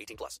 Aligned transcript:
18 0.00 0.16
plus. 0.16 0.40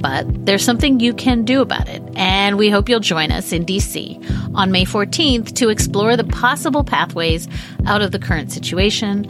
But 0.00 0.46
there's 0.46 0.64
something 0.64 1.00
you 1.00 1.12
can 1.12 1.44
do 1.44 1.60
about 1.60 1.88
it, 1.88 2.02
and 2.16 2.56
we 2.58 2.70
hope 2.70 2.88
you'll 2.88 3.00
join 3.00 3.30
us 3.30 3.52
in 3.52 3.66
DC 3.66 4.54
on 4.54 4.72
May 4.72 4.84
14th 4.84 5.54
to 5.56 5.68
explore 5.68 6.16
the 6.16 6.24
possible 6.24 6.84
pathways 6.84 7.48
out 7.86 8.02
of 8.02 8.12
the 8.12 8.18
current 8.18 8.50
situation. 8.50 9.26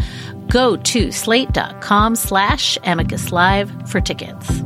Go 0.48 0.76
to 0.76 1.10
slate.com 1.10 2.16
slash 2.16 2.78
amicus 2.84 3.32
live 3.32 3.70
for 3.90 4.00
tickets. 4.00 4.62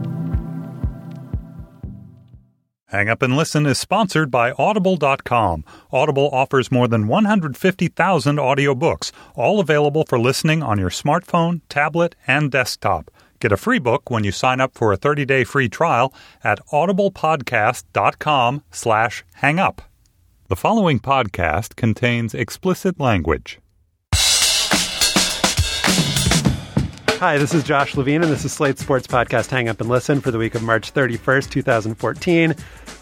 Hang 2.95 3.09
Up 3.09 3.23
and 3.23 3.37
Listen 3.37 3.67
is 3.67 3.77
sponsored 3.77 4.31
by 4.31 4.53
Audible.com. 4.53 5.65
Audible 5.91 6.31
offers 6.33 6.71
more 6.71 6.87
than 6.87 7.09
150,000 7.09 8.37
audiobooks, 8.37 9.11
all 9.35 9.59
available 9.59 10.05
for 10.05 10.17
listening 10.17 10.63
on 10.63 10.79
your 10.79 10.91
smartphone, 10.91 11.61
tablet, 11.69 12.15
and 12.29 12.53
desktop. 12.53 13.11
Get 13.45 13.53
a 13.53 13.59
free 13.59 13.79
book 13.79 14.11
when 14.11 14.25
you 14.25 14.33
sign 14.33 14.59
up 14.59 14.73
for 14.73 14.91
a 14.91 14.97
30-day 14.97 15.45
free 15.45 15.69
trial 15.69 16.15
at 16.43 16.67
audiblepodcast.com 16.69 18.63
slash 18.71 19.23
hangup. 19.43 19.81
The 20.49 20.57
following 20.57 20.99
podcast 20.99 21.77
contains 21.77 22.33
explicit 22.33 22.99
language. 22.99 23.59
Hi, 27.19 27.37
this 27.37 27.53
is 27.53 27.63
Josh 27.65 27.95
Levin, 27.99 28.23
and 28.23 28.33
this 28.33 28.47
is 28.47 28.53
Slate's 28.55 28.81
Sports 28.81 29.07
Podcast 29.07 29.51
Hang 29.51 29.69
Up 29.69 29.79
and 29.79 29.91
Listen 29.91 30.23
for 30.23 30.31
the 30.31 30.39
week 30.39 30.55
of 30.55 30.63
March 30.63 30.95
31st, 30.95 31.51
2014. 31.51 32.55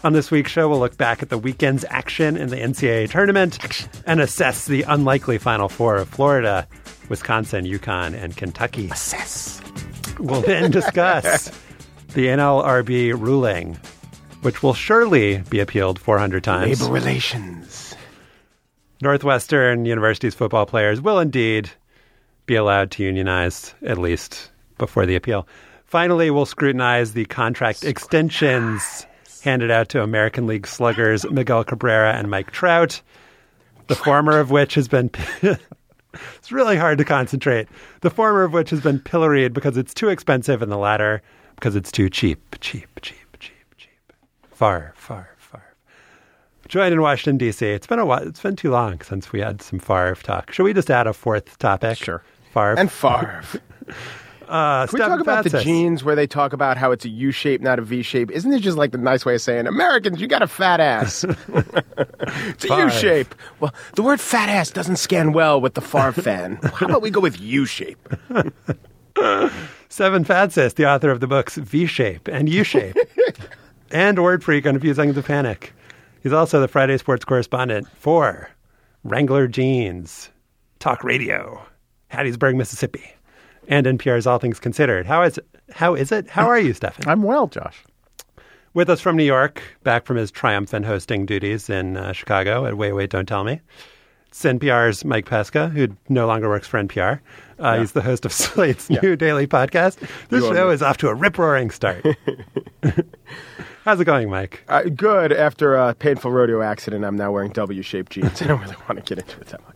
On 0.03 0.11
this 0.11 0.29
week's 0.29 0.51
show, 0.51 0.67
we'll 0.67 0.79
look 0.79 0.97
back 0.97 1.23
at 1.23 1.29
the 1.29 1.37
weekend's 1.37 1.85
action 1.89 2.35
in 2.35 2.49
the 2.49 2.57
NCAA 2.57 3.09
tournament 3.09 3.59
and 4.05 4.19
assess 4.19 4.65
the 4.65 4.81
unlikely 4.81 5.37
Final 5.37 5.69
Four 5.69 5.95
of 5.95 6.09
Florida, 6.09 6.67
Wisconsin, 7.07 7.63
UConn, 7.63 8.13
and 8.13 8.35
Kentucky. 8.35 8.89
Assess. 8.89 9.61
We'll 10.19 10.41
then 10.41 10.71
discuss 10.71 11.49
the 12.13 12.27
NLRB 12.27 13.19
ruling, 13.19 13.77
which 14.41 14.61
will 14.61 14.73
surely 14.73 15.39
be 15.49 15.59
appealed 15.59 15.99
400 15.99 16.43
times. 16.43 16.81
Labor 16.81 16.93
relations. 16.93 17.95
Northwestern 19.01 19.85
University's 19.85 20.35
football 20.35 20.65
players 20.65 21.01
will 21.01 21.19
indeed 21.19 21.69
be 22.45 22.55
allowed 22.55 22.91
to 22.91 23.03
unionize, 23.03 23.73
at 23.85 23.97
least 23.97 24.51
before 24.77 25.05
the 25.05 25.15
appeal. 25.15 25.47
Finally, 25.85 26.31
we'll 26.31 26.45
scrutinize 26.45 27.13
the 27.13 27.25
contract 27.25 27.83
extensions 27.83 29.05
handed 29.43 29.69
out 29.69 29.89
to 29.89 30.01
American 30.01 30.47
League 30.47 30.65
sluggers 30.65 31.29
Miguel 31.29 31.63
Cabrera 31.63 32.13
and 32.13 32.29
Mike 32.29 32.51
Trout, 32.51 33.01
the 33.87 33.95
former 33.95 34.39
of 34.39 34.51
which 34.51 34.75
has 34.75 34.87
been. 34.87 35.11
it's 36.37 36.51
really 36.51 36.77
hard 36.77 36.97
to 36.97 37.05
concentrate. 37.05 37.67
The 38.01 38.09
former 38.09 38.43
of 38.43 38.53
which 38.53 38.69
has 38.69 38.81
been 38.81 38.99
pilloried 38.99 39.53
because 39.53 39.77
it's 39.77 39.93
too 39.93 40.09
expensive, 40.09 40.61
and 40.61 40.71
the 40.71 40.77
latter 40.77 41.21
because 41.55 41.75
it's 41.75 41.91
too 41.91 42.09
cheap. 42.09 42.55
Cheap, 42.61 42.87
cheap, 43.01 43.37
cheap, 43.39 43.75
cheap. 43.77 44.13
Far, 44.51 44.93
far, 44.95 45.29
far. 45.37 45.63
Joined 46.67 46.93
in 46.93 47.01
Washington, 47.01 47.37
D.C. 47.37 47.65
It's 47.65 47.87
been 47.87 47.99
a 47.99 48.05
while. 48.05 48.27
It's 48.27 48.41
been 48.41 48.55
too 48.55 48.71
long 48.71 49.01
since 49.01 49.31
we 49.31 49.41
had 49.41 49.61
some 49.61 49.79
Favre 49.79 50.15
talk. 50.15 50.51
Should 50.51 50.63
we 50.63 50.73
just 50.73 50.89
add 50.89 51.07
a 51.07 51.13
fourth 51.13 51.57
topic? 51.59 51.97
Sure. 51.97 52.23
Favre. 52.53 52.79
And 52.79 52.91
Favre. 52.91 53.43
uh, 54.47 54.87
Can 54.87 54.93
we 54.93 54.99
talk 54.99 55.19
about 55.19 55.43
the 55.43 55.61
jeans 55.61 56.03
where 56.03 56.15
they 56.15 56.27
talk 56.27 56.53
about 56.53 56.77
how 56.77 56.91
it's 56.91 57.05
a 57.05 57.09
U 57.09 57.31
shape, 57.31 57.61
not 57.61 57.79
a 57.79 57.81
V 57.81 58.01
shape? 58.03 58.31
Isn't 58.31 58.53
it 58.53 58.59
just 58.59 58.77
like 58.77 58.91
the 58.91 58.97
nice 58.97 59.25
way 59.25 59.35
of 59.35 59.41
saying 59.41 59.67
Americans, 59.67 60.19
you 60.21 60.27
got 60.27 60.41
a 60.41 60.47
fat 60.47 60.79
ass? 60.79 61.23
it's 61.47 62.65
a 62.65 62.77
U 62.77 62.89
shape. 62.89 63.33
Well, 63.59 63.73
the 63.95 64.03
word 64.03 64.19
fat 64.19 64.49
ass 64.49 64.71
doesn't 64.71 64.97
scan 64.97 65.33
well 65.33 65.59
with 65.59 65.73
the 65.73 65.81
Favre 65.81 66.11
fan. 66.21 66.59
How 66.63 66.87
about 66.87 67.01
we 67.01 67.09
go 67.09 67.19
with 67.19 67.39
U 67.39 67.65
shape? 67.65 67.99
Stefan 68.35 68.55
Fatsis, 70.25 70.75
the 70.75 70.87
author 70.89 71.11
of 71.11 71.19
the 71.19 71.27
books 71.27 71.55
V 71.57 71.85
Shape 71.85 72.27
and 72.27 72.49
U 72.49 72.63
Shape, 72.63 72.95
and 73.91 74.21
Word 74.21 74.43
Freak 74.43 74.65
on 74.65 74.75
Refusing 74.75 75.13
to 75.13 75.21
Panic. 75.21 75.73
He's 76.21 76.33
also 76.33 76.59
the 76.59 76.67
Friday 76.67 76.97
sports 76.97 77.25
correspondent 77.25 77.87
for 77.99 78.49
Wrangler 79.03 79.47
Jeans, 79.47 80.29
Talk 80.79 81.03
Radio, 81.03 81.61
Hattiesburg, 82.11 82.55
Mississippi, 82.55 83.03
and 83.67 83.85
NPR's 83.85 84.27
All 84.27 84.39
Things 84.39 84.59
Considered. 84.59 85.05
How 85.05 85.23
is 85.23 85.39
how 85.71 85.95
is 85.95 86.11
it? 86.11 86.29
How 86.29 86.47
are 86.47 86.59
you, 86.59 86.73
Stefan? 86.73 87.07
I'm 87.07 87.23
well, 87.23 87.47
Josh. 87.47 87.83
With 88.73 88.89
us 88.89 89.01
from 89.01 89.15
New 89.15 89.23
York, 89.23 89.61
back 89.83 90.05
from 90.05 90.17
his 90.17 90.31
triumphant 90.31 90.85
hosting 90.85 91.25
duties 91.25 91.69
in 91.69 91.95
uh, 91.95 92.11
Chicago 92.11 92.65
at 92.65 92.75
Wait 92.75 92.91
Wait 92.93 93.09
Don't 93.09 93.27
Tell 93.27 93.43
Me. 93.43 93.61
It's 94.27 94.43
NPR's 94.43 95.05
Mike 95.05 95.27
Pesca, 95.27 95.69
who 95.69 95.89
no 96.09 96.25
longer 96.25 96.49
works 96.49 96.67
for 96.67 96.81
NPR. 96.81 97.19
Uh, 97.59 97.79
He's 97.79 97.91
the 97.91 98.01
host 98.01 98.25
of 98.25 98.33
Slate's 98.33 98.89
new 98.89 99.15
daily 99.15 99.45
podcast. 99.45 99.99
This 100.29 100.43
show 100.43 100.67
me. 100.69 100.73
is 100.73 100.81
off 100.81 100.97
to 100.97 101.09
a 101.09 101.13
rip 101.13 101.37
roaring 101.37 101.69
start. 101.69 102.03
How's 103.85 103.99
it 103.99 104.05
going, 104.05 104.29
Mike? 104.29 104.63
Uh, 104.67 104.83
good. 104.83 105.31
After 105.31 105.75
a 105.75 105.93
painful 105.93 106.31
rodeo 106.31 106.61
accident, 106.63 107.05
I'm 107.05 107.15
now 107.15 107.31
wearing 107.31 107.51
W-shaped 107.51 108.11
jeans. 108.13 108.41
I 108.41 108.47
don't 108.47 108.61
really 108.61 108.75
want 108.89 109.05
to 109.05 109.15
get 109.15 109.23
into 109.23 109.39
it 109.39 109.47
that 109.47 109.61
much. 109.67 109.75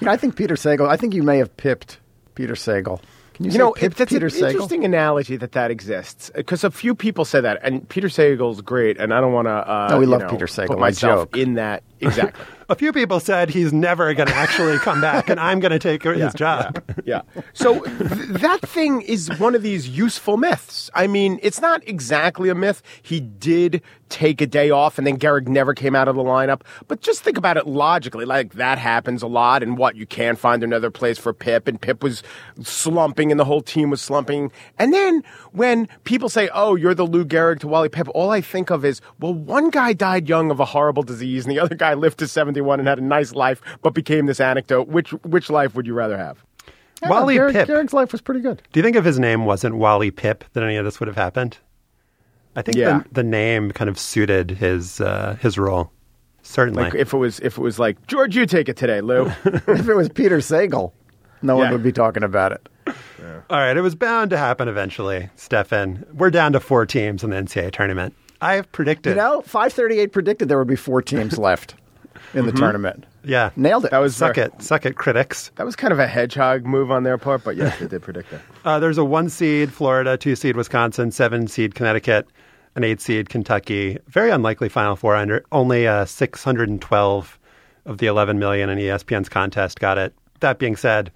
You 0.00 0.04
know, 0.06 0.12
I 0.12 0.16
think 0.16 0.36
Peter 0.36 0.54
Sagal. 0.54 0.88
I 0.88 0.96
think 0.96 1.12
you 1.12 1.24
may 1.24 1.38
have 1.38 1.56
pipped 1.56 1.98
Peter 2.36 2.54
Sagal. 2.54 3.00
You, 3.38 3.46
You 3.46 3.50
say 3.52 3.58
know, 3.58 3.72
pipped 3.72 3.96
that's 3.98 4.12
Peter 4.12 4.26
an 4.26 4.32
Sagal? 4.32 4.50
interesting 4.50 4.84
analogy 4.84 5.36
that 5.36 5.52
that 5.52 5.70
exists 5.70 6.30
because 6.34 6.64
a 6.64 6.70
few 6.70 6.94
people 6.94 7.24
said 7.24 7.42
that, 7.44 7.58
and 7.62 7.88
Peter 7.88 8.08
Sagal's 8.08 8.60
great, 8.60 8.98
and 8.98 9.14
I 9.14 9.20
don't 9.20 9.32
want 9.32 9.46
to. 9.46 9.52
Uh, 9.52 9.88
No, 9.90 9.98
we 10.00 10.06
love 10.06 10.22
know, 10.22 10.28
Peter 10.30 10.46
Sagal, 10.46 10.66
Put 10.68 10.78
myself 10.80 11.30
joke. 11.30 11.36
in 11.36 11.54
that 11.54 11.82
exactly. 12.00 12.44
A 12.70 12.74
few 12.74 12.92
people 12.92 13.18
said 13.18 13.48
he's 13.48 13.72
never 13.72 14.12
going 14.12 14.28
to 14.28 14.34
actually 14.34 14.76
come 14.76 15.00
back, 15.00 15.30
and 15.30 15.40
I'm 15.40 15.58
going 15.58 15.72
to 15.72 15.78
take 15.78 16.02
his 16.18 16.34
job. 16.34 16.84
yeah. 17.06 17.22
So 17.54 17.80
th- 17.82 17.94
that 18.40 18.60
thing 18.60 19.00
is 19.00 19.30
one 19.38 19.54
of 19.54 19.62
these 19.62 19.88
useful 19.88 20.36
myths. 20.36 20.90
I 20.92 21.06
mean, 21.06 21.40
it's 21.42 21.62
not 21.62 21.82
exactly 21.88 22.50
a 22.50 22.54
myth. 22.54 22.82
He 23.00 23.20
did 23.20 23.80
take 24.10 24.40
a 24.40 24.46
day 24.46 24.70
off 24.70 24.98
and 24.98 25.06
then 25.06 25.18
Gehrig 25.18 25.48
never 25.48 25.74
came 25.74 25.94
out 25.94 26.08
of 26.08 26.16
the 26.16 26.22
lineup. 26.22 26.62
But 26.88 27.00
just 27.00 27.22
think 27.22 27.36
about 27.36 27.56
it 27.56 27.66
logically. 27.66 28.24
Like 28.24 28.54
that 28.54 28.78
happens 28.78 29.22
a 29.22 29.26
lot 29.26 29.62
and 29.62 29.76
what? 29.76 29.96
You 29.96 30.06
can't 30.06 30.38
find 30.38 30.62
another 30.62 30.90
place 30.90 31.18
for 31.18 31.34
Pipp 31.34 31.68
and 31.68 31.80
Pipp 31.80 32.02
was 32.02 32.22
slumping 32.62 33.30
and 33.30 33.38
the 33.38 33.44
whole 33.44 33.60
team 33.60 33.90
was 33.90 34.00
slumping. 34.00 34.50
And 34.78 34.92
then 34.92 35.22
when 35.52 35.88
people 36.04 36.28
say, 36.28 36.48
oh, 36.54 36.74
you're 36.74 36.94
the 36.94 37.06
Lou 37.06 37.24
Gehrig 37.24 37.60
to 37.60 37.68
Wally 37.68 37.88
Pipp, 37.88 38.08
all 38.14 38.30
I 38.30 38.40
think 38.40 38.70
of 38.70 38.84
is, 38.84 39.00
well, 39.20 39.34
one 39.34 39.70
guy 39.70 39.92
died 39.92 40.28
young 40.28 40.50
of 40.50 40.60
a 40.60 40.64
horrible 40.64 41.02
disease 41.02 41.44
and 41.44 41.52
the 41.54 41.60
other 41.60 41.74
guy 41.74 41.87
lived 41.94 42.18
to 42.18 42.28
71 42.28 42.78
and 42.80 42.88
had 42.88 42.98
a 42.98 43.04
nice 43.04 43.32
life 43.32 43.60
but 43.82 43.94
became 43.94 44.26
this 44.26 44.40
anecdote. 44.40 44.88
Which, 44.88 45.10
which 45.24 45.50
life 45.50 45.74
would 45.74 45.86
you 45.86 45.94
rather 45.94 46.16
have? 46.18 46.44
Yeah, 47.02 47.10
Wally 47.10 47.36
Gehrig- 47.36 47.52
Pipp. 47.52 47.66
Gehrig's 47.66 47.92
life 47.92 48.10
was 48.12 48.20
pretty 48.20 48.40
good. 48.40 48.62
Do 48.72 48.80
you 48.80 48.84
think 48.84 48.96
if 48.96 49.04
his 49.04 49.18
name 49.18 49.44
wasn't 49.44 49.76
Wally 49.76 50.10
Pipp, 50.10 50.42
that 50.52 50.62
any 50.64 50.76
of 50.76 50.84
this 50.84 50.98
would 51.00 51.06
have 51.06 51.16
happened? 51.16 51.58
I 52.56 52.62
think 52.62 52.76
Yeah. 52.76 53.00
the, 53.08 53.14
the 53.14 53.22
name 53.22 53.70
kind 53.70 53.88
of 53.88 53.98
suited 53.98 54.50
his 54.50 55.00
uh, 55.00 55.36
his 55.40 55.58
role. 55.58 55.92
Certainly. 56.42 56.82
Like 56.84 56.94
if 56.94 57.12
it 57.12 57.16
was 57.18 57.38
if 57.40 57.56
it 57.58 57.60
was 57.60 57.78
like 57.78 58.04
George, 58.08 58.34
you 58.36 58.46
take 58.46 58.68
it 58.68 58.76
today, 58.76 59.00
Lou. 59.00 59.26
if 59.44 59.88
it 59.88 59.94
was 59.94 60.08
Peter 60.08 60.38
Sagal, 60.38 60.92
no 61.42 61.56
one 61.56 61.70
would 61.70 61.82
be 61.84 61.92
talking 61.92 62.22
about 62.24 62.52
it. 62.52 62.68
All 63.50 63.58
right, 63.58 63.76
it 63.76 63.80
was 63.82 63.94
bound 63.94 64.30
to 64.30 64.38
happen 64.38 64.66
eventually, 64.66 65.28
Stefan. 65.36 66.04
We're 66.14 66.30
down 66.30 66.52
to 66.54 66.60
four 66.60 66.84
teams 66.86 67.22
in 67.22 67.30
the 67.30 67.36
NCAA 67.36 67.70
tournament. 67.72 68.14
I 68.40 68.54
have 68.54 68.70
predicted. 68.72 69.10
You 69.10 69.16
know, 69.22 69.40
538 69.42 70.12
predicted 70.12 70.48
there 70.48 70.58
would 70.58 70.68
be 70.68 70.76
four 70.76 71.02
teams 71.02 71.38
left 71.48 71.74
in 72.34 72.46
the 72.46 72.52
tournament. 72.52 73.04
yeah, 73.24 73.50
Nailed 73.56 73.84
it. 73.86 73.90
That 73.90 73.98
was 73.98 74.14
suck 74.16 74.34
very- 74.36 74.48
it, 74.48 74.62
suck 74.62 74.84
it, 74.86 74.96
critics. 74.96 75.50
That 75.56 75.64
was 75.64 75.74
kind 75.76 75.92
of 75.92 75.98
a 75.98 76.06
hedgehog 76.06 76.64
move 76.66 76.90
on 76.90 77.02
their 77.04 77.16
part, 77.18 77.42
but 77.44 77.56
yes, 77.56 77.78
they 77.78 77.86
did 77.86 78.02
predict 78.02 78.30
that. 78.30 78.40
Uh, 78.64 78.78
there's 78.78 78.98
a 78.98 79.04
one 79.04 79.30
seed 79.30 79.72
Florida, 79.72 80.16
two 80.18 80.36
seed 80.36 80.54
Wisconsin, 80.56 81.10
seven 81.10 81.46
seed 81.48 81.74
Connecticut, 81.74 82.26
an 82.74 82.84
eight 82.84 83.00
seed 83.00 83.28
Kentucky. 83.30 83.98
Very 84.08 84.30
unlikely 84.30 84.68
Final 84.68 84.94
Four. 84.94 85.16
Under 85.16 85.42
only 85.52 85.86
uh, 85.86 86.04
612 86.04 87.38
of 87.86 87.98
the 87.98 88.06
11 88.06 88.38
million 88.38 88.68
in 88.68 88.78
ESPN's 88.78 89.28
contest 89.30 89.80
got 89.80 89.96
it. 89.96 90.12
That 90.40 90.58
being 90.58 90.76
said, 90.76 91.10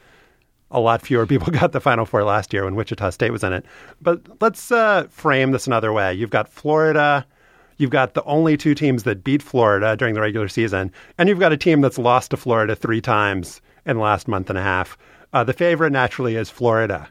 a 0.72 0.80
lot 0.80 1.02
fewer 1.02 1.26
people 1.26 1.52
got 1.52 1.72
the 1.72 1.80
Final 1.80 2.04
Four 2.04 2.24
last 2.24 2.52
year 2.52 2.64
when 2.64 2.74
Wichita 2.74 3.10
State 3.10 3.30
was 3.30 3.44
in 3.44 3.52
it. 3.52 3.64
But 4.00 4.20
let's 4.40 4.72
uh, 4.72 5.06
frame 5.10 5.52
this 5.52 5.66
another 5.66 5.92
way. 5.92 6.12
You've 6.12 6.30
got 6.30 6.48
Florida. 6.48 7.24
You've 7.78 7.90
got 7.90 8.14
the 8.14 8.24
only 8.24 8.56
two 8.56 8.74
teams 8.74 9.04
that 9.04 9.24
beat 9.24 9.42
Florida 9.42 9.96
during 9.96 10.14
the 10.14 10.20
regular 10.20 10.48
season, 10.48 10.92
and 11.18 11.28
you've 11.28 11.40
got 11.40 11.52
a 11.52 11.56
team 11.56 11.80
that's 11.80 11.98
lost 11.98 12.30
to 12.30 12.36
Florida 12.36 12.76
three 12.76 13.00
times 13.00 13.60
in 13.86 13.96
the 13.96 14.02
last 14.02 14.28
month 14.28 14.50
and 14.50 14.58
a 14.58 14.62
half. 14.62 14.96
Uh, 15.32 15.42
the 15.42 15.52
favorite 15.52 15.90
naturally 15.90 16.36
is 16.36 16.50
Florida 16.50 17.08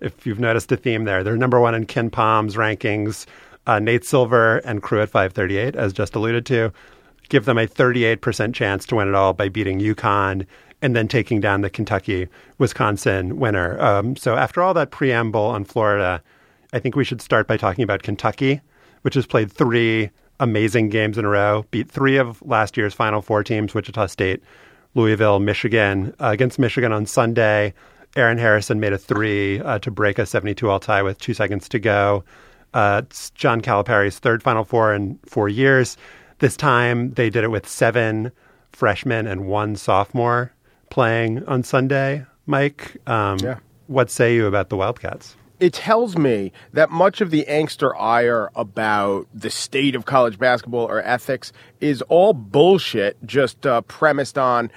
if 0.00 0.26
you've 0.26 0.40
noticed 0.40 0.70
a 0.72 0.76
theme 0.76 1.04
there. 1.04 1.24
They're 1.24 1.36
number 1.36 1.60
one 1.60 1.74
in 1.74 1.86
KenPom's 1.86 2.56
rankings. 2.56 3.26
Uh, 3.66 3.78
Nate 3.78 4.04
Silver 4.04 4.58
and 4.58 4.82
crew 4.82 5.02
at 5.02 5.10
538, 5.10 5.76
as 5.76 5.92
just 5.92 6.14
alluded 6.14 6.46
to, 6.46 6.72
give 7.28 7.44
them 7.44 7.58
a 7.58 7.66
38% 7.66 8.54
chance 8.54 8.86
to 8.86 8.96
win 8.96 9.08
it 9.08 9.14
all 9.14 9.34
by 9.34 9.48
beating 9.48 9.78
UConn 9.78 10.46
and 10.80 10.94
then 10.94 11.08
taking 11.08 11.40
down 11.40 11.60
the 11.60 11.70
Kentucky 11.70 12.28
Wisconsin 12.58 13.38
winner. 13.38 13.80
Um, 13.80 14.16
so, 14.16 14.36
after 14.36 14.62
all 14.62 14.74
that 14.74 14.90
preamble 14.90 15.42
on 15.42 15.64
Florida, 15.64 16.22
I 16.72 16.78
think 16.78 16.96
we 16.96 17.04
should 17.04 17.20
start 17.20 17.46
by 17.46 17.56
talking 17.56 17.82
about 17.82 18.02
Kentucky, 18.02 18.60
which 19.02 19.14
has 19.14 19.26
played 19.26 19.50
three 19.50 20.10
amazing 20.40 20.88
games 20.88 21.18
in 21.18 21.24
a 21.24 21.28
row, 21.28 21.64
beat 21.70 21.90
three 21.90 22.16
of 22.16 22.40
last 22.42 22.76
year's 22.76 22.94
Final 22.94 23.22
Four 23.22 23.42
teams, 23.42 23.74
Wichita 23.74 24.06
State, 24.06 24.42
Louisville, 24.94 25.40
Michigan. 25.40 26.14
Uh, 26.20 26.28
against 26.28 26.58
Michigan 26.58 26.92
on 26.92 27.06
Sunday, 27.06 27.74
Aaron 28.16 28.38
Harrison 28.38 28.80
made 28.80 28.92
a 28.92 28.98
three 28.98 29.60
uh, 29.60 29.78
to 29.80 29.90
break 29.90 30.18
a 30.18 30.26
72 30.26 30.68
all 30.68 30.80
tie 30.80 31.02
with 31.02 31.18
two 31.18 31.34
seconds 31.34 31.68
to 31.70 31.78
go. 31.78 32.24
Uh, 32.74 33.02
it's 33.04 33.30
John 33.30 33.60
Calipari's 33.60 34.18
third 34.18 34.42
Final 34.42 34.64
Four 34.64 34.94
in 34.94 35.18
four 35.26 35.48
years. 35.48 35.96
This 36.38 36.56
time 36.56 37.12
they 37.14 37.30
did 37.30 37.42
it 37.42 37.50
with 37.50 37.66
seven 37.66 38.30
freshmen 38.72 39.26
and 39.26 39.46
one 39.46 39.74
sophomore 39.74 40.52
playing 40.90 41.44
on 41.46 41.62
Sunday. 41.62 42.24
Mike, 42.46 42.96
um, 43.06 43.38
Yeah. 43.38 43.58
what 43.86 44.10
say 44.10 44.34
you 44.34 44.46
about 44.46 44.68
the 44.68 44.76
Wildcats? 44.76 45.36
It 45.60 45.72
tells 45.72 46.16
me 46.16 46.52
that 46.72 46.88
much 46.90 47.20
of 47.20 47.30
the 47.32 47.44
angst 47.48 47.82
or 47.82 47.96
ire 48.00 48.48
about 48.54 49.26
the 49.34 49.50
state 49.50 49.96
of 49.96 50.04
college 50.06 50.38
basketball 50.38 50.86
or 50.86 51.02
ethics 51.02 51.52
is 51.80 52.00
all 52.02 52.32
bullshit, 52.32 53.16
just 53.26 53.66
uh, 53.66 53.80
premised 53.82 54.38
on 54.38 54.70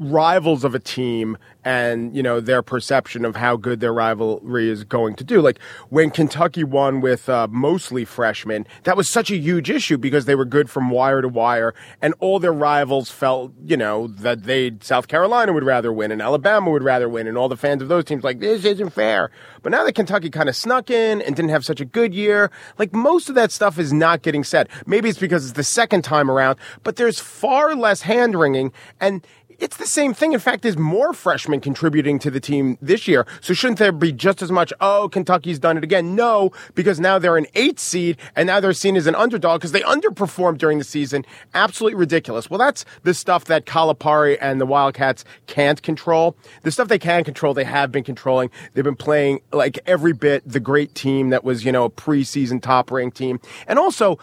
rivals 0.00 0.64
of 0.64 0.74
a 0.74 0.78
team 0.78 1.36
and 1.62 2.16
you 2.16 2.22
know 2.22 2.40
their 2.40 2.62
perception 2.62 3.22
of 3.24 3.36
how 3.36 3.54
good 3.54 3.80
their 3.80 3.92
rivalry 3.92 4.70
is 4.70 4.82
going 4.82 5.14
to 5.14 5.22
do. 5.22 5.42
Like 5.42 5.58
when 5.90 6.10
kentucky 6.10 6.64
won 6.64 7.02
with 7.02 7.28
uh, 7.28 7.46
mostly 7.50 8.06
freshmen 8.06 8.66
that 8.84 8.96
was 8.96 9.10
such 9.10 9.30
a 9.30 9.36
huge 9.36 9.68
issue 9.68 9.98
because 9.98 10.24
they 10.24 10.34
were 10.34 10.46
good 10.46 10.70
from 10.70 10.88
wire 10.88 11.20
to 11.20 11.28
wire 11.28 11.74
and 12.00 12.14
all 12.18 12.38
their 12.38 12.52
rivals 12.52 13.10
felt 13.10 13.52
you 13.62 13.76
know 13.76 14.06
that 14.06 14.44
they 14.44 14.72
south 14.80 15.06
carolina 15.06 15.52
would 15.52 15.64
rather 15.64 15.92
win 15.92 16.10
and 16.10 16.22
alabama 16.22 16.70
would 16.70 16.82
rather 16.82 17.08
win 17.08 17.26
and 17.26 17.36
all 17.36 17.48
the 17.50 17.56
fans 17.56 17.82
of 17.82 17.88
those 17.88 18.04
teams 18.04 18.24
like 18.24 18.40
this 18.40 18.64
isn't 18.64 18.90
fair. 18.90 19.30
But 19.62 19.72
now 19.72 19.84
that 19.84 19.94
kentucky 19.94 20.30
kind 20.30 20.48
of 20.48 20.56
snuck 20.56 20.88
in 20.88 21.20
and 21.20 21.36
didn't 21.36 21.50
have 21.50 21.64
such 21.64 21.80
a 21.80 21.84
good 21.84 22.14
year 22.14 22.50
like 22.78 22.94
most 22.94 23.28
of 23.28 23.34
that 23.34 23.52
stuff 23.52 23.78
is 23.78 23.92
not 23.92 24.22
getting 24.22 24.44
said. 24.44 24.70
Maybe 24.86 25.10
it's 25.10 25.18
because 25.18 25.44
it's 25.44 25.56
the 25.56 25.64
second 25.64 26.02
time 26.04 26.30
around 26.30 26.58
but 26.84 26.96
there's 26.96 27.20
far 27.20 27.74
less 27.74 28.00
hand 28.00 28.34
wringing 28.34 28.72
and 28.98 29.26
it's 29.60 29.76
the 29.76 29.86
same 29.86 30.14
thing. 30.14 30.32
In 30.32 30.40
fact, 30.40 30.62
there's 30.62 30.78
more 30.78 31.12
freshmen 31.12 31.60
contributing 31.60 32.18
to 32.20 32.30
the 32.30 32.40
team 32.40 32.78
this 32.80 33.06
year. 33.06 33.26
So 33.40 33.52
shouldn't 33.52 33.78
there 33.78 33.92
be 33.92 34.10
just 34.10 34.40
as 34.42 34.50
much, 34.50 34.72
oh, 34.80 35.08
Kentucky's 35.12 35.58
done 35.58 35.76
it 35.76 35.84
again? 35.84 36.14
No, 36.16 36.50
because 36.74 36.98
now 36.98 37.18
they're 37.18 37.36
an 37.36 37.46
eight 37.54 37.78
seed 37.78 38.16
and 38.34 38.46
now 38.46 38.60
they're 38.60 38.72
seen 38.72 38.96
as 38.96 39.06
an 39.06 39.14
underdog 39.14 39.60
because 39.60 39.72
they 39.72 39.82
underperformed 39.82 40.58
during 40.58 40.78
the 40.78 40.84
season. 40.84 41.24
Absolutely 41.54 41.98
ridiculous. 41.98 42.48
Well, 42.48 42.58
that's 42.58 42.84
the 43.02 43.12
stuff 43.12 43.44
that 43.46 43.66
Calipari 43.66 44.38
and 44.40 44.60
the 44.60 44.66
Wildcats 44.66 45.24
can't 45.46 45.82
control. 45.82 46.36
The 46.62 46.70
stuff 46.72 46.88
they 46.88 46.98
can 46.98 47.22
control, 47.22 47.52
they 47.52 47.64
have 47.64 47.92
been 47.92 48.04
controlling. 48.04 48.50
They've 48.72 48.84
been 48.84 48.96
playing 48.96 49.40
like 49.52 49.78
every 49.86 50.14
bit 50.14 50.42
the 50.46 50.60
great 50.60 50.94
team 50.94 51.30
that 51.30 51.44
was, 51.44 51.64
you 51.64 51.72
know, 51.72 51.84
a 51.84 51.90
preseason 51.90 52.62
top 52.62 52.90
ranked 52.90 53.16
team. 53.16 53.40
And 53.66 53.78
also, 53.78 54.18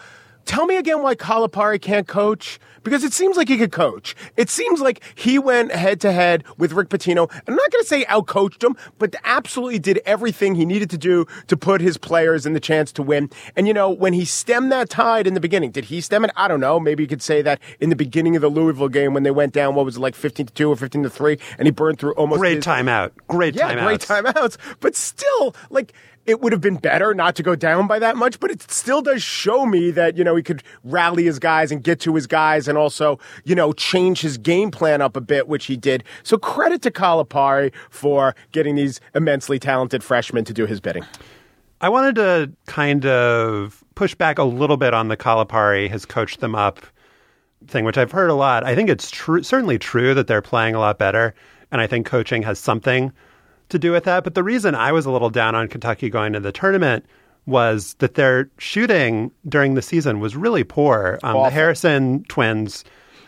Tell 0.48 0.64
me 0.64 0.78
again 0.78 1.02
why 1.02 1.14
Calipari 1.14 1.78
can't 1.78 2.08
coach? 2.08 2.58
Because 2.82 3.04
it 3.04 3.12
seems 3.12 3.36
like 3.36 3.48
he 3.48 3.58
could 3.58 3.70
coach. 3.70 4.16
It 4.38 4.48
seems 4.48 4.80
like 4.80 5.02
he 5.14 5.38
went 5.38 5.72
head 5.72 6.00
to 6.00 6.10
head 6.10 6.42
with 6.56 6.72
Rick 6.72 6.88
Pitino. 6.88 7.30
I'm 7.46 7.54
not 7.54 7.70
going 7.70 7.82
to 7.82 7.86
say 7.86 8.04
outcoached 8.06 8.64
him, 8.64 8.74
but 8.98 9.14
absolutely 9.24 9.78
did 9.78 10.00
everything 10.06 10.54
he 10.54 10.64
needed 10.64 10.88
to 10.90 10.96
do 10.96 11.26
to 11.48 11.56
put 11.58 11.82
his 11.82 11.98
players 11.98 12.46
in 12.46 12.54
the 12.54 12.60
chance 12.60 12.90
to 12.92 13.02
win. 13.02 13.28
And 13.56 13.68
you 13.68 13.74
know, 13.74 13.90
when 13.90 14.14
he 14.14 14.24
stemmed 14.24 14.72
that 14.72 14.88
tide 14.88 15.26
in 15.26 15.34
the 15.34 15.40
beginning, 15.40 15.70
did 15.70 15.84
he 15.86 16.00
stem 16.00 16.24
it? 16.24 16.30
I 16.34 16.48
don't 16.48 16.60
know. 16.60 16.80
Maybe 16.80 17.02
you 17.02 17.08
could 17.08 17.20
say 17.20 17.42
that 17.42 17.60
in 17.78 17.90
the 17.90 17.96
beginning 17.96 18.34
of 18.34 18.40
the 18.40 18.48
Louisville 18.48 18.88
game 18.88 19.12
when 19.12 19.24
they 19.24 19.30
went 19.30 19.52
down, 19.52 19.74
what 19.74 19.84
was 19.84 19.98
it 19.98 20.00
like 20.00 20.14
15 20.14 20.46
to 20.46 20.52
2 20.54 20.70
or 20.70 20.76
15 20.76 21.02
to 21.02 21.10
3 21.10 21.38
and 21.58 21.66
he 21.66 21.72
burned 21.72 21.98
through 21.98 22.12
almost 22.14 22.38
Great 22.38 22.56
his- 22.56 22.64
timeout. 22.64 23.10
Great 23.26 23.54
yeah, 23.54 23.74
timeouts. 23.74 23.84
great 23.84 24.00
timeouts. 24.00 24.56
But 24.80 24.96
still, 24.96 25.54
like, 25.68 25.92
it 26.28 26.42
would 26.42 26.52
have 26.52 26.60
been 26.60 26.76
better 26.76 27.14
not 27.14 27.34
to 27.36 27.42
go 27.42 27.56
down 27.56 27.86
by 27.86 27.98
that 27.98 28.14
much, 28.14 28.38
but 28.38 28.50
it 28.50 28.70
still 28.70 29.00
does 29.00 29.22
show 29.22 29.64
me 29.64 29.90
that, 29.90 30.18
you 30.18 30.22
know, 30.22 30.36
he 30.36 30.42
could 30.42 30.62
rally 30.84 31.24
his 31.24 31.38
guys 31.38 31.72
and 31.72 31.82
get 31.82 32.00
to 32.00 32.14
his 32.14 32.26
guys 32.26 32.68
and 32.68 32.76
also, 32.76 33.18
you 33.44 33.54
know, 33.54 33.72
change 33.72 34.20
his 34.20 34.36
game 34.36 34.70
plan 34.70 35.00
up 35.00 35.16
a 35.16 35.22
bit, 35.22 35.48
which 35.48 35.64
he 35.64 35.76
did. 35.76 36.04
So 36.22 36.36
credit 36.36 36.82
to 36.82 36.90
Calipari 36.90 37.72
for 37.88 38.36
getting 38.52 38.74
these 38.74 39.00
immensely 39.14 39.58
talented 39.58 40.04
freshmen 40.04 40.44
to 40.44 40.52
do 40.52 40.66
his 40.66 40.80
bidding. 40.80 41.04
I 41.80 41.88
wanted 41.88 42.16
to 42.16 42.52
kind 42.66 43.06
of 43.06 43.82
push 43.94 44.14
back 44.14 44.38
a 44.38 44.44
little 44.44 44.76
bit 44.76 44.92
on 44.92 45.08
the 45.08 45.16
Calipari 45.16 45.88
has 45.88 46.04
coached 46.04 46.40
them 46.40 46.54
up 46.54 46.84
thing, 47.68 47.86
which 47.86 47.96
I've 47.96 48.12
heard 48.12 48.28
a 48.28 48.34
lot. 48.34 48.64
I 48.64 48.74
think 48.74 48.90
it's 48.90 49.10
true, 49.10 49.42
certainly 49.42 49.78
true 49.78 50.12
that 50.12 50.26
they're 50.26 50.42
playing 50.42 50.74
a 50.74 50.78
lot 50.78 50.98
better, 50.98 51.34
and 51.72 51.80
I 51.80 51.86
think 51.86 52.04
coaching 52.06 52.42
has 52.42 52.58
something 52.58 53.12
to 53.70 53.78
do 53.78 53.92
with 53.92 54.04
that. 54.04 54.24
But 54.24 54.34
the 54.34 54.42
reason 54.42 54.74
I 54.74 54.92
was 54.92 55.06
a 55.06 55.10
little 55.10 55.30
down 55.30 55.54
on 55.54 55.68
Kentucky 55.68 56.10
going 56.10 56.32
to 56.32 56.40
the 56.40 56.52
tournament 56.52 57.04
was 57.46 57.94
that 57.94 58.14
their 58.14 58.50
shooting 58.58 59.30
during 59.48 59.74
the 59.74 59.82
season 59.82 60.20
was 60.20 60.36
really 60.36 60.64
poor. 60.64 61.18
Um, 61.22 61.42
the 61.42 61.50
Harrison 61.50 62.24
twins, 62.24 62.84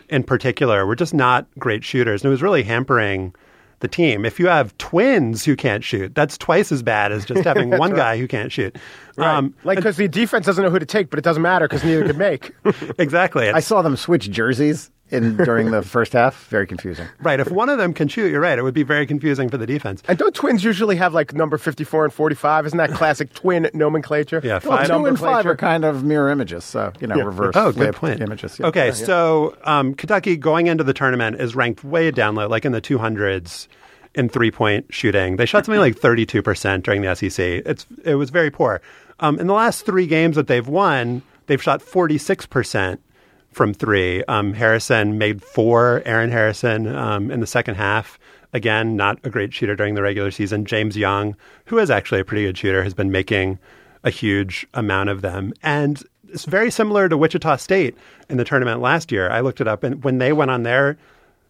in 0.09 0.23
particular, 0.23 0.85
were 0.85 0.95
just 0.95 1.13
not 1.13 1.47
great 1.57 1.83
shooters, 1.83 2.21
and 2.21 2.29
it 2.29 2.31
was 2.31 2.43
really 2.43 2.61
hampering 2.61 3.33
the 3.79 3.87
team. 3.87 4.25
If 4.25 4.39
you 4.39 4.45
have 4.45 4.77
twins 4.77 5.43
who 5.43 5.55
can't 5.55 5.83
shoot, 5.83 6.13
that's 6.13 6.37
twice 6.37 6.71
as 6.71 6.83
bad 6.83 7.11
as 7.11 7.25
just 7.25 7.43
having 7.45 7.71
one 7.71 7.95
guy 7.95 8.17
who 8.17 8.27
can't 8.27 8.51
shoot. 8.51 8.77
Um, 9.17 9.55
like 9.63 9.77
because 9.77 9.97
the 9.97 10.07
defense 10.07 10.45
doesn't 10.45 10.63
know 10.63 10.69
who 10.69 10.79
to 10.79 10.85
take, 10.85 11.09
but 11.09 11.17
it 11.17 11.23
doesn't 11.23 11.41
matter 11.41 11.67
because 11.67 11.83
neither 11.83 12.05
can 12.05 12.17
make. 12.17 12.53
exactly. 12.99 13.49
I 13.49 13.59
saw 13.59 13.81
them 13.81 13.97
switch 13.97 14.29
jerseys 14.29 14.91
in 15.11 15.35
during 15.45 15.71
the 15.71 15.81
first 15.81 16.13
half. 16.13 16.47
Very 16.47 16.65
confusing. 16.67 17.07
right. 17.21 17.39
If 17.39 17.51
one 17.51 17.69
of 17.69 17.77
them 17.77 17.93
can 17.93 18.07
shoot, 18.07 18.31
you're 18.31 18.39
right. 18.41 18.57
It 18.57 18.63
would 18.63 18.73
be 18.73 18.83
very 18.83 19.05
confusing 19.05 19.49
for 19.49 19.57
the 19.57 19.65
defense. 19.67 20.01
and 20.07 20.17
don't 20.17 20.33
twins 20.33 20.63
usually 20.63 20.95
have 20.95 21.13
like 21.13 21.33
number 21.33 21.57
fifty-four 21.57 22.03
and 22.05 22.13
forty-five? 22.13 22.65
Isn't 22.65 22.77
that 22.77 22.91
classic 22.91 23.33
twin 23.35 23.69
nomenclature? 23.73 24.41
Yeah, 24.43 24.59
Well, 24.63 24.77
five. 24.77 24.87
two 24.87 24.93
and 25.05 25.17
five 25.19 25.45
Nomenclature. 25.45 25.49
are 25.51 25.55
kind 25.57 25.85
of 25.85 26.03
mirror 26.03 26.29
images, 26.29 26.63
so 26.63 26.93
you 26.99 27.07
know, 27.07 27.15
reverse. 27.15 27.55
Oh, 27.55 27.71
good 27.71 27.95
point. 27.95 28.21
Images. 28.21 28.57
yeah. 28.59 28.67
Okay, 28.67 28.91
so 28.91 29.57
um, 29.63 29.93
Kentucky 29.93 30.37
going 30.37 30.67
into 30.67 30.83
the 30.83 30.93
tournament 30.93 31.39
is 31.41 31.55
ranked 31.55 31.83
way 31.83 32.11
down 32.11 32.35
low, 32.35 32.47
like 32.47 32.65
in 32.65 32.71
the 32.71 32.81
200s 32.81 33.67
in 34.15 34.27
three 34.29 34.51
point 34.51 34.85
shooting. 34.93 35.37
They 35.37 35.45
shot 35.45 35.65
something 35.65 35.79
like 35.79 35.95
32% 35.99 36.83
during 36.83 37.01
the 37.01 37.15
SEC. 37.15 37.39
It's 37.65 37.85
it 38.03 38.15
was 38.15 38.29
very 38.29 38.51
poor. 38.51 38.81
Um, 39.19 39.39
in 39.39 39.47
the 39.47 39.53
last 39.53 39.85
three 39.85 40.07
games 40.07 40.35
that 40.35 40.47
they've 40.47 40.67
won, 40.67 41.21
they've 41.45 41.61
shot 41.61 41.81
46% 41.81 42.97
from 43.51 43.73
three. 43.73 44.23
Um, 44.25 44.53
Harrison 44.53 45.17
made 45.17 45.43
four. 45.43 46.01
Aaron 46.05 46.31
Harrison 46.31 46.87
um, 46.87 47.31
in 47.31 47.39
the 47.39 47.47
second 47.47 47.75
half. 47.75 48.17
Again, 48.53 48.95
not 48.95 49.19
a 49.23 49.29
great 49.29 49.53
shooter 49.53 49.75
during 49.75 49.95
the 49.95 50.01
regular 50.01 50.31
season. 50.31 50.65
James 50.65 50.97
Young, 50.97 51.35
who 51.65 51.77
is 51.77 51.89
actually 51.89 52.21
a 52.21 52.25
pretty 52.25 52.43
good 52.43 52.57
shooter, 52.57 52.83
has 52.83 52.93
been 52.93 53.11
making 53.11 53.59
a 54.03 54.09
huge 54.09 54.67
amount 54.73 55.09
of 55.09 55.21
them. 55.21 55.53
And 55.63 56.03
it's 56.29 56.45
very 56.45 56.71
similar 56.71 57.07
to 57.07 57.17
Wichita 57.17 57.57
State 57.57 57.95
in 58.29 58.37
the 58.37 58.43
tournament 58.43 58.81
last 58.81 59.11
year. 59.11 59.29
I 59.29 59.41
looked 59.41 59.61
it 59.61 59.67
up, 59.67 59.83
and 59.83 60.03
when 60.03 60.17
they 60.17 60.33
went 60.33 60.51
on 60.51 60.63
their 60.63 60.97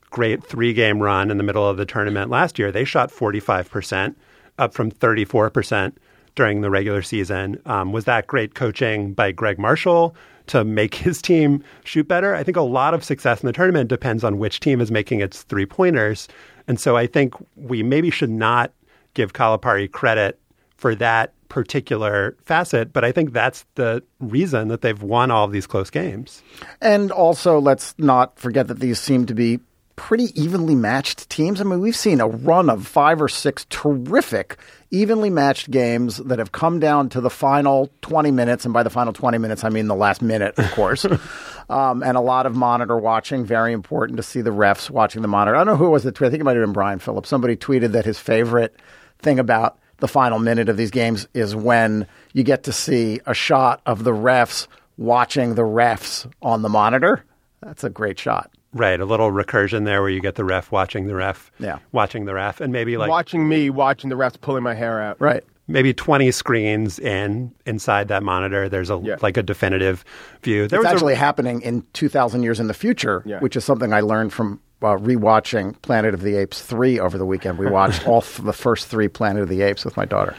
great 0.10 0.44
three 0.44 0.74
game 0.74 1.02
run 1.02 1.32
in 1.32 1.38
the 1.38 1.44
middle 1.44 1.68
of 1.68 1.78
the 1.78 1.86
tournament 1.86 2.30
last 2.30 2.60
year, 2.60 2.72
they 2.72 2.84
shot 2.84 3.12
45%, 3.12 4.16
up 4.58 4.74
from 4.74 4.92
34% 4.92 5.94
during 6.36 6.62
the 6.62 6.70
regular 6.70 7.02
season. 7.02 7.62
Um, 7.66 7.92
was 7.92 8.06
that 8.06 8.28
great 8.28 8.54
coaching 8.54 9.14
by 9.14 9.32
Gregg 9.32 9.58
Marshall 9.58 10.16
to 10.48 10.64
make 10.64 10.96
his 10.96 11.22
team 11.22 11.64
shoot 11.84 12.08
better? 12.08 12.36
I 12.36 12.44
think 12.44 12.58
a 12.58 12.62
lot 12.62 12.94
of 12.94 13.04
success 13.04 13.42
in 13.42 13.48
the 13.48 13.54
tournament 13.54 13.90
depends 13.90 14.24
on 14.24 14.38
which 14.38 14.60
team 14.60 14.82
is 14.82 14.92
making 14.92 15.22
its 15.22 15.44
three 15.44 15.66
pointers. 15.66 16.28
And 16.68 16.80
so 16.80 16.96
I 16.96 17.08
think 17.08 17.34
we 17.56 17.84
maybe 17.84 18.10
should 18.10 18.30
not 18.30 18.72
give 19.14 19.34
Calipari 19.34 19.92
credit 19.92 20.40
for 20.78 20.96
that 20.96 21.34
particular 21.50 22.38
facet, 22.44 22.94
but 22.94 23.04
I 23.04 23.12
think 23.12 23.34
that's 23.34 23.66
the 23.76 24.02
reason 24.20 24.70
that 24.70 24.82
they've 24.82 25.02
won 25.02 25.32
all 25.32 25.46
of 25.46 25.52
these 25.52 25.68
close 25.68 25.90
games. 25.90 26.42
And 26.82 27.12
also, 27.12 27.60
let's 27.60 27.94
not 27.98 28.40
forget 28.40 28.68
that 28.70 28.80
these 28.80 29.00
seem 29.00 29.26
to 29.26 29.34
be 29.34 29.60
pretty 29.98 30.32
evenly 30.42 30.76
matched 30.76 31.30
teams. 31.30 31.60
I 31.60 31.66
mean, 31.66 31.82
we've 31.82 31.96
seen 31.96 32.22
a 32.22 32.28
run 32.28 32.70
of 32.70 32.88
five 32.88 33.22
or 33.22 33.28
six 33.28 33.66
terrific, 33.70 34.58
evenly 34.92 35.30
matched 35.30 35.72
games 35.72 36.18
that 36.18 36.40
have 36.40 36.52
come 36.52 36.80
down 36.80 37.10
to 37.10 37.22
the 37.22 37.30
final 37.30 37.90
20 38.02 38.30
minutes. 38.32 38.66
And 38.66 38.74
by 38.74 38.84
the 38.84 38.90
final 38.90 39.14
20 39.14 39.38
minutes, 39.38 39.64
I 39.64 39.70
mean 39.70 39.88
the 39.88 39.96
last 39.96 40.22
minute, 40.22 40.60
of 40.60 40.70
course. 40.72 41.06
um, 41.70 42.04
and 42.04 42.18
a 42.18 42.22
lot 42.22 42.46
of 42.46 42.56
monitor 42.56 42.98
watching. 42.98 43.46
Very 43.46 43.74
important 43.74 44.18
to 44.18 44.24
see 44.24 44.42
the 44.42 44.52
refs 44.52 44.90
watching 44.90 45.22
the 45.22 45.28
monitor. 45.28 45.56
I 45.56 45.60
don't 45.60 45.68
know 45.68 45.78
who 45.78 45.88
it 45.88 45.92
was 45.92 46.04
the 46.04 46.12
tweet. 46.12 46.28
I 46.28 46.32
think 46.32 46.42
it 46.42 46.44
might 46.44 46.58
have 46.58 46.64
been 46.64 46.74
Brian 46.74 47.00
Phillips. 47.00 47.30
Somebody 47.30 47.56
tweeted 47.56 47.94
that 47.94 48.06
his 48.06 48.20
favorite 48.20 48.76
thing 49.20 49.40
about 49.40 49.80
the 49.98 50.08
final 50.08 50.40
minute 50.40 50.68
of 50.68 50.78
these 50.78 50.92
games 50.92 51.28
is 51.34 51.56
when 51.56 52.08
you 52.34 52.44
get 52.44 52.64
to 52.64 52.74
see 52.74 53.22
a 53.26 53.34
shot 53.34 53.82
of 53.86 54.04
the 54.04 54.12
refs 54.12 54.68
watching 54.98 55.56
the 55.56 55.62
refs 55.62 56.30
on 56.42 56.64
the 56.64 56.70
monitor. 56.70 57.24
That's 57.62 57.84
a 57.84 57.90
great 57.90 58.20
shot. 58.20 58.52
Right, 58.74 59.00
a 59.00 59.06
little 59.06 59.32
recursion 59.32 59.84
there 59.86 60.02
where 60.02 60.10
you 60.10 60.22
get 60.22 60.36
the 60.36 60.46
ref 60.46 60.72
watching 60.72 61.08
the 61.08 61.16
ref, 61.16 61.52
Yeah. 61.60 61.80
watching 61.92 62.24
the 62.26 62.34
ref, 62.34 62.62
and 62.62 62.72
maybe 62.72 62.96
like 62.98 63.10
watching 63.10 63.50
me 63.50 63.70
watching 63.70 64.10
the 64.10 64.16
refs 64.16 64.40
pulling 64.40 64.64
my 64.64 64.74
hair 64.74 65.02
out. 65.02 65.18
Right. 65.20 65.44
maybe 65.68 65.94
twenty 65.94 66.32
screens 66.32 67.00
in 67.00 67.50
inside 67.66 68.10
that 68.10 68.24
monitor. 68.24 68.68
There's 68.68 68.90
a 68.90 69.00
Yeah. 69.02 69.16
like 69.22 69.38
a 69.38 69.44
definitive 69.44 70.04
view. 70.44 70.68
There 70.68 70.80
It's 70.80 70.86
was 70.86 70.92
a- 70.92 70.96
actually 70.96 71.16
happening 71.16 71.62
in 71.62 71.84
2,000 71.94 72.44
years 72.44 72.60
in 72.60 72.68
the 72.68 72.74
future, 72.74 73.24
Yeah. 73.26 73.40
which 73.40 73.56
is 73.56 73.64
something 73.64 73.94
I 73.94 74.02
learned 74.02 74.34
from 74.34 74.60
uh, 74.82 74.98
rewatching 74.98 75.80
Planet 75.84 76.14
of 76.14 76.24
the 76.24 76.36
Apes 76.36 76.62
3 76.62 77.00
over 77.00 77.18
the 77.18 77.26
weekend. 77.26 77.58
We 77.58 77.68
watched 77.68 78.06
all 78.08 78.22
th- 78.22 78.40
the 78.40 78.52
first 78.52 78.88
three 78.88 79.08
Planet 79.08 79.44
of 79.44 79.48
the 79.50 79.62
Apes 79.62 79.86
with 79.86 79.96
my 79.96 80.04
daughter. 80.06 80.34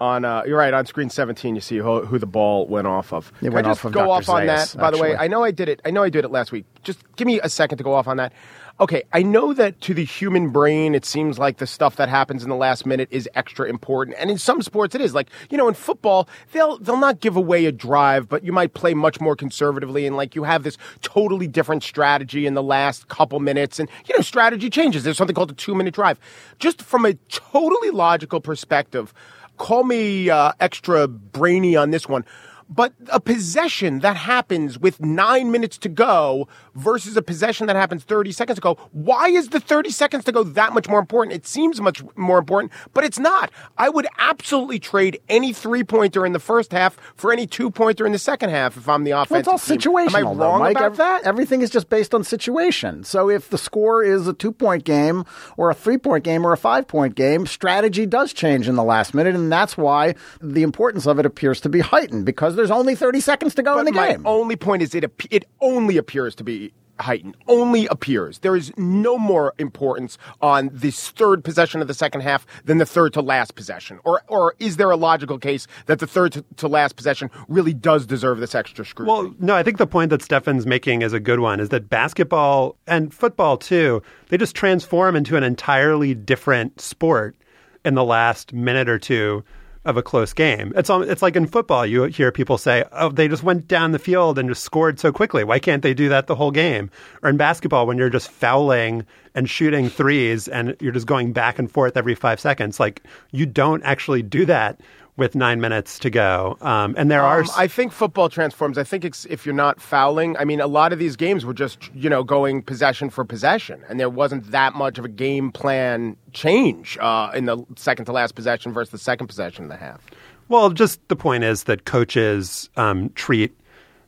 On 0.00 0.24
uh, 0.24 0.44
you're 0.46 0.58
right 0.58 0.72
on 0.72 0.86
screen 0.86 1.10
17, 1.10 1.56
you 1.56 1.60
see 1.60 1.78
who, 1.78 2.04
who 2.04 2.18
the 2.18 2.26
ball 2.26 2.66
went 2.68 2.86
off 2.86 3.12
of. 3.12 3.32
It 3.40 3.46
Can 3.46 3.52
went 3.52 3.66
I 3.66 3.70
just 3.70 3.80
off 3.80 3.84
of 3.86 3.92
go 3.92 4.00
Dr. 4.00 4.10
off 4.10 4.28
on 4.28 4.42
Zayas, 4.42 4.72
that. 4.72 4.80
By 4.80 4.90
the 4.92 4.98
way. 4.98 5.16
I 5.16 5.26
know 5.26 5.42
I 5.42 5.50
did 5.50 5.68
it. 5.68 5.80
I 5.84 5.90
know 5.90 6.02
I 6.04 6.10
did 6.10 6.24
it 6.24 6.30
last 6.30 6.52
week. 6.52 6.66
Just 6.84 7.00
give 7.16 7.26
me 7.26 7.40
a 7.40 7.48
second 7.48 7.78
to 7.78 7.84
go 7.84 7.94
off 7.94 8.06
on 8.06 8.16
that. 8.18 8.32
Okay, 8.80 9.02
I 9.12 9.24
know 9.24 9.52
that 9.54 9.80
to 9.82 9.94
the 9.94 10.04
human 10.04 10.50
brain, 10.50 10.94
it 10.94 11.04
seems 11.04 11.36
like 11.36 11.56
the 11.56 11.66
stuff 11.66 11.96
that 11.96 12.08
happens 12.08 12.44
in 12.44 12.48
the 12.48 12.54
last 12.54 12.86
minute 12.86 13.08
is 13.10 13.28
extra 13.34 13.68
important, 13.68 14.16
and 14.20 14.30
in 14.30 14.38
some 14.38 14.62
sports, 14.62 14.94
it 14.94 15.00
is. 15.00 15.14
Like 15.14 15.30
you 15.50 15.58
know, 15.58 15.66
in 15.66 15.74
football, 15.74 16.28
they'll 16.52 16.78
they'll 16.78 16.96
not 16.96 17.18
give 17.18 17.34
away 17.34 17.66
a 17.66 17.72
drive, 17.72 18.28
but 18.28 18.44
you 18.44 18.52
might 18.52 18.74
play 18.74 18.94
much 18.94 19.20
more 19.20 19.34
conservatively, 19.34 20.06
and 20.06 20.16
like 20.16 20.36
you 20.36 20.44
have 20.44 20.62
this 20.62 20.78
totally 21.02 21.48
different 21.48 21.82
strategy 21.82 22.46
in 22.46 22.54
the 22.54 22.62
last 22.62 23.08
couple 23.08 23.40
minutes, 23.40 23.80
and 23.80 23.88
you 24.06 24.16
know, 24.16 24.22
strategy 24.22 24.70
changes. 24.70 25.02
There's 25.02 25.16
something 25.16 25.34
called 25.34 25.50
a 25.50 25.54
two 25.54 25.74
minute 25.74 25.94
drive. 25.94 26.20
Just 26.60 26.80
from 26.80 27.04
a 27.04 27.14
totally 27.30 27.90
logical 27.90 28.40
perspective, 28.40 29.12
call 29.58 29.84
me 29.84 30.30
uh, 30.30 30.52
extra 30.60 31.06
brainy 31.06 31.76
on 31.76 31.90
this 31.90 32.08
one. 32.08 32.24
But 32.70 32.92
a 33.10 33.18
possession 33.18 34.00
that 34.00 34.16
happens 34.16 34.78
with 34.78 35.00
nine 35.00 35.50
minutes 35.50 35.78
to 35.78 35.88
go 35.88 36.48
versus 36.74 37.16
a 37.16 37.22
possession 37.22 37.66
that 37.66 37.76
happens 37.76 38.04
30 38.04 38.30
seconds 38.32 38.58
ago, 38.58 38.76
why 38.92 39.28
is 39.28 39.48
the 39.48 39.58
30 39.60 39.90
seconds 39.90 40.24
to 40.24 40.32
go 40.32 40.42
that 40.44 40.74
much 40.74 40.86
more 40.88 40.98
important? 41.00 41.34
It 41.34 41.46
seems 41.46 41.80
much 41.80 42.02
more 42.16 42.38
important, 42.38 42.72
but 42.92 43.04
it's 43.04 43.18
not. 43.18 43.50
I 43.78 43.88
would 43.88 44.06
absolutely 44.18 44.78
trade 44.78 45.18
any 45.30 45.52
three 45.54 45.82
pointer 45.82 46.26
in 46.26 46.32
the 46.32 46.38
first 46.38 46.72
half 46.72 46.96
for 47.16 47.32
any 47.32 47.46
two 47.46 47.70
pointer 47.70 48.04
in 48.04 48.12
the 48.12 48.18
second 48.18 48.50
half 48.50 48.76
if 48.76 48.86
I'm 48.86 49.04
the 49.04 49.12
Well, 49.12 49.22
offense. 49.22 49.40
it's 49.40 49.48
all 49.48 49.58
situational. 49.58 50.08
Am 50.08 50.16
I 50.16 50.22
though, 50.34 50.34
wrong 50.34 50.58
Mike. 50.60 50.76
about 50.76 50.96
that? 50.96 51.22
Everything 51.24 51.62
is 51.62 51.70
just 51.70 51.88
based 51.88 52.12
on 52.14 52.22
situation. 52.22 53.02
So 53.02 53.30
if 53.30 53.48
the 53.48 53.58
score 53.58 54.02
is 54.04 54.28
a 54.28 54.34
two 54.34 54.52
point 54.52 54.84
game 54.84 55.24
or 55.56 55.70
a 55.70 55.74
three 55.74 55.96
point 55.98 56.22
game 56.22 56.46
or 56.46 56.52
a 56.52 56.58
five 56.58 56.86
point 56.86 57.14
game, 57.14 57.46
strategy 57.46 58.04
does 58.04 58.34
change 58.34 58.68
in 58.68 58.74
the 58.76 58.84
last 58.84 59.14
minute. 59.14 59.34
And 59.34 59.50
that's 59.50 59.78
why 59.78 60.14
the 60.42 60.62
importance 60.62 61.06
of 61.06 61.18
it 61.18 61.24
appears 61.24 61.62
to 61.62 61.70
be 61.70 61.80
heightened 61.80 62.26
because 62.26 62.57
there's 62.58 62.70
only 62.70 62.94
30 62.94 63.20
seconds 63.20 63.54
to 63.54 63.62
go 63.62 63.78
in 63.78 63.84
But 63.86 63.90
the 63.92 63.96
my 63.96 64.08
game. 64.12 64.26
only 64.26 64.56
point 64.56 64.82
is 64.82 64.94
it 64.94 65.04
ap- 65.04 65.22
it 65.30 65.46
only 65.60 65.96
appears 65.96 66.34
to 66.36 66.44
be 66.44 66.72
heightened. 67.00 67.36
Only 67.46 67.86
appears. 67.86 68.40
There 68.40 68.56
is 68.56 68.72
no 68.76 69.16
more 69.18 69.54
importance 69.58 70.18
on 70.42 70.68
this 70.72 71.10
third 71.10 71.44
possession 71.44 71.80
of 71.80 71.86
the 71.86 71.94
second 71.94 72.22
half 72.22 72.44
than 72.64 72.78
the 72.78 72.84
third 72.86 73.12
to 73.12 73.20
last 73.22 73.54
possession. 73.54 74.00
Or 74.04 74.20
or 74.26 74.54
is 74.58 74.78
there 74.78 74.90
a 74.90 74.96
logical 74.96 75.38
case 75.38 75.68
that 75.86 76.00
the 76.00 76.08
third 76.08 76.32
to, 76.32 76.44
to 76.56 76.66
last 76.66 76.96
possession 76.96 77.30
really 77.46 77.72
does 77.72 78.04
deserve 78.04 78.40
this 78.40 78.52
extra 78.54 78.84
scrutiny? 78.84 79.16
Well, 79.16 79.34
no, 79.38 79.54
I 79.54 79.62
think 79.62 79.78
the 79.78 79.86
point 79.86 80.10
that 80.10 80.22
Stefan's 80.22 80.66
making 80.66 81.02
is 81.02 81.12
a 81.12 81.20
good 81.20 81.38
one 81.38 81.60
is 81.60 81.68
that 81.68 81.88
basketball 81.88 82.76
and 82.88 83.14
football 83.14 83.56
too, 83.56 84.02
they 84.30 84.36
just 84.36 84.56
transform 84.56 85.14
into 85.14 85.36
an 85.36 85.44
entirely 85.44 86.14
different 86.16 86.80
sport 86.80 87.36
in 87.84 87.94
the 87.94 88.04
last 88.04 88.52
minute 88.52 88.88
or 88.88 88.98
two 88.98 89.44
of 89.88 89.96
a 89.96 90.02
close 90.02 90.34
game. 90.34 90.72
It's 90.76 90.90
it's 90.90 91.22
like 91.22 91.34
in 91.34 91.46
football 91.46 91.86
you 91.86 92.04
hear 92.04 92.30
people 92.30 92.58
say, 92.58 92.84
"Oh, 92.92 93.08
they 93.08 93.26
just 93.26 93.42
went 93.42 93.66
down 93.66 93.92
the 93.92 93.98
field 93.98 94.38
and 94.38 94.48
just 94.48 94.62
scored 94.62 95.00
so 95.00 95.10
quickly. 95.10 95.44
Why 95.44 95.58
can't 95.58 95.82
they 95.82 95.94
do 95.94 96.10
that 96.10 96.26
the 96.26 96.34
whole 96.34 96.50
game?" 96.50 96.90
Or 97.22 97.30
in 97.30 97.38
basketball 97.38 97.86
when 97.86 97.96
you're 97.96 98.10
just 98.10 98.30
fouling 98.30 99.06
and 99.34 99.48
shooting 99.48 99.88
threes 99.88 100.46
and 100.46 100.76
you're 100.78 100.92
just 100.92 101.06
going 101.06 101.32
back 101.32 101.58
and 101.58 101.70
forth 101.70 101.96
every 101.96 102.14
5 102.14 102.38
seconds, 102.38 102.78
like 102.78 103.02
you 103.32 103.46
don't 103.46 103.82
actually 103.82 104.22
do 104.22 104.44
that 104.44 104.78
with 105.18 105.34
9 105.34 105.60
minutes 105.60 105.98
to 105.98 106.08
go. 106.10 106.56
Um, 106.60 106.94
and 106.96 107.10
there 107.10 107.22
are 107.22 107.40
Um, 107.40 107.50
I 107.56 107.66
think 107.66 107.92
football 107.92 108.28
transforms. 108.30 108.78
I 108.78 108.84
think 108.84 109.04
it's 109.04 109.26
if 109.26 109.44
you're 109.44 109.54
not 109.54 109.80
fouling. 109.80 110.36
I 110.38 110.44
mean, 110.44 110.60
a 110.60 110.66
lot 110.66 110.92
of 110.92 110.98
these 110.98 111.16
games 111.16 111.44
were 111.44 111.52
just 111.52 111.90
you 111.94 112.08
know 112.08 112.22
going 112.22 112.62
possession 112.62 113.10
for 113.10 113.24
possession, 113.24 113.82
and 113.88 114.00
there 114.00 114.08
wasn't 114.08 114.50
that 114.52 114.74
much 114.74 114.96
of 114.96 115.04
a 115.04 115.08
game 115.08 115.50
plan 115.52 116.16
change 116.32 116.96
uh, 117.00 117.32
in 117.34 117.44
the 117.44 117.58
second 117.76 118.06
to 118.06 118.12
last 118.12 118.34
possession 118.34 118.72
versus 118.72 118.92
the 118.92 118.98
second 118.98 119.26
possession 119.26 119.64
and 119.64 119.72
a 119.72 119.76
half. 119.76 120.00
Well, 120.48 120.70
just 120.70 121.06
the 121.08 121.16
point 121.16 121.44
is 121.44 121.64
that 121.64 121.84
coaches 121.84 122.70
um, 122.76 123.10
treat 123.10 123.54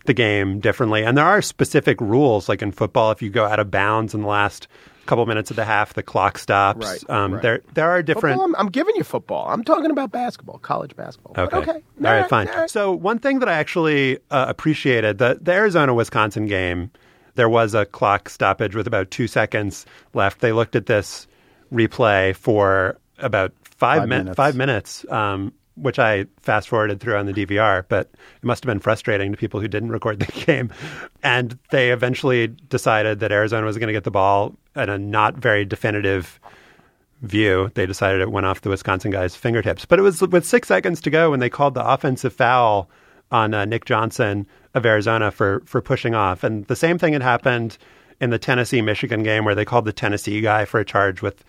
the 0.06 0.14
game 0.14 0.60
differently, 0.60 1.04
and 1.04 1.18
there 1.18 1.26
are 1.26 1.42
specific 1.42 2.00
rules. 2.00 2.48
Like 2.48 2.62
in 2.62 2.72
football, 2.72 3.10
if 3.10 3.20
you 3.20 3.30
go 3.30 3.44
out 3.44 3.58
of 3.58 3.70
bounds 3.70 4.14
in 4.14 4.22
the 4.22 4.28
last 4.28 4.68
couple 5.10 5.26
minutes 5.26 5.50
of 5.50 5.56
the 5.56 5.64
half, 5.64 5.92
the 5.94 6.02
clock 6.02 6.38
stops. 6.38 6.86
Right, 6.86 7.10
Um, 7.10 7.34
right. 7.34 7.42
There, 7.42 7.60
there 7.74 7.90
are 7.90 8.02
different. 8.02 8.36
Football, 8.38 8.54
I'm, 8.56 8.66
I'm 8.66 8.70
giving 8.70 8.94
you 8.96 9.04
football. 9.04 9.46
I'm 9.48 9.64
talking 9.64 9.90
about 9.90 10.10
basketball, 10.12 10.58
college 10.58 10.96
basketball. 10.96 11.34
Okay. 11.36 11.56
okay. 11.58 11.72
All 11.72 11.82
right, 12.12 12.28
fine. 12.28 12.48
all 12.48 12.54
right. 12.54 12.70
So 12.70 12.92
one 12.92 13.18
thing 13.18 13.40
that 13.40 13.48
I 13.48 13.54
actually 13.54 14.18
uh, 14.30 14.46
appreciated 14.48 15.18
the 15.18 15.38
the 15.40 15.52
Arizona 15.52 15.92
Wisconsin 15.94 16.46
game, 16.46 16.90
there 17.34 17.48
was 17.48 17.74
a 17.74 17.84
clock 17.84 18.28
stoppage 18.28 18.74
with 18.74 18.86
about 18.86 19.10
two 19.10 19.26
seconds 19.26 19.84
left. 20.14 20.40
They 20.40 20.52
looked 20.52 20.76
at 20.76 20.86
this 20.86 21.26
replay 21.72 22.34
for 22.34 22.98
about 23.18 23.52
five, 23.64 24.00
Five 24.00 24.08
min- 24.08 24.18
minutes. 24.18 24.36
five 24.36 24.56
minutes. 24.56 25.04
Um, 25.10 25.52
which 25.80 25.98
I 25.98 26.26
fast 26.40 26.68
forwarded 26.68 27.00
through 27.00 27.16
on 27.16 27.26
the 27.26 27.32
DVR, 27.32 27.84
but 27.88 28.10
it 28.12 28.44
must 28.44 28.64
have 28.64 28.68
been 28.68 28.80
frustrating 28.80 29.32
to 29.32 29.36
people 29.36 29.60
who 29.60 29.68
didn't 29.68 29.90
record 29.90 30.20
the 30.20 30.26
game. 30.46 30.70
And 31.22 31.58
they 31.70 31.90
eventually 31.90 32.48
decided 32.48 33.20
that 33.20 33.32
Arizona 33.32 33.66
was 33.66 33.78
going 33.78 33.88
to 33.88 33.92
get 33.92 34.04
the 34.04 34.10
ball 34.10 34.54
at 34.76 34.88
a 34.88 34.98
not 34.98 35.36
very 35.36 35.64
definitive 35.64 36.40
view. 37.22 37.70
They 37.74 37.86
decided 37.86 38.20
it 38.20 38.30
went 38.30 38.46
off 38.46 38.62
the 38.62 38.70
Wisconsin 38.70 39.10
guy's 39.10 39.36
fingertips. 39.36 39.84
But 39.84 39.98
it 39.98 40.02
was 40.02 40.20
with 40.20 40.46
six 40.46 40.68
seconds 40.68 41.00
to 41.02 41.10
go 41.10 41.30
when 41.30 41.40
they 41.40 41.50
called 41.50 41.74
the 41.74 41.86
offensive 41.86 42.32
foul 42.32 42.88
on 43.30 43.54
uh, 43.54 43.64
Nick 43.64 43.84
Johnson 43.84 44.46
of 44.74 44.86
Arizona 44.86 45.30
for 45.30 45.62
for 45.66 45.80
pushing 45.80 46.14
off. 46.14 46.44
And 46.44 46.64
the 46.66 46.76
same 46.76 46.98
thing 46.98 47.12
had 47.12 47.22
happened 47.22 47.78
in 48.20 48.30
the 48.30 48.38
Tennessee 48.38 48.82
Michigan 48.82 49.22
game 49.22 49.44
where 49.44 49.54
they 49.54 49.64
called 49.64 49.84
the 49.84 49.92
Tennessee 49.92 50.40
guy 50.40 50.64
for 50.64 50.80
a 50.80 50.84
charge 50.84 51.22
with 51.22 51.44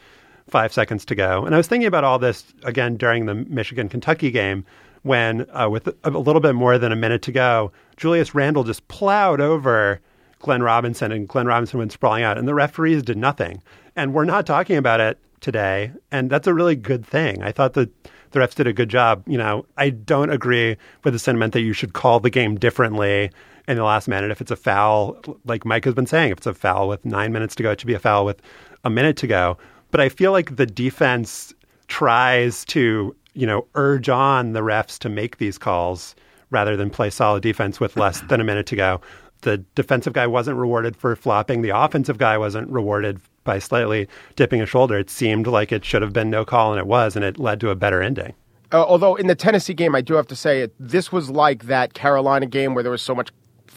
five 0.49 0.73
seconds 0.73 1.05
to 1.05 1.15
go. 1.15 1.45
And 1.45 1.53
I 1.53 1.57
was 1.57 1.67
thinking 1.67 1.87
about 1.87 2.03
all 2.03 2.19
this 2.19 2.43
again 2.63 2.97
during 2.97 3.25
the 3.25 3.35
Michigan 3.35 3.89
Kentucky 3.89 4.31
game 4.31 4.65
when, 5.03 5.47
uh, 5.51 5.69
with 5.69 5.87
a 6.03 6.09
little 6.09 6.41
bit 6.41 6.53
more 6.53 6.77
than 6.77 6.91
a 6.91 6.95
minute 6.95 7.21
to 7.23 7.31
go, 7.31 7.71
Julius 7.97 8.35
Randle 8.35 8.63
just 8.63 8.87
plowed 8.87 9.41
over 9.41 9.99
Glenn 10.39 10.63
Robinson, 10.63 11.11
and 11.11 11.27
Glenn 11.27 11.47
Robinson 11.47 11.79
went 11.79 11.91
sprawling 11.91 12.23
out, 12.23 12.37
and 12.37 12.47
the 12.47 12.53
referees 12.53 13.03
did 13.03 13.17
nothing. 13.17 13.61
And 13.95 14.13
we're 14.13 14.25
not 14.25 14.45
talking 14.45 14.77
about 14.77 14.99
it 14.99 15.17
today, 15.39 15.91
and 16.11 16.29
that's 16.29 16.47
a 16.47 16.53
really 16.53 16.75
good 16.75 17.05
thing. 17.05 17.41
I 17.43 17.51
thought 17.51 17.73
that 17.73 17.89
the 18.31 18.39
refs 18.39 18.55
did 18.55 18.67
a 18.67 18.73
good 18.73 18.89
job. 18.89 19.23
You 19.27 19.37
know, 19.37 19.65
I 19.77 19.89
don't 19.89 20.29
agree 20.29 20.77
with 21.03 21.13
the 21.13 21.19
sentiment 21.19 21.53
that 21.53 21.61
you 21.61 21.73
should 21.73 21.93
call 21.93 22.19
the 22.19 22.29
game 22.29 22.57
differently 22.57 23.31
in 23.67 23.77
the 23.77 23.83
last 23.83 24.07
minute 24.07 24.31
if 24.31 24.41
it's 24.41 24.51
a 24.51 24.55
foul, 24.55 25.21
like 25.45 25.65
Mike 25.65 25.85
has 25.85 25.93
been 25.93 26.07
saying. 26.07 26.31
If 26.31 26.39
it's 26.39 26.47
a 26.47 26.53
foul 26.53 26.87
with 26.87 27.05
nine 27.05 27.31
minutes 27.31 27.55
to 27.55 27.63
go, 27.63 27.71
it 27.71 27.79
should 27.79 27.87
be 27.87 27.93
a 27.93 27.99
foul 27.99 28.25
with 28.25 28.41
a 28.83 28.89
minute 28.89 29.17
to 29.17 29.27
go. 29.27 29.57
But 29.91 30.01
I 30.01 30.09
feel 30.09 30.31
like 30.31 30.55
the 30.55 30.65
defense 30.65 31.53
tries 31.87 32.65
to, 32.65 33.15
you 33.33 33.45
know, 33.45 33.67
urge 33.75 34.09
on 34.09 34.53
the 34.53 34.61
refs 34.61 34.97
to 34.99 35.09
make 35.09 35.37
these 35.37 35.57
calls 35.57 36.15
rather 36.49 36.75
than 36.75 36.89
play 36.89 37.09
solid 37.09 37.43
defense 37.43 37.79
with 37.79 37.97
less 37.97 38.21
than 38.21 38.41
a 38.41 38.43
minute 38.43 38.65
to 38.67 38.75
go. 38.75 39.01
The 39.41 39.57
defensive 39.75 40.13
guy 40.13 40.27
wasn't 40.27 40.57
rewarded 40.57 40.95
for 40.95 41.15
flopping. 41.15 41.61
The 41.61 41.75
offensive 41.75 42.17
guy 42.17 42.37
wasn't 42.37 42.69
rewarded 42.69 43.19
by 43.43 43.59
slightly 43.59 44.07
dipping 44.35 44.61
a 44.61 44.65
shoulder. 44.65 44.97
It 44.97 45.09
seemed 45.09 45.47
like 45.47 45.71
it 45.71 45.83
should 45.83 46.01
have 46.01 46.13
been 46.13 46.29
no 46.29 46.45
call, 46.45 46.71
and 46.71 46.79
it 46.79 46.85
was, 46.85 47.15
and 47.15 47.25
it 47.25 47.39
led 47.39 47.59
to 47.61 47.69
a 47.69 47.75
better 47.75 48.01
ending. 48.01 48.33
Uh, 48.71 48.83
although 48.83 49.15
in 49.15 49.27
the 49.27 49.35
Tennessee 49.35 49.73
game, 49.73 49.95
I 49.95 50.01
do 50.01 50.13
have 50.13 50.27
to 50.27 50.35
say 50.35 50.61
it. 50.61 50.73
This 50.79 51.11
was 51.11 51.29
like 51.29 51.63
that 51.63 51.93
Carolina 51.93 52.45
game 52.45 52.73
where 52.73 52.83
there 52.83 52.91
was 52.91 53.01
so 53.01 53.15
much 53.15 53.31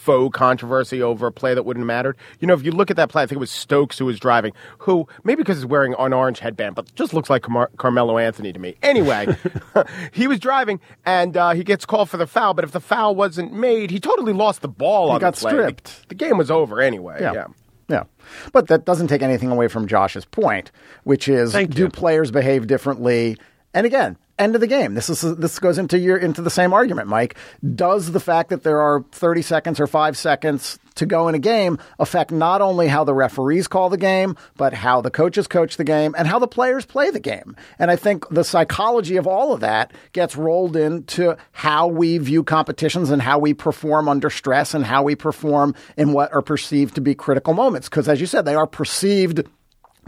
faux 0.05 0.37
controversy 0.37 1.01
over 1.03 1.27
a 1.27 1.33
play 1.33 1.55
that 1.55 1.63
wouldn't 1.65 1.83
have 1.83 1.87
mattered. 1.87 2.17
You 2.41 2.47
know, 2.47 2.55
if 2.55 2.63
you 2.63 2.71
look 2.73 2.91
at 2.91 2.97
that 2.97 3.09
play, 3.09 3.23
I 3.23 3.27
think 3.27 3.37
it 3.37 3.41
was 3.41 3.51
Stokes 3.51 3.99
who 3.99 4.05
was 4.05 4.21
driving, 4.21 4.53
who 4.79 5.09
maybe 5.25 5.43
because 5.43 5.57
he's 5.57 5.67
wearing 5.67 5.95
an 5.99 6.13
orange 6.13 6.41
headband, 6.41 6.75
but 6.75 6.95
just 6.95 7.15
looks 7.15 7.31
like 7.31 7.43
Car- 7.43 7.71
Carmelo 7.79 8.19
Anthony 8.19 8.53
to 8.53 8.59
me. 8.59 8.77
Anyway, 8.83 9.35
he 10.13 10.27
was 10.27 10.39
driving 10.39 10.81
and 11.07 11.37
uh, 11.37 11.53
he 11.53 11.65
gets 11.65 11.87
called 11.87 12.11
for 12.11 12.17
the 12.19 12.27
foul, 12.27 12.53
but 12.55 12.65
if 12.65 12.73
the 12.73 12.81
foul 12.81 13.15
wasn't 13.15 13.53
made, 13.53 13.91
he 13.91 13.99
totally 13.99 14.33
lost 14.33 14.61
the 14.63 14.69
ball 14.69 15.09
He 15.09 15.15
on 15.15 15.21
got 15.21 15.35
the 15.35 15.41
play. 15.41 15.51
stripped. 15.53 16.03
The, 16.03 16.09
the 16.09 16.15
game 16.15 16.37
was 16.37 16.51
over 16.51 16.81
anyway. 16.81 17.19
Yeah. 17.21 17.33
yeah. 17.33 17.47
Yeah. 17.89 18.05
But 18.53 18.69
that 18.69 18.87
doesn't 18.87 19.09
take 19.09 19.21
anything 19.23 19.51
away 19.51 19.69
from 19.69 19.87
Josh's 19.87 20.25
point, 20.25 20.71
which 21.05 21.29
is 21.29 21.53
Thank 21.53 21.75
do 21.75 21.83
you. 21.83 21.89
players 21.91 22.31
behave 22.31 22.67
differently? 22.67 23.37
And 23.75 23.87
again, 23.87 24.17
end 24.39 24.55
of 24.55 24.61
the 24.61 24.67
game. 24.67 24.95
This 24.95 25.11
is 25.11 25.21
this 25.37 25.59
goes 25.59 25.79
into 25.79 25.99
your 25.99 26.17
into 26.17 26.43
the 26.43 26.51
same 26.51 26.73
argument, 26.73 27.09
Mike. 27.09 27.37
Does 27.75 28.13
the 28.13 28.21
fact 28.21 28.51
that 28.51 28.63
there 28.63 28.81
are 28.81 29.05
30 29.13 29.43
seconds 29.43 29.81
or 29.81 29.87
5 29.87 30.17
seconds 30.17 30.79
to 30.95 31.07
go 31.07 31.27
in 31.27 31.35
a 31.35 31.41
game 31.41 31.79
affect 31.99 32.31
not 32.31 32.61
only 32.61 32.87
how 32.87 33.03
the 33.03 33.15
referees 33.15 33.67
call 33.67 33.89
the 33.89 33.97
game, 33.97 34.37
but 34.57 34.73
how 34.73 35.01
the 35.01 35.11
coaches 35.11 35.49
coach 35.49 35.77
the 35.77 35.85
game 35.85 36.15
and 36.17 36.29
how 36.29 36.39
the 36.39 36.47
players 36.47 36.87
play 36.87 37.11
the 37.11 37.21
game? 37.21 37.57
And 37.79 37.91
I 37.91 37.97
think 37.97 38.29
the 38.29 38.45
psychology 38.45 39.17
of 39.17 39.27
all 39.27 39.53
of 39.53 39.61
that 39.61 39.93
gets 40.13 40.37
rolled 40.37 40.77
into 40.77 41.37
how 41.51 41.89
we 41.89 42.19
view 42.19 42.45
competitions 42.45 43.11
and 43.11 43.21
how 43.21 43.41
we 43.41 43.55
perform 43.55 44.09
under 44.09 44.31
stress 44.31 44.73
and 44.73 44.85
how 44.85 45.03
we 45.03 45.17
perform 45.17 45.75
in 45.97 46.13
what 46.13 46.33
are 46.33 46.43
perceived 46.43 46.95
to 46.95 47.01
be 47.01 47.15
critical 47.15 47.55
moments 47.55 47.89
because 47.89 48.09
as 48.09 48.21
you 48.21 48.27
said 48.27 48.45
they 48.45 48.55
are 48.55 48.67
perceived 48.67 49.43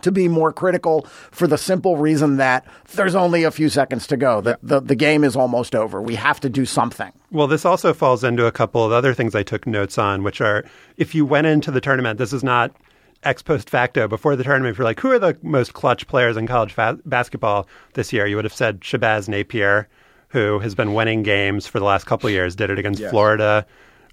to 0.02 0.12
be 0.12 0.28
more 0.28 0.52
critical 0.52 1.02
for 1.30 1.46
the 1.46 1.58
simple 1.58 1.96
reason 1.96 2.36
that 2.36 2.64
there's 2.94 3.14
only 3.14 3.44
a 3.44 3.50
few 3.50 3.68
seconds 3.68 4.06
to 4.08 4.16
go. 4.16 4.40
The, 4.40 4.58
the, 4.62 4.80
the 4.80 4.94
game 4.94 5.24
is 5.24 5.36
almost 5.36 5.74
over. 5.74 6.00
We 6.02 6.14
have 6.16 6.40
to 6.40 6.48
do 6.50 6.64
something. 6.64 7.12
Well, 7.30 7.46
this 7.46 7.64
also 7.64 7.92
falls 7.92 8.24
into 8.24 8.46
a 8.46 8.52
couple 8.52 8.84
of 8.84 8.92
other 8.92 9.14
things 9.14 9.34
I 9.34 9.42
took 9.42 9.66
notes 9.66 9.98
on, 9.98 10.22
which 10.22 10.40
are 10.40 10.64
if 10.96 11.14
you 11.14 11.24
went 11.26 11.46
into 11.46 11.70
the 11.70 11.80
tournament, 11.80 12.18
this 12.18 12.32
is 12.32 12.44
not 12.44 12.74
ex 13.22 13.42
post 13.42 13.68
facto. 13.68 14.06
Before 14.08 14.36
the 14.36 14.44
tournament, 14.44 14.72
if 14.74 14.78
you're 14.78 14.84
like, 14.84 15.00
who 15.00 15.10
are 15.10 15.18
the 15.18 15.36
most 15.42 15.72
clutch 15.72 16.06
players 16.06 16.36
in 16.36 16.46
college 16.46 16.72
fa- 16.72 16.98
basketball 17.04 17.66
this 17.94 18.12
year? 18.12 18.26
You 18.26 18.36
would 18.36 18.44
have 18.44 18.54
said 18.54 18.80
Shabazz 18.80 19.28
Napier, 19.28 19.88
who 20.28 20.58
has 20.60 20.74
been 20.74 20.94
winning 20.94 21.22
games 21.22 21.66
for 21.66 21.78
the 21.78 21.84
last 21.84 22.04
couple 22.04 22.28
of 22.28 22.32
years, 22.32 22.54
did 22.54 22.70
it 22.70 22.78
against 22.78 23.00
Yes. 23.00 23.10
Florida 23.10 23.66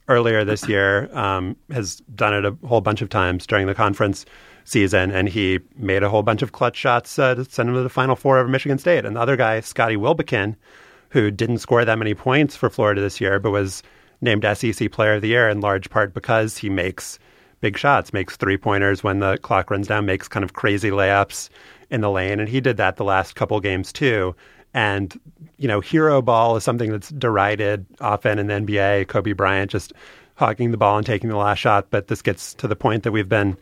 earlier 0.09 0.43
this 0.43 0.67
year, 0.67 1.09
um, 1.17 1.55
has 1.71 1.97
done 2.15 2.33
it 2.33 2.45
a 2.45 2.55
whole 2.67 2.81
bunch 2.81 3.01
of 3.01 3.09
times 3.09 3.45
during 3.47 3.67
the 3.67 3.75
conference 3.75 4.25
season, 4.63 5.11
and 5.11 5.29
he 5.29 5.59
made 5.75 6.03
a 6.03 6.09
whole 6.09 6.23
bunch 6.23 6.41
of 6.41 6.51
clutch 6.51 6.77
shots 6.77 7.17
uh, 7.19 7.35
to 7.35 7.45
send 7.45 7.69
him 7.69 7.75
to 7.75 7.83
the 7.83 7.89
Final 7.89 8.15
Four 8.15 8.39
of 8.39 8.49
Michigan 8.49 8.77
State. 8.77 9.05
And 9.05 9.15
the 9.15 9.19
other 9.21 9.35
guy, 9.35 9.59
Scottie 9.59 9.97
Wilbekin, 9.97 10.55
who 11.09 11.31
didn't 11.31 11.59
score 11.59 11.85
that 11.85 11.99
many 11.99 12.13
points 12.13 12.55
for 12.55 12.69
Florida 12.69 13.01
this 13.01 13.21
year, 13.21 13.39
but 13.39 13.51
was 13.51 13.83
named 14.21 14.45
SEC 14.55 14.91
Player 14.91 15.15
of 15.15 15.21
the 15.21 15.27
Year 15.27 15.49
in 15.49 15.61
large 15.61 15.89
part 15.89 16.13
because 16.13 16.57
he 16.57 16.69
makes 16.69 17.19
big 17.61 17.77
shots, 17.77 18.13
makes 18.13 18.35
three 18.35 18.57
pointers 18.57 19.03
when 19.03 19.19
the 19.19 19.37
clock 19.37 19.69
runs 19.69 19.87
down, 19.87 20.05
makes 20.05 20.27
kind 20.27 20.43
of 20.43 20.53
crazy 20.53 20.89
layups 20.89 21.49
in 21.89 22.01
the 22.01 22.09
lane. 22.09 22.39
And 22.39 22.49
he 22.49 22.59
did 22.59 22.77
that 22.77 22.97
the 22.97 23.03
last 23.03 23.35
couple 23.35 23.59
games 23.59 23.93
too. 23.93 24.35
And, 24.73 25.17
you 25.57 25.67
know, 25.67 25.79
hero 25.79 26.21
ball 26.21 26.55
is 26.55 26.63
something 26.63 26.91
that's 26.91 27.09
derided 27.09 27.85
often 28.01 28.39
in 28.39 28.47
the 28.47 28.53
NBA. 28.55 29.07
Kobe 29.07 29.33
Bryant 29.33 29.69
just 29.69 29.93
hogging 30.35 30.71
the 30.71 30.77
ball 30.77 30.97
and 30.97 31.05
taking 31.05 31.29
the 31.29 31.37
last 31.37 31.59
shot. 31.59 31.87
But 31.91 32.07
this 32.07 32.21
gets 32.21 32.53
to 32.55 32.67
the 32.67 32.75
point 32.75 33.03
that 33.03 33.11
we've 33.11 33.29
been 33.29 33.55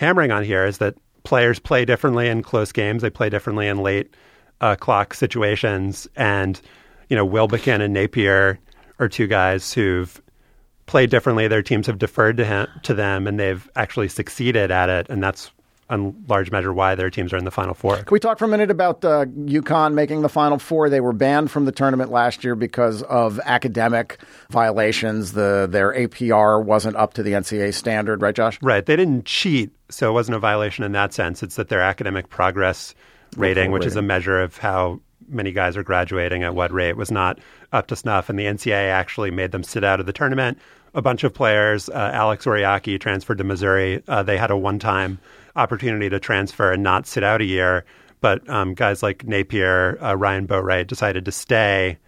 hammering 0.00 0.30
on 0.30 0.42
here 0.42 0.64
is 0.64 0.78
that 0.78 0.94
players 1.24 1.58
play 1.58 1.84
differently 1.84 2.26
in 2.26 2.42
close 2.42 2.72
games. 2.72 3.02
They 3.02 3.10
play 3.10 3.28
differently 3.28 3.68
in 3.68 3.82
late 3.82 4.14
uh, 4.62 4.74
clock 4.74 5.12
situations. 5.12 6.08
And, 6.16 6.58
you 7.10 7.16
know, 7.16 7.24
Wilbekin 7.26 7.82
and 7.82 7.92
Napier 7.92 8.58
are 8.98 9.08
two 9.10 9.26
guys 9.26 9.74
who've 9.74 10.20
played 10.86 11.10
differently. 11.10 11.48
Their 11.48 11.62
teams 11.62 11.86
have 11.86 11.98
deferred 11.98 12.38
to 12.38 12.46
him, 12.46 12.66
to 12.84 12.94
them, 12.94 13.26
and 13.26 13.38
they've 13.38 13.68
actually 13.76 14.08
succeeded 14.08 14.70
at 14.70 14.88
it. 14.88 15.06
And 15.10 15.22
that's 15.22 15.50
in 15.90 16.24
large 16.28 16.50
measure 16.50 16.72
why 16.72 16.94
their 16.94 17.10
teams 17.10 17.32
are 17.32 17.36
in 17.36 17.44
the 17.44 17.50
Final 17.50 17.74
Four. 17.74 17.96
Can 17.96 18.06
we 18.10 18.20
talk 18.20 18.38
for 18.38 18.44
a 18.44 18.48
minute 18.48 18.70
about 18.70 19.04
uh, 19.04 19.24
UConn 19.26 19.94
making 19.94 20.22
the 20.22 20.28
Final 20.28 20.58
Four? 20.58 20.88
They 20.88 21.00
were 21.00 21.12
banned 21.12 21.50
from 21.50 21.64
the 21.64 21.72
tournament 21.72 22.10
last 22.10 22.44
year 22.44 22.54
because 22.54 23.02
of 23.02 23.40
academic 23.44 24.18
violations. 24.50 25.32
The 25.32 25.68
their 25.70 25.92
APR 25.92 26.62
wasn't 26.64 26.96
up 26.96 27.14
to 27.14 27.22
the 27.22 27.32
NCAA 27.32 27.74
standard, 27.74 28.22
right, 28.22 28.34
Josh? 28.34 28.58
Right. 28.62 28.84
They 28.84 28.96
didn't 28.96 29.24
cheat, 29.24 29.70
so 29.88 30.10
it 30.10 30.12
wasn't 30.12 30.36
a 30.36 30.40
violation 30.40 30.84
in 30.84 30.92
that 30.92 31.12
sense. 31.12 31.42
It's 31.42 31.56
that 31.56 31.68
their 31.68 31.80
academic 31.80 32.28
progress 32.28 32.94
rating, 33.36 33.70
which 33.70 33.86
is 33.86 33.96
a 33.96 34.02
measure 34.02 34.40
of 34.40 34.56
how 34.56 35.00
many 35.28 35.52
guys 35.52 35.76
are 35.76 35.82
graduating 35.82 36.42
at 36.42 36.54
what 36.54 36.72
rate, 36.72 36.96
was 36.96 37.10
not 37.10 37.38
up 37.72 37.86
to 37.88 37.96
snuff. 37.96 38.28
And 38.28 38.38
the 38.38 38.44
NCAA 38.44 38.90
actually 38.90 39.30
made 39.30 39.52
them 39.52 39.62
sit 39.62 39.84
out 39.84 40.00
of 40.00 40.06
the 40.06 40.12
tournament. 40.12 40.58
A 40.92 41.02
bunch 41.02 41.22
of 41.22 41.32
players, 41.32 41.88
uh, 41.88 42.10
Alex 42.12 42.46
Oriakhi 42.46 42.98
transferred 43.00 43.38
to 43.38 43.44
Missouri. 43.44 44.02
Uh, 44.08 44.24
they 44.24 44.36
had 44.36 44.50
a 44.50 44.56
one 44.56 44.80
time 44.80 45.20
opportunity 45.56 46.08
to 46.08 46.20
transfer 46.20 46.72
and 46.72 46.82
not 46.82 47.06
sit 47.06 47.22
out 47.22 47.40
a 47.40 47.44
year. 47.44 47.84
But 48.20 48.48
um, 48.48 48.74
guys 48.74 49.02
like 49.02 49.26
Napier, 49.26 49.98
uh, 50.02 50.14
Ryan 50.14 50.46
Boatright 50.46 50.86
decided 50.86 51.24
to 51.24 51.32
stay 51.32 51.98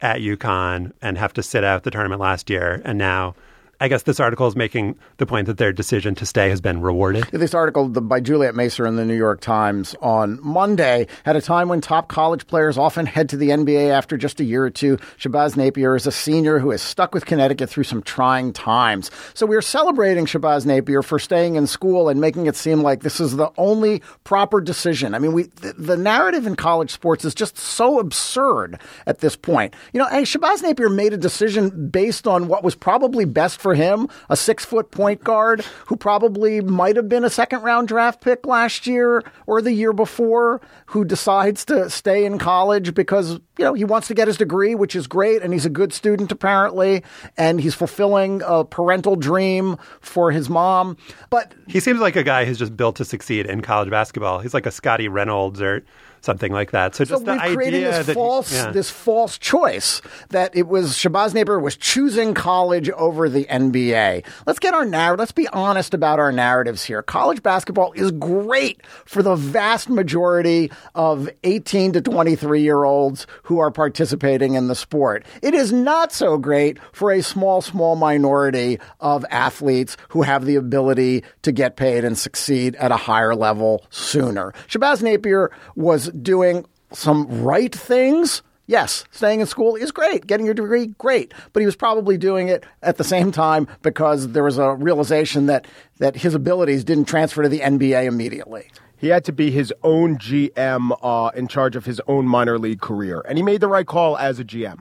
at 0.00 0.20
UConn 0.20 0.92
and 1.00 1.16
have 1.16 1.32
to 1.34 1.42
sit 1.42 1.62
out 1.62 1.84
the 1.84 1.90
tournament 1.90 2.20
last 2.20 2.50
year. 2.50 2.82
And 2.84 2.98
now 2.98 3.34
I 3.82 3.88
guess 3.88 4.04
this 4.04 4.20
article 4.20 4.46
is 4.46 4.54
making 4.54 4.96
the 5.16 5.26
point 5.26 5.48
that 5.48 5.58
their 5.58 5.72
decision 5.72 6.14
to 6.14 6.24
stay 6.24 6.48
has 6.50 6.60
been 6.60 6.82
rewarded. 6.82 7.24
This 7.32 7.52
article 7.52 7.88
by 7.88 8.20
Juliet 8.20 8.54
Macur 8.54 8.86
in 8.86 8.94
the 8.94 9.04
New 9.04 9.16
York 9.16 9.40
Times 9.40 9.96
on 10.00 10.38
Monday 10.40 11.08
at 11.26 11.34
a 11.34 11.40
time 11.40 11.68
when 11.68 11.80
top 11.80 12.06
college 12.06 12.46
players 12.46 12.78
often 12.78 13.06
head 13.06 13.28
to 13.30 13.36
the 13.36 13.48
NBA 13.48 13.90
after 13.90 14.16
just 14.16 14.38
a 14.38 14.44
year 14.44 14.62
or 14.62 14.70
two. 14.70 14.98
Shabazz 15.18 15.56
Napier 15.56 15.96
is 15.96 16.06
a 16.06 16.12
senior 16.12 16.60
who 16.60 16.70
has 16.70 16.80
stuck 16.80 17.12
with 17.12 17.26
Connecticut 17.26 17.68
through 17.70 17.82
some 17.82 18.02
trying 18.02 18.52
times. 18.52 19.10
So 19.34 19.46
we're 19.46 19.60
celebrating 19.60 20.26
Shabazz 20.26 20.64
Napier 20.64 21.02
for 21.02 21.18
staying 21.18 21.56
in 21.56 21.66
school 21.66 22.08
and 22.08 22.20
making 22.20 22.46
it 22.46 22.54
seem 22.54 22.82
like 22.82 23.00
this 23.00 23.18
is 23.18 23.34
the 23.34 23.50
only 23.58 24.00
proper 24.22 24.60
decision. 24.60 25.12
I 25.12 25.18
mean, 25.18 25.32
we 25.32 25.42
the, 25.56 25.72
the 25.72 25.96
narrative 25.96 26.46
in 26.46 26.54
college 26.54 26.92
sports 26.92 27.24
is 27.24 27.34
just 27.34 27.58
so 27.58 27.98
absurd 27.98 28.78
at 29.08 29.18
this 29.18 29.34
point. 29.34 29.74
You 29.92 29.98
know, 29.98 30.06
hey, 30.06 30.22
Shabazz 30.22 30.62
Napier 30.62 30.88
made 30.88 31.12
a 31.12 31.18
decision 31.18 31.88
based 31.88 32.28
on 32.28 32.46
what 32.46 32.62
was 32.62 32.76
probably 32.76 33.24
best 33.24 33.60
for 33.60 33.71
him, 33.74 34.08
a 34.28 34.36
six 34.36 34.64
foot 34.64 34.90
point 34.90 35.22
guard 35.24 35.60
who 35.86 35.96
probably 35.96 36.60
might 36.60 36.96
have 36.96 37.08
been 37.08 37.24
a 37.24 37.30
second 37.30 37.62
round 37.62 37.88
draft 37.88 38.20
pick 38.20 38.46
last 38.46 38.86
year 38.86 39.22
or 39.46 39.62
the 39.62 39.72
year 39.72 39.92
before, 39.92 40.60
who 40.86 41.04
decides 41.04 41.64
to 41.66 41.88
stay 41.90 42.24
in 42.24 42.38
college 42.38 42.94
because, 42.94 43.32
you 43.58 43.64
know, 43.64 43.74
he 43.74 43.84
wants 43.84 44.08
to 44.08 44.14
get 44.14 44.28
his 44.28 44.36
degree, 44.36 44.74
which 44.74 44.96
is 44.96 45.06
great, 45.06 45.42
and 45.42 45.52
he's 45.52 45.66
a 45.66 45.70
good 45.70 45.92
student 45.92 46.32
apparently, 46.32 47.02
and 47.36 47.60
he's 47.60 47.74
fulfilling 47.74 48.42
a 48.44 48.64
parental 48.64 49.16
dream 49.16 49.76
for 50.00 50.30
his 50.30 50.48
mom. 50.48 50.96
But 51.30 51.54
He 51.66 51.80
seems 51.80 52.00
like 52.00 52.16
a 52.16 52.22
guy 52.22 52.44
who's 52.44 52.58
just 52.58 52.76
built 52.76 52.96
to 52.96 53.04
succeed 53.04 53.46
in 53.46 53.62
college 53.62 53.90
basketball. 53.90 54.40
He's 54.40 54.54
like 54.54 54.66
a 54.66 54.70
Scottie 54.70 55.08
Reynolds 55.08 55.60
or 55.60 55.84
something 56.22 56.52
like 56.52 56.70
that. 56.70 56.94
So 56.94 57.04
So 57.04 57.16
just 57.16 57.24
the 57.24 57.32
we've 57.32 57.56
created 57.56 57.78
idea 57.84 57.98
this 57.98 58.06
that 58.06 58.14
false 58.14 58.52
yeah. 58.52 58.70
this 58.70 58.90
false 58.90 59.38
choice 59.38 60.00
that 60.30 60.56
it 60.56 60.68
was 60.68 60.92
Shabazz 60.92 61.34
Napier 61.34 61.58
was 61.58 61.76
choosing 61.76 62.32
college 62.34 62.88
over 62.90 63.28
the 63.28 63.44
NBA. 63.44 64.24
Let's 64.46 64.58
get 64.58 64.74
our 64.74 64.84
narrative. 64.84 65.18
Let's 65.18 65.32
be 65.32 65.48
honest 65.48 65.94
about 65.94 66.18
our 66.18 66.32
narratives 66.32 66.84
here. 66.84 67.02
College 67.02 67.42
basketball 67.42 67.92
is 67.92 68.10
great 68.12 68.84
for 69.04 69.22
the 69.22 69.34
vast 69.34 69.88
majority 69.88 70.70
of 70.94 71.28
18 71.44 71.92
to 71.92 72.00
23 72.00 72.62
year 72.62 72.84
olds 72.84 73.26
who 73.42 73.58
are 73.58 73.70
participating 73.70 74.54
in 74.54 74.68
the 74.68 74.74
sport. 74.74 75.24
It 75.42 75.54
is 75.54 75.72
not 75.72 76.12
so 76.12 76.38
great 76.38 76.78
for 76.92 77.10
a 77.10 77.22
small, 77.22 77.60
small 77.60 77.96
minority 77.96 78.78
of 79.00 79.24
athletes 79.30 79.96
who 80.08 80.22
have 80.22 80.44
the 80.46 80.56
ability 80.56 81.24
to 81.42 81.52
get 81.52 81.76
paid 81.76 82.04
and 82.04 82.16
succeed 82.16 82.76
at 82.76 82.92
a 82.92 82.96
higher 82.96 83.34
level 83.34 83.84
sooner. 83.90 84.52
Shabazz 84.68 85.02
Napier 85.02 85.50
was 85.74 86.11
doing 86.20 86.64
some 86.92 87.42
right 87.42 87.74
things. 87.74 88.42
Yes, 88.66 89.04
staying 89.10 89.40
in 89.40 89.46
school 89.46 89.74
is 89.74 89.90
great. 89.90 90.26
Getting 90.26 90.46
your 90.46 90.54
degree, 90.54 90.86
great. 90.98 91.34
But 91.52 91.60
he 91.60 91.66
was 91.66 91.76
probably 91.76 92.16
doing 92.16 92.48
it 92.48 92.64
at 92.82 92.96
the 92.96 93.04
same 93.04 93.32
time 93.32 93.66
because 93.82 94.28
there 94.28 94.44
was 94.44 94.56
a 94.56 94.74
realization 94.74 95.46
that, 95.46 95.66
that 95.98 96.16
his 96.16 96.34
abilities 96.34 96.84
didn't 96.84 97.06
transfer 97.06 97.42
to 97.42 97.48
the 97.48 97.60
NBA 97.60 98.04
immediately. 98.04 98.70
He 98.96 99.08
had 99.08 99.24
to 99.24 99.32
be 99.32 99.50
his 99.50 99.74
own 99.82 100.16
GM 100.18 100.96
uh, 101.02 101.32
in 101.34 101.48
charge 101.48 101.74
of 101.74 101.84
his 101.84 102.00
own 102.06 102.26
minor 102.26 102.56
league 102.56 102.80
career. 102.80 103.24
And 103.28 103.36
he 103.36 103.42
made 103.42 103.60
the 103.60 103.68
right 103.68 103.86
call 103.86 104.16
as 104.16 104.38
a 104.38 104.44
GM. 104.44 104.78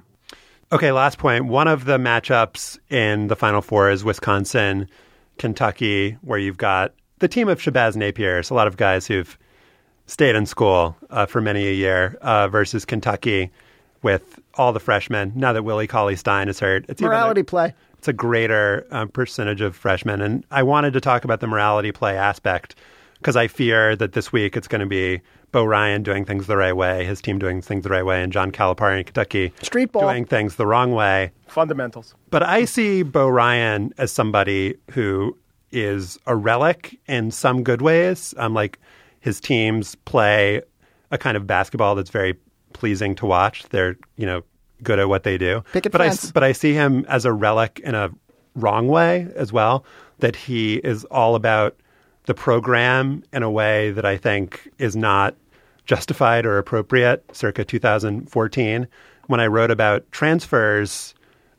Okay, 0.72 0.92
last 0.92 1.18
point. 1.18 1.48
One 1.48 1.68
of 1.68 1.86
the 1.86 1.98
matchups 1.98 2.78
in 2.90 3.28
the 3.28 3.36
Final 3.36 3.62
Four 3.62 3.90
is 3.90 4.04
Wisconsin, 4.04 4.88
Kentucky, 5.38 6.18
where 6.22 6.40
you've 6.40 6.58
got 6.58 6.94
the 7.18 7.28
team 7.28 7.50
of 7.50 7.60
Shabazz 7.60 7.96
Napier, 7.96 8.42
so 8.44 8.54
a 8.54 8.58
lot 8.58 8.68
of 8.68 8.78
guys 8.78 9.08
who've 9.08 9.38
stayed 10.12 10.36
in 10.36 10.46
school 10.46 10.96
uh, 11.10 11.26
for 11.26 11.40
many 11.40 11.66
a 11.70 11.74
year, 11.74 12.18
uh, 12.22 12.50
versus 12.50 12.84
Kentucky 12.84 13.50
with 14.02 14.40
all 14.56 14.74
the 14.74 14.80
freshmen. 14.80 15.32
Now 15.36 15.54
that 15.54 15.64
Willie 15.64 15.88
Cauley 15.88 16.18
Stein 16.18 16.50
is 16.50 16.60
hurt, 16.60 16.86
it's 16.90 17.02
even 17.02 17.14
a- 17.14 17.16
Morality 17.16 17.44
play. 17.44 17.74
it's 17.98 18.10
a 18.10 18.14
greater 18.14 18.86
um, 18.92 19.08
percentage 19.08 19.62
of 19.62 19.74
freshmen. 19.74 20.20
And 20.22 20.44
I 20.52 20.64
wanted 20.64 20.92
to 20.94 21.02
talk 21.02 21.24
about 21.24 21.40
the 21.40 21.48
morality 21.48 21.94
play 21.94 22.18
aspect 22.18 22.76
because 23.20 23.38
I 23.38 23.48
fear 23.48 23.96
that 23.96 24.12
this 24.12 24.34
week 24.34 24.58
it's 24.58 24.68
going 24.68 24.82
to 24.82 24.86
be 24.86 25.22
Bo 25.54 25.64
Ryan 25.64 26.04
doing 26.04 26.26
things 26.26 26.46
the 26.48 26.58
right 26.58 26.76
way, 26.76 27.06
his 27.06 27.22
team 27.22 27.40
doing 27.40 27.62
things 27.62 27.84
the 27.84 27.90
right 27.90 28.06
way, 28.06 28.22
and 28.22 28.34
John 28.34 28.52
Calipari 28.52 29.00
in 29.00 29.04
Kentucky 29.06 29.54
Street 29.62 29.94
ball. 29.94 30.10
doing 30.10 30.26
things 30.26 30.56
the 30.58 30.68
wrong 30.68 30.92
way. 30.92 31.32
Fundamentals. 31.48 32.16
But 32.32 32.44
I 32.44 32.66
see 32.66 33.04
Bo 33.04 33.30
Ryan 33.30 33.94
as 33.98 34.12
somebody 34.12 34.76
who 34.92 35.38
is 35.72 36.20
a 36.26 36.36
relic 36.36 37.00
in 37.08 37.32
some 37.32 37.64
good 37.64 37.82
ways. 37.82 38.34
I'm 38.38 38.48
um, 38.48 38.54
like 38.54 38.78
his 39.22 39.40
teams 39.40 39.96
play 39.96 40.62
a 41.12 41.18
kind 41.18 41.38
of 41.38 41.48
basketball 41.48 41.96
that's 41.96 42.10
very 42.10 42.38
pleasing 42.74 43.16
to 43.16 43.26
watch. 43.26 43.64
They're 43.70 43.96
you 44.18 44.26
know 44.26 44.44
good 44.84 45.00
at 45.00 45.08
what 45.08 45.24
they 45.24 45.38
do. 45.38 45.64
Picket 45.72 45.92
but 45.92 46.02
I 46.02 46.14
but 46.34 46.44
I 46.44 46.52
see 46.52 46.74
him 46.74 47.06
as 47.08 47.24
a 47.26 47.32
relic 47.32 47.80
in 47.84 47.96
a 47.96 48.10
wrong 48.56 48.88
way 48.88 49.28
as 49.36 49.54
well. 49.54 49.86
That 50.20 50.36
he 50.36 50.76
is 50.76 51.06
all 51.06 51.36
about 51.36 51.78
the 52.26 52.34
program 52.34 53.24
in 53.34 53.44
a 53.44 53.50
way 53.50 53.92
that 53.92 54.06
I 54.06 54.18
think 54.18 54.70
is 54.78 54.96
not 54.96 55.36
justified 55.86 56.46
or 56.46 56.58
appropriate 56.58 57.24
circa 57.36 57.64
2014. 57.64 58.88
When 59.28 59.40
I 59.40 59.48
wrote 59.48 59.72
about 59.72 60.10
transfers 60.12 61.16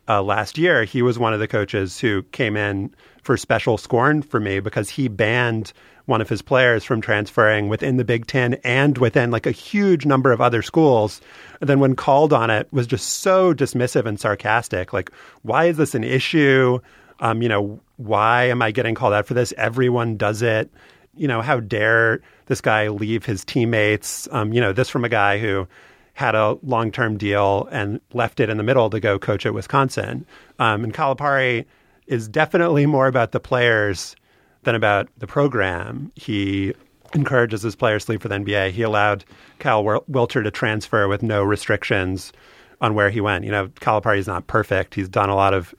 uh, 0.09 0.23
last 0.23 0.59
year, 0.59 0.85
he 0.85 1.03
was 1.03 1.19
one 1.19 1.33
of 1.33 1.41
the 1.41 1.49
coaches 1.49 1.99
who 1.99 2.23
came 2.33 2.57
in 2.57 2.95
for 3.23 3.37
special 3.37 3.79
scorn 3.79 4.23
for 4.23 4.41
me 4.41 4.61
because 4.61 4.89
he 4.89 5.09
banned 5.09 5.73
one 6.07 6.21
of 6.21 6.29
his 6.29 6.43
players 6.43 6.85
from 6.85 7.01
transferring 7.01 7.69
within 7.69 7.97
the 7.97 8.05
Big 8.05 8.27
Ten 8.27 8.55
and 8.65 8.99
within 8.99 9.31
like 9.31 9.47
a 9.47 9.53
huge 9.53 10.05
number 10.05 10.33
of 10.33 10.41
other 10.41 10.63
schools. 10.63 11.21
And 11.61 11.71
then 11.71 11.81
when 11.81 11.95
called 11.95 12.33
on 12.33 12.51
it, 12.51 12.69
was 12.73 12.87
just 12.87 13.21
so 13.21 13.55
dismissive 13.55 14.07
and 14.07 14.19
sarcastic. 14.19 14.93
Like, 14.93 15.13
why 15.43 15.67
is 15.67 15.77
this 15.77 15.95
an 15.95 16.05
issue? 16.05 16.81
Um, 17.21 17.41
you 17.41 17.49
know, 17.49 17.81
why 17.97 18.45
am 18.45 18.63
I 18.63 18.73
getting 18.73 18.95
called 18.95 19.13
out 19.15 19.27
for 19.27 19.35
this? 19.35 19.55
Everyone 19.57 20.17
does 20.17 20.43
it. 20.43 20.71
You 21.15 21.29
know, 21.29 21.41
how 21.41 21.61
dare 21.61 22.21
this 22.47 22.61
guy 22.61 22.89
leave 22.89 23.25
his 23.25 23.45
teammates? 23.45 24.29
Um, 24.33 24.53
you 24.53 24.61
know, 24.61 24.73
this 24.73 24.89
from 24.89 25.05
a 25.05 25.09
guy 25.09 25.39
who 25.39 25.69
had 26.15 26.35
a 26.35 26.59
long 26.63 26.91
term 26.91 27.17
deal 27.17 27.69
and 27.71 28.01
left 28.13 28.41
it 28.41 28.51
in 28.51 28.57
the 28.57 28.63
middle 28.63 28.91
to 28.91 28.99
go 28.99 29.19
coach 29.19 29.47
at 29.47 29.55
Wisconsin. 29.55 30.27
Um, 30.59 30.85
and 30.85 30.93
Calipari 30.93 31.65
is 32.07 32.29
definitely 32.29 32.87
more 32.87 33.07
about 33.07 33.33
the 33.33 33.41
players 33.41 34.17
than 34.63 34.75
about 34.75 35.09
the 35.19 35.27
program. 35.27 36.13
He 36.15 36.75
encourages 37.15 37.63
his 37.63 37.77
players 37.77 38.05
to 38.05 38.13
leave 38.13 38.23
for 38.23 38.29
the 38.29 38.37
NBA. 38.37 38.71
He 38.71 38.83
allowed 38.83 39.25
Cal 39.59 39.85
Wil- 39.85 40.05
Wiltjer 40.11 40.43
to 40.43 40.51
transfer 40.51 41.09
with 41.09 41.23
no 41.23 41.43
restrictions 41.43 42.33
on 42.81 42.95
where 42.95 43.11
he 43.11 43.21
went. 43.21 43.45
You 43.45 43.51
know, 43.51 43.69
Calipari 43.69 44.19
is 44.19 44.27
not 44.27 44.47
perfect. 44.47 44.95
He's 44.95 45.09
done 45.09 45.29
a 45.29 45.35
lot 45.35 45.55
of, 45.55 45.75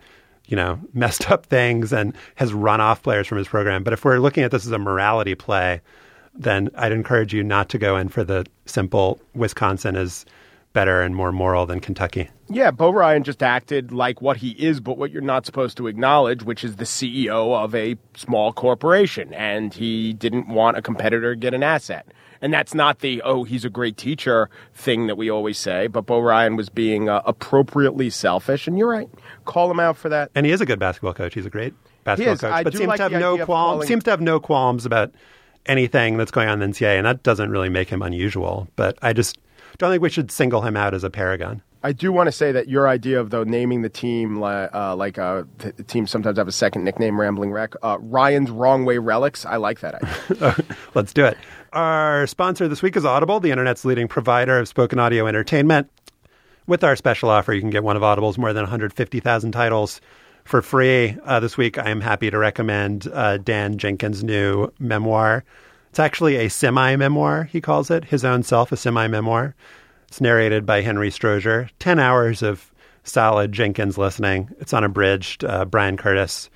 you 0.48 0.56
know, 0.56 0.80
messed 0.94 1.30
up 1.32 1.46
things 1.46 1.92
and 1.92 2.16
has 2.36 2.54
run 2.54 2.82
off 2.82 3.04
players 3.04 3.28
from 3.28 3.38
his 3.38 3.48
program. 3.48 3.84
But 3.84 3.94
if 3.94 4.06
we're 4.06 4.20
looking 4.20 4.44
at 4.44 4.52
this 4.52 4.66
as 4.66 4.72
a 4.72 4.80
morality 4.80 5.36
play, 5.36 5.82
then 6.36 6.70
I'd 6.76 6.92
encourage 6.92 7.34
you 7.34 7.44
not 7.44 7.70
to 7.70 7.78
go 7.78 7.98
in 7.98 8.10
for 8.10 8.24
the 8.24 8.46
simple 8.66 9.20
Wisconsin 9.36 9.96
is 9.96 10.26
better 10.74 11.02
and 11.02 11.16
more 11.16 11.32
moral 11.32 11.66
than 11.66 11.80
Kentucky. 11.80 12.30
Yeah, 12.50 12.72
Bo 12.72 12.90
Ryan 12.92 13.24
just 13.24 13.42
acted 13.42 13.92
like 13.92 14.22
what 14.22 14.38
he 14.38 14.50
is, 14.52 14.80
but 14.80 14.98
what 14.98 15.12
you're 15.12 15.22
not 15.22 15.46
supposed 15.46 15.78
to 15.78 15.88
acknowledge, 15.88 16.44
which 16.44 16.64
is 16.64 16.76
the 16.76 16.84
CEO 16.86 17.56
of 17.64 17.74
a 17.74 17.96
small 18.16 18.52
corporation. 18.52 19.34
And 19.34 19.74
he 19.74 20.14
didn't 20.14 20.48
want 20.50 20.78
a 20.78 20.82
competitor 20.82 21.36
to 21.36 21.40
get 21.40 21.54
an 21.54 21.64
asset. 21.64 22.08
And 22.42 22.52
that's 22.54 22.74
not 22.74 23.00
the, 23.00 23.22
oh, 23.24 23.44
he's 23.46 23.64
a 23.64 23.70
great 23.70 23.96
teacher 23.96 24.50
thing 24.74 25.08
that 25.08 25.16
we 25.16 25.30
always 25.30 25.58
say, 25.58 25.88
but 25.88 26.06
Bo 26.06 26.20
Ryan 26.20 26.58
was 26.58 26.68
being 26.70 27.08
uh, 27.08 27.22
appropriately 27.26 28.10
selfish. 28.10 28.68
And 28.68 28.78
you're 28.78 28.90
right. 28.90 29.10
Call 29.46 29.72
him 29.72 29.80
out 29.80 29.96
for 29.96 30.10
that. 30.10 30.30
And 30.36 30.46
he 30.46 30.52
is 30.52 30.60
a 30.60 30.66
good 30.66 30.80
basketball 30.80 31.14
coach. 31.14 31.34
He's 31.36 31.46
a 31.46 31.50
great 31.50 31.74
basketball 32.04 32.36
coach, 32.38 32.52
I 32.52 32.64
but 32.64 32.74
seems 32.74 32.88
like 32.88 32.98
to 32.98 33.04
have 33.04 33.12
no 33.14 33.38
qualms. 33.46 33.48
calling- 33.76 33.88
Seems 33.88 34.04
to 34.06 34.10
have 34.12 34.20
no 34.22 34.40
qualms 34.42 34.86
about 34.86 35.12
anything 35.66 36.18
that's 36.18 36.32
going 36.32 36.50
on 36.50 36.62
in 36.62 36.72
the 36.72 36.76
NCAA, 36.76 36.98
and 36.98 37.06
that 37.06 37.24
doesn't 37.24 37.50
really 37.50 37.70
make 37.70 37.88
him 37.90 38.02
unusual. 38.02 38.68
But 38.76 38.98
I 39.02 39.14
just 39.14 39.38
don't 39.78 39.92
think 39.92 40.02
we 40.02 40.10
should 40.10 40.32
single 40.32 40.62
him 40.62 40.76
out 40.78 40.94
as 40.94 41.04
a 41.04 41.10
paragon. 41.10 41.62
I 41.86 41.92
do 41.92 42.14
want 42.14 42.28
to 42.28 42.32
say 42.32 42.54
that 42.54 42.70
your 42.70 42.88
idea 42.88 43.20
of 43.20 43.30
though 43.30 43.44
naming 43.44 43.82
the 43.82 43.90
team 43.90 44.42
uh, 44.42 44.96
like 44.96 45.18
uh, 45.18 45.44
t- 45.60 45.72
the 45.72 45.84
teams 45.84 46.10
sometimes 46.10 46.38
have 46.38 46.48
a 46.48 46.52
second 46.52 46.86
nickname, 46.86 47.20
Rambling 47.20 47.52
Wreck. 47.52 47.74
Uh, 47.84 47.98
Ryan's 48.00 48.50
Wrong 48.52 48.86
Way 48.86 49.00
Relics. 49.00 49.46
I 49.46 49.58
like 49.58 49.82
that 49.82 49.96
idea. 49.96 50.56
Let's 50.96 51.12
do 51.12 51.26
it. 51.26 51.38
Our 51.74 52.26
sponsor 52.28 52.70
this 52.70 52.82
week 52.82 52.96
is 52.96 53.04
Audible, 53.04 53.42
the 53.42 53.52
internet's 53.52 53.84
leading 53.84 54.08
provider 54.08 54.60
of 54.60 54.68
spoken 54.70 54.98
audio 54.98 55.28
entertainment. 55.28 55.90
With 56.68 56.86
our 56.86 56.96
special 56.96 57.30
offer, 57.30 57.52
you 57.52 57.60
can 57.60 57.70
get 57.70 57.84
one 57.84 57.98
of 57.98 58.04
Audible's 58.04 58.38
more 58.38 58.54
than 58.54 58.64
150,000 58.64 59.52
titles 59.52 60.00
for 60.46 60.62
free. 60.62 61.18
Uh, 61.26 61.42
this 61.42 61.58
week, 61.58 61.78
I 61.78 61.90
am 61.90 62.00
happy 62.00 62.32
to 62.32 62.38
recommend 62.38 63.08
uh, 63.12 63.38
Dan 63.38 63.78
Jenkins' 63.78 64.24
new 64.24 64.72
memoir. 64.80 65.44
It's 65.94 66.00
actually 66.00 66.38
a 66.38 66.50
semi 66.50 66.96
memoir, 66.96 67.44
he 67.44 67.62
calls 67.62 67.92
it, 67.92 68.06
his 68.06 68.26
own 68.26 68.42
self, 68.42 68.72
a 68.72 68.78
semi 68.78 69.08
memoir. 69.08 69.54
It's 70.08 70.20
narrated 70.20 70.66
by 70.66 70.82
Henry 70.82 71.12
Strozier. 71.12 71.70
10 71.78 72.00
hours 72.00 72.42
of 72.42 72.74
solid 73.04 73.52
Jenkins 73.52 73.96
listening. 73.96 74.50
It's 74.60 74.74
unabridged. 74.74 75.46
Uh, 75.46 75.66
Bryan 75.66 75.96
Curtis, 75.96 76.50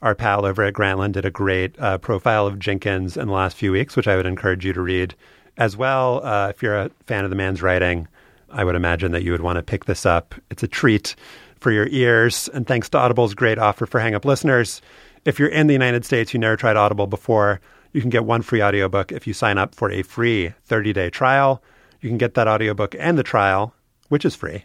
our 0.00 0.14
pal 0.14 0.46
over 0.46 0.62
at 0.62 0.74
Grantland, 0.74 1.10
did 1.10 1.24
a 1.24 1.32
great 1.32 1.76
uh, 1.80 1.98
profile 1.98 2.46
of 2.46 2.60
Jenkins 2.60 3.16
in 3.16 3.26
the 3.26 3.32
last 3.32 3.56
few 3.56 3.72
weeks, 3.72 3.96
which 3.96 4.06
I 4.06 4.14
would 4.14 4.26
encourage 4.26 4.64
you 4.64 4.72
to 4.72 4.80
read 4.80 5.16
as 5.56 5.76
well. 5.76 6.24
Uh, 6.24 6.50
if 6.50 6.62
you're 6.62 6.78
a 6.78 6.90
fan 7.08 7.24
of 7.24 7.30
the 7.30 7.36
man's 7.36 7.62
writing, 7.62 8.06
I 8.48 8.62
would 8.62 8.76
imagine 8.76 9.10
that 9.10 9.24
you 9.24 9.32
would 9.32 9.40
want 9.40 9.56
to 9.56 9.64
pick 9.64 9.86
this 9.86 10.06
up. 10.06 10.36
It's 10.52 10.62
a 10.62 10.68
treat 10.68 11.16
for 11.58 11.72
your 11.72 11.88
ears. 11.88 12.48
And 12.54 12.64
thanks 12.64 12.88
to 12.90 12.98
Audible's 12.98 13.34
great 13.34 13.58
offer 13.58 13.86
for 13.86 13.98
Hang 13.98 14.14
Up 14.14 14.24
listeners. 14.24 14.80
If 15.24 15.40
you're 15.40 15.48
in 15.48 15.66
the 15.66 15.72
United 15.72 16.04
States, 16.04 16.32
you 16.32 16.38
never 16.38 16.56
tried 16.56 16.76
Audible 16.76 17.08
before, 17.08 17.60
you 17.94 18.00
can 18.00 18.10
get 18.10 18.26
one 18.26 18.42
free 18.42 18.62
audiobook 18.62 19.12
if 19.12 19.26
you 19.26 19.32
sign 19.32 19.56
up 19.56 19.74
for 19.74 19.90
a 19.90 20.02
free 20.02 20.52
30 20.66 20.92
day 20.92 21.08
trial. 21.08 21.62
You 22.00 22.10
can 22.10 22.18
get 22.18 22.34
that 22.34 22.48
audiobook 22.48 22.94
and 22.98 23.16
the 23.16 23.22
trial, 23.22 23.72
which 24.10 24.26
is 24.26 24.34
free, 24.34 24.64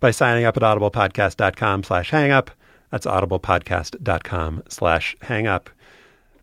by 0.00 0.12
signing 0.12 0.46
up 0.46 0.56
at 0.56 0.62
audiblepodcast.com 0.62 1.82
slash 1.82 2.10
hangup. 2.12 2.48
That's 2.90 3.04
audiblepodcast.com 3.04 4.62
slash 4.68 5.16
hangup. 5.22 5.66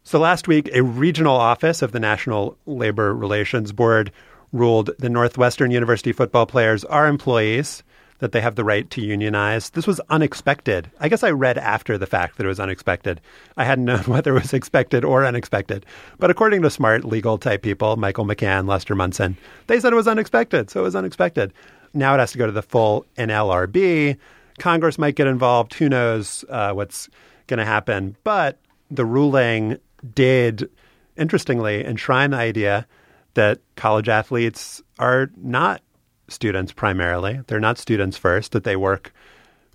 So 0.04 0.20
last 0.20 0.48
week, 0.48 0.70
a 0.72 0.84
regional 0.84 1.36
office 1.36 1.82
of 1.82 1.94
the 1.94 2.00
National 2.00 2.58
Labor 2.68 3.16
Relations 3.16 3.72
Board 3.72 4.12
ruled 4.52 4.92
the 5.00 5.10
Northwestern 5.10 5.72
University 5.72 6.12
football 6.12 6.46
players 6.46 6.84
are 6.86 7.08
employees, 7.08 7.82
that 8.20 8.32
they 8.32 8.42
have 8.42 8.56
the 8.56 8.64
right 8.64 8.90
to 8.92 9.02
unionize. 9.02 9.72
This 9.72 9.88
was 9.88 10.00
unexpected. 10.10 10.90
I 11.00 11.10
guess 11.10 11.24
I 11.24 11.32
read 11.32 11.58
after 11.58 11.98
the 11.98 12.06
fact 12.06 12.38
that 12.38 12.46
it 12.46 12.50
was 12.50 12.60
unexpected. 12.60 13.20
I 13.58 13.66
hadn't 13.66 13.86
known 13.86 14.04
whether 14.04 14.36
it 14.36 14.42
was 14.42 14.54
expected 14.54 15.04
or 15.04 15.26
unexpected. 15.26 15.86
But 16.18 16.30
according 16.30 16.62
to 16.62 16.70
smart 16.70 17.04
legal 17.04 17.38
type 17.38 17.62
people, 17.62 17.98
Michael 17.98 18.26
McCann, 18.26 18.68
Lester 18.68 18.96
Munson, 18.96 19.38
they 19.68 19.80
said 19.80 19.94
it 19.94 19.98
was 19.98 20.08
unexpected. 20.08 20.70
So 20.70 20.82
it 20.82 20.84
was 20.84 20.96
unexpected. 20.96 21.54
Now 21.94 22.16
it 22.16 22.20
has 22.20 22.32
to 22.34 22.38
go 22.38 22.46
to 22.46 22.52
the 22.52 22.62
full 22.62 23.06
NLRB. 23.18 24.18
Congress 24.60 24.98
might 24.98 25.16
get 25.16 25.28
involved. 25.28 25.74
Who 25.74 25.90
knows 25.90 26.46
uh, 26.50 26.74
what's 26.74 27.10
going 27.48 27.60
to 27.60 27.66
happen? 27.66 28.16
But 28.24 28.60
the 28.90 29.06
ruling 29.06 29.78
did, 30.14 30.70
interestingly, 31.18 31.84
enshrine 31.86 32.32
the 32.32 32.38
idea 32.38 32.88
that 33.34 33.60
college 33.76 34.08
athletes 34.08 34.82
are 34.98 35.30
not 35.36 35.82
students 36.28 36.72
primarily. 36.72 37.42
They're 37.48 37.60
not 37.60 37.78
students 37.78 38.18
first, 38.18 38.52
that 38.52 38.64
they 38.64 38.76
work 38.76 39.14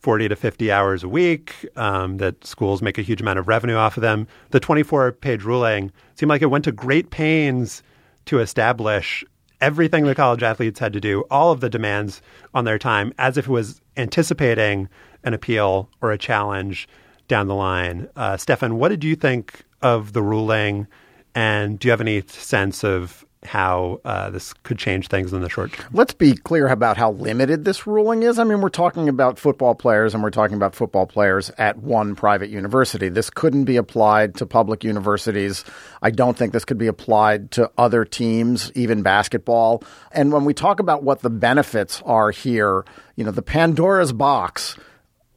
40 0.00 0.28
to 0.28 0.36
50 0.36 0.72
hours 0.72 1.04
a 1.04 1.08
week, 1.08 1.66
um, 1.76 2.16
that 2.18 2.46
schools 2.46 2.80
make 2.80 2.98
a 2.98 3.02
huge 3.02 3.20
amount 3.20 3.38
of 3.38 3.48
revenue 3.48 3.76
off 3.76 3.96
of 3.96 4.00
them. 4.00 4.26
The 4.50 4.60
24 4.60 5.12
page 5.12 5.44
ruling 5.44 5.92
seemed 6.14 6.30
like 6.30 6.42
it 6.42 6.46
went 6.46 6.64
to 6.64 6.72
great 6.72 7.10
pains 7.10 7.82
to 8.26 8.38
establish 8.38 9.24
everything 9.60 10.04
the 10.04 10.14
college 10.14 10.42
athletes 10.42 10.80
had 10.80 10.92
to 10.94 11.00
do, 11.00 11.22
all 11.30 11.52
of 11.52 11.60
the 11.60 11.68
demands 11.68 12.22
on 12.54 12.64
their 12.64 12.78
time, 12.78 13.12
as 13.18 13.36
if 13.36 13.46
it 13.46 13.50
was 13.50 13.80
anticipating 13.96 14.88
an 15.22 15.34
appeal 15.34 15.90
or 16.00 16.12
a 16.12 16.18
challenge 16.18 16.88
down 17.28 17.46
the 17.46 17.54
line. 17.54 18.08
Uh, 18.16 18.36
Stefan, 18.36 18.78
what 18.78 18.88
did 18.88 19.04
you 19.04 19.14
think 19.14 19.62
of 19.82 20.12
the 20.12 20.22
ruling? 20.22 20.86
And 21.34 21.78
do 21.78 21.88
you 21.88 21.90
have 21.90 22.00
any 22.00 22.22
sense 22.22 22.82
of 22.82 23.24
how 23.44 24.00
uh, 24.04 24.28
this 24.28 24.52
could 24.52 24.78
change 24.78 25.08
things 25.08 25.32
in 25.32 25.40
the 25.40 25.48
short 25.48 25.72
term? 25.72 25.86
Let's 25.92 26.12
be 26.12 26.34
clear 26.34 26.68
about 26.68 26.96
how 26.96 27.12
limited 27.12 27.64
this 27.64 27.86
ruling 27.86 28.22
is. 28.22 28.38
I 28.38 28.44
mean, 28.44 28.60
we're 28.60 28.68
talking 28.68 29.08
about 29.08 29.38
football 29.38 29.74
players 29.74 30.12
and 30.12 30.22
we're 30.22 30.30
talking 30.30 30.56
about 30.56 30.74
football 30.74 31.06
players 31.06 31.50
at 31.56 31.78
one 31.78 32.14
private 32.14 32.50
university. 32.50 33.08
This 33.08 33.30
couldn't 33.30 33.64
be 33.64 33.76
applied 33.76 34.34
to 34.36 34.46
public 34.46 34.84
universities. 34.84 35.64
I 36.02 36.10
don't 36.10 36.36
think 36.36 36.52
this 36.52 36.66
could 36.66 36.78
be 36.78 36.86
applied 36.86 37.50
to 37.52 37.70
other 37.78 38.04
teams, 38.04 38.70
even 38.74 39.02
basketball. 39.02 39.82
And 40.12 40.32
when 40.32 40.44
we 40.44 40.52
talk 40.52 40.78
about 40.78 41.02
what 41.02 41.20
the 41.20 41.30
benefits 41.30 42.02
are 42.04 42.30
here, 42.30 42.84
you 43.16 43.24
know, 43.24 43.30
the 43.30 43.42
Pandora's 43.42 44.12
box 44.12 44.76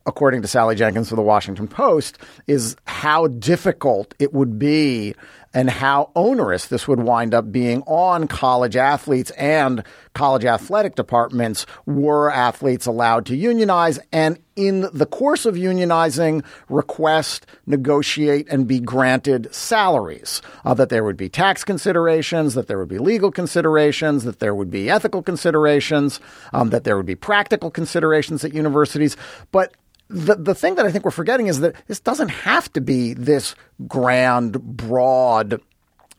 according 0.05 0.41
to 0.41 0.47
Sally 0.49 0.75
Jenkins 0.75 1.11
of 1.11 1.15
the 1.15 1.21
Washington 1.21 1.67
Post, 1.67 2.17
is 2.45 2.75
how 2.85 3.27
difficult 3.27 4.13
it 4.19 4.33
would 4.33 4.59
be 4.59 5.15
and 5.53 5.69
how 5.69 6.09
onerous 6.15 6.67
this 6.67 6.87
would 6.87 6.99
wind 6.99 7.33
up 7.33 7.51
being 7.51 7.81
on 7.83 8.27
college 8.27 8.75
athletes 8.75 9.31
and 9.31 9.83
college 10.13 10.45
athletic 10.45 10.95
departments. 10.95 11.65
Were 11.85 12.31
athletes 12.31 12.85
allowed 12.85 13.25
to 13.27 13.35
unionize? 13.35 13.99
And 14.11 14.39
in 14.55 14.87
the 14.93 15.05
course 15.05 15.45
of 15.45 15.55
unionizing 15.55 16.43
request 16.69 17.45
negotiate 17.65 18.47
and 18.49 18.67
be 18.67 18.79
granted 18.79 19.53
salaries 19.53 20.41
uh, 20.63 20.73
that 20.75 20.89
there 20.89 21.03
would 21.03 21.17
be 21.17 21.29
tax 21.29 21.63
considerations 21.63 22.53
that 22.53 22.67
there 22.67 22.77
would 22.77 22.87
be 22.87 22.99
legal 22.99 23.31
considerations 23.31 24.23
that 24.23 24.39
there 24.39 24.53
would 24.53 24.69
be 24.69 24.89
ethical 24.89 25.23
considerations 25.23 26.19
um, 26.53 26.69
that 26.69 26.83
there 26.83 26.97
would 26.97 27.05
be 27.05 27.15
practical 27.15 27.71
considerations 27.71 28.43
at 28.43 28.53
universities. 28.53 29.17
But 29.51 29.73
the 30.13 30.35
the 30.35 30.55
thing 30.55 30.75
that 30.75 30.85
I 30.85 30.91
think 30.91 31.03
we're 31.03 31.11
forgetting 31.11 31.47
is 31.47 31.59
that 31.61 31.75
this 31.87 31.99
doesn't 31.99 32.29
have 32.29 32.71
to 32.73 32.81
be 32.81 33.13
this 33.13 33.55
grand, 33.87 34.61
broad 34.61 35.59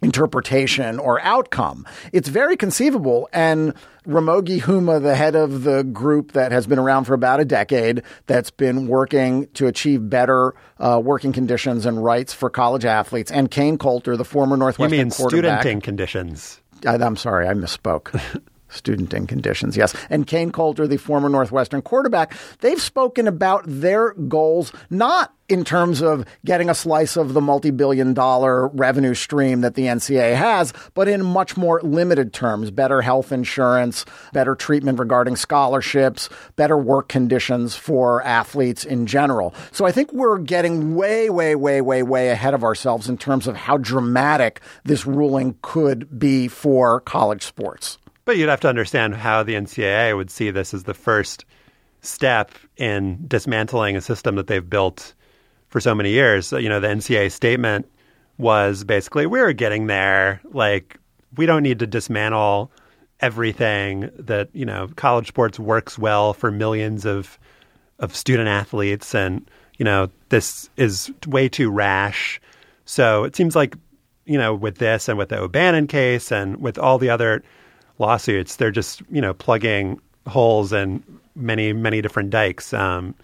interpretation 0.02 0.98
or 0.98 1.20
outcome. 1.22 1.86
It's 2.12 2.28
very 2.28 2.56
conceivable. 2.56 3.28
And 3.32 3.72
Ramogi 4.06 4.60
Huma, 4.60 5.02
the 5.02 5.14
head 5.14 5.34
of 5.34 5.62
the 5.62 5.82
group 5.82 6.32
that 6.32 6.52
has 6.52 6.66
been 6.66 6.78
around 6.78 7.04
for 7.04 7.14
about 7.14 7.40
a 7.40 7.44
decade, 7.44 8.02
that's 8.26 8.50
been 8.50 8.86
working 8.86 9.46
to 9.54 9.66
achieve 9.66 10.10
better 10.10 10.54
uh, 10.78 11.00
working 11.02 11.32
conditions 11.32 11.86
and 11.86 12.04
rights 12.04 12.34
for 12.34 12.50
college 12.50 12.84
athletes, 12.84 13.30
and 13.30 13.50
Kain 13.50 13.78
Colter, 13.78 14.16
the 14.16 14.24
former 14.24 14.56
Northwestern 14.56 14.98
you 14.98 15.04
mean 15.04 15.10
quarterback. 15.10 15.60
studenting 15.60 15.80
conditions? 15.80 16.60
I, 16.86 16.96
I'm 16.96 17.16
sorry, 17.16 17.48
I 17.48 17.54
misspoke. 17.54 18.20
studenting 18.74 19.26
conditions, 19.26 19.76
yes. 19.76 19.94
And 20.10 20.26
Kain 20.26 20.50
Colter, 20.50 20.86
the 20.86 20.96
former 20.96 21.28
Northwestern 21.28 21.82
quarterback, 21.82 22.34
they've 22.60 22.80
spoken 22.80 23.28
about 23.28 23.64
their 23.66 24.12
goals 24.14 24.72
not 24.90 25.34
in 25.48 25.64
terms 25.64 26.00
of 26.00 26.24
getting 26.44 26.70
a 26.70 26.74
slice 26.74 27.16
of 27.16 27.34
the 27.34 27.40
multi 27.40 27.70
billion 27.70 28.14
dollar 28.14 28.68
revenue 28.68 29.14
stream 29.14 29.60
that 29.60 29.74
the 29.74 29.84
NCAA 29.84 30.34
has, 30.34 30.72
but 30.94 31.08
in 31.08 31.24
much 31.24 31.56
more 31.56 31.80
limited 31.82 32.32
terms 32.32 32.70
better 32.70 33.02
health 33.02 33.32
insurance, 33.32 34.04
better 34.32 34.54
treatment 34.54 34.98
regarding 34.98 35.36
scholarships, 35.36 36.28
better 36.56 36.78
work 36.78 37.08
conditions 37.08 37.74
for 37.74 38.22
athletes 38.24 38.84
in 38.84 39.06
general. 39.06 39.54
So 39.72 39.84
I 39.84 39.92
think 39.92 40.12
we're 40.12 40.38
getting 40.38 40.94
way, 40.94 41.28
way, 41.28 41.54
way, 41.54 41.80
way, 41.80 42.02
way 42.02 42.30
ahead 42.30 42.54
of 42.54 42.64
ourselves 42.64 43.08
in 43.08 43.18
terms 43.18 43.46
of 43.46 43.56
how 43.56 43.76
dramatic 43.76 44.60
this 44.84 45.06
ruling 45.06 45.58
could 45.62 46.18
be 46.18 46.48
for 46.48 47.00
college 47.00 47.42
sports. 47.42 47.98
But 48.24 48.36
you'd 48.36 48.48
have 48.48 48.60
to 48.60 48.68
understand 48.68 49.14
how 49.14 49.42
the 49.42 49.54
NCAA 49.54 50.16
would 50.16 50.30
see 50.30 50.50
this 50.50 50.72
as 50.72 50.84
the 50.84 50.94
first 50.94 51.44
step 52.00 52.52
in 52.76 53.24
dismantling 53.26 53.96
a 53.96 54.00
system 54.00 54.36
that 54.36 54.46
they've 54.46 54.68
built 54.68 55.14
for 55.68 55.80
so 55.80 55.94
many 55.94 56.10
years. 56.10 56.52
You 56.52 56.68
know, 56.68 56.80
the 56.80 56.88
NCAA 56.88 57.32
statement 57.32 57.90
was 58.38 58.84
basically, 58.84 59.26
we're 59.26 59.52
getting 59.52 59.86
there. 59.86 60.40
Like, 60.44 60.98
we 61.36 61.46
don't 61.46 61.62
need 61.62 61.78
to 61.80 61.86
dismantle 61.86 62.70
everything 63.20 64.10
that, 64.18 64.48
you 64.52 64.64
know, 64.64 64.88
college 64.96 65.28
sports 65.28 65.58
works 65.58 65.98
well 65.98 66.32
for 66.32 66.50
millions 66.50 67.04
of 67.04 67.38
of 67.98 68.14
student 68.14 68.48
athletes 68.48 69.14
and, 69.14 69.48
you 69.78 69.84
know, 69.84 70.10
this 70.28 70.68
is 70.76 71.12
way 71.26 71.48
too 71.48 71.70
rash. 71.70 72.40
So 72.84 73.24
it 73.24 73.36
seems 73.36 73.54
like, 73.54 73.76
you 74.24 74.38
know, 74.38 74.54
with 74.54 74.78
this 74.78 75.08
and 75.08 75.16
with 75.16 75.28
the 75.28 75.38
O'Bannon 75.38 75.86
case 75.86 76.32
and 76.32 76.56
with 76.56 76.78
all 76.78 76.98
the 76.98 77.10
other 77.10 77.42
lawsuits. 77.98 78.56
They're 78.56 78.70
just 78.70 79.02
you 79.10 79.20
know 79.20 79.34
plugging 79.34 80.00
holes 80.26 80.72
in 80.72 81.02
many 81.34 81.72
many 81.72 82.02
different 82.02 82.30
dikes. 82.30 82.72
Um, 82.72 83.14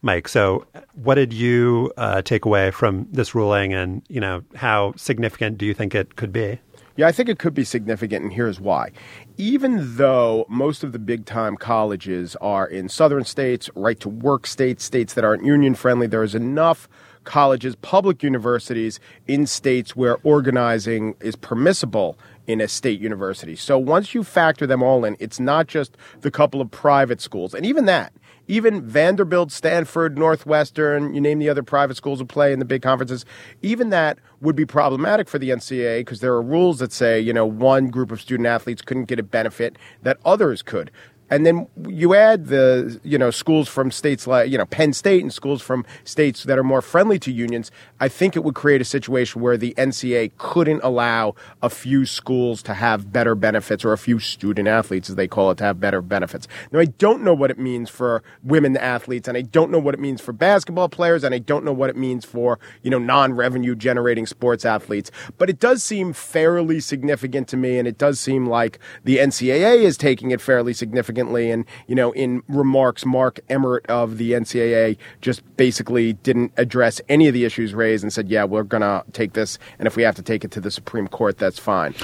Mike, 0.00 0.28
so 0.28 0.64
what 0.94 1.16
did 1.16 1.32
you 1.32 1.92
uh, 1.96 2.22
take 2.22 2.44
away 2.44 2.70
from 2.70 3.08
this 3.10 3.34
ruling, 3.34 3.74
and 3.74 4.02
you 4.08 4.20
know 4.20 4.42
how 4.54 4.94
significant 4.96 5.58
do 5.58 5.66
you 5.66 5.74
think 5.74 5.94
it 5.94 6.16
could 6.16 6.32
be? 6.32 6.60
Yeah, 6.98 7.06
I 7.06 7.12
think 7.12 7.28
it 7.28 7.38
could 7.38 7.54
be 7.54 7.62
significant, 7.62 8.24
and 8.24 8.32
here's 8.32 8.58
why. 8.58 8.90
Even 9.36 9.96
though 9.96 10.44
most 10.48 10.82
of 10.82 10.90
the 10.90 10.98
big 10.98 11.26
time 11.26 11.56
colleges 11.56 12.34
are 12.40 12.66
in 12.66 12.88
southern 12.88 13.24
states, 13.24 13.70
right 13.76 13.98
to 14.00 14.08
work 14.08 14.48
states, 14.48 14.82
states 14.82 15.14
that 15.14 15.24
aren't 15.24 15.44
union 15.44 15.76
friendly, 15.76 16.08
there 16.08 16.24
is 16.24 16.34
enough 16.34 16.88
colleges, 17.22 17.76
public 17.76 18.24
universities 18.24 18.98
in 19.28 19.46
states 19.46 19.94
where 19.94 20.16
organizing 20.24 21.14
is 21.20 21.36
permissible 21.36 22.18
in 22.48 22.62
a 22.62 22.66
state 22.66 22.98
university. 22.98 23.54
So 23.54 23.78
once 23.78 24.14
you 24.14 24.24
factor 24.24 24.66
them 24.66 24.82
all 24.82 25.04
in, 25.04 25.16
it's 25.20 25.38
not 25.38 25.68
just 25.68 25.96
the 26.22 26.30
couple 26.30 26.60
of 26.60 26.70
private 26.70 27.20
schools. 27.20 27.54
And 27.54 27.64
even 27.64 27.84
that, 27.84 28.12
even 28.48 28.80
Vanderbilt, 28.80 29.52
Stanford, 29.52 30.16
Northwestern, 30.16 31.12
you 31.14 31.20
name 31.20 31.38
the 31.38 31.50
other 31.50 31.62
private 31.62 31.98
schools 31.98 32.18
who 32.18 32.24
play 32.24 32.50
in 32.50 32.58
the 32.58 32.64
big 32.64 32.80
conferences, 32.80 33.26
even 33.60 33.90
that 33.90 34.18
would 34.40 34.56
be 34.56 34.64
problematic 34.64 35.28
for 35.28 35.38
the 35.38 35.50
NCAA 35.50 36.00
because 36.00 36.20
there 36.20 36.32
are 36.32 36.42
rules 36.42 36.78
that 36.78 36.90
say, 36.90 37.20
you 37.20 37.34
know, 37.34 37.44
one 37.44 37.88
group 37.88 38.10
of 38.10 38.20
student 38.20 38.46
athletes 38.46 38.80
couldn't 38.80 39.04
get 39.04 39.18
a 39.18 39.22
benefit 39.22 39.76
that 40.02 40.16
others 40.24 40.62
could 40.62 40.90
and 41.30 41.44
then 41.44 41.66
you 41.86 42.14
add 42.14 42.46
the 42.46 43.00
you 43.02 43.18
know 43.18 43.30
schools 43.30 43.68
from 43.68 43.90
states 43.90 44.26
like 44.26 44.50
you 44.50 44.58
know 44.58 44.66
Penn 44.66 44.92
State 44.92 45.22
and 45.22 45.32
schools 45.32 45.62
from 45.62 45.84
states 46.04 46.44
that 46.44 46.58
are 46.58 46.64
more 46.64 46.82
friendly 46.82 47.18
to 47.20 47.32
unions, 47.32 47.70
I 48.00 48.08
think 48.08 48.36
it 48.36 48.44
would 48.44 48.54
create 48.54 48.80
a 48.80 48.84
situation 48.84 49.40
where 49.40 49.56
the 49.56 49.74
NCAA 49.76 50.32
couldn't 50.38 50.82
allow 50.82 51.34
a 51.62 51.70
few 51.70 52.06
schools 52.06 52.62
to 52.64 52.74
have 52.74 53.12
better 53.12 53.34
benefits 53.34 53.84
or 53.84 53.92
a 53.92 53.98
few 53.98 54.18
student 54.18 54.68
athletes, 54.68 55.10
as 55.10 55.16
they 55.16 55.28
call 55.28 55.50
it, 55.50 55.58
to 55.58 55.64
have 55.64 55.80
better 55.80 56.00
benefits. 56.00 56.48
Now 56.72 56.80
I 56.80 56.86
don't 56.86 57.22
know 57.22 57.34
what 57.34 57.50
it 57.50 57.58
means 57.58 57.90
for 57.90 58.22
women 58.42 58.76
athletes, 58.76 59.28
and 59.28 59.36
I 59.36 59.42
don't 59.42 59.70
know 59.70 59.78
what 59.78 59.94
it 59.94 60.00
means 60.00 60.20
for 60.20 60.32
basketball 60.32 60.88
players, 60.88 61.24
and 61.24 61.34
I 61.34 61.38
don't 61.38 61.64
know 61.64 61.72
what 61.72 61.90
it 61.90 61.96
means 61.96 62.24
for 62.24 62.58
you 62.82 62.90
know 62.90 62.98
non-revenue 62.98 63.74
generating 63.74 64.26
sports 64.26 64.64
athletes, 64.64 65.10
but 65.36 65.50
it 65.50 65.58
does 65.58 65.82
seem 65.82 66.12
fairly 66.12 66.80
significant 66.80 67.48
to 67.48 67.56
me, 67.56 67.78
and 67.78 67.86
it 67.86 67.98
does 67.98 68.18
seem 68.18 68.46
like 68.46 68.78
the 69.04 69.18
NCAA 69.18 69.78
is 69.78 69.96
taking 69.96 70.30
it 70.30 70.40
fairly 70.40 70.72
significant 70.72 71.17
And, 71.18 71.64
you 71.86 71.94
know, 71.94 72.12
in 72.12 72.42
remarks, 72.48 73.04
Mark 73.04 73.40
Emmert 73.48 73.86
of 73.86 74.18
the 74.18 74.32
NCAA 74.32 74.96
just 75.20 75.42
basically 75.56 76.14
didn't 76.14 76.52
address 76.56 77.00
any 77.08 77.28
of 77.28 77.34
the 77.34 77.44
issues 77.44 77.74
raised 77.74 78.04
and 78.04 78.12
said, 78.12 78.28
yeah, 78.28 78.44
we're 78.44 78.62
going 78.62 78.82
to 78.82 79.04
take 79.12 79.32
this. 79.32 79.58
And 79.78 79.86
if 79.86 79.96
we 79.96 80.02
have 80.02 80.16
to 80.16 80.22
take 80.22 80.44
it 80.44 80.50
to 80.52 80.60
the 80.60 80.70
Supreme 80.70 81.08
Court, 81.08 81.38
that's 81.38 81.58
fine. 81.58 81.94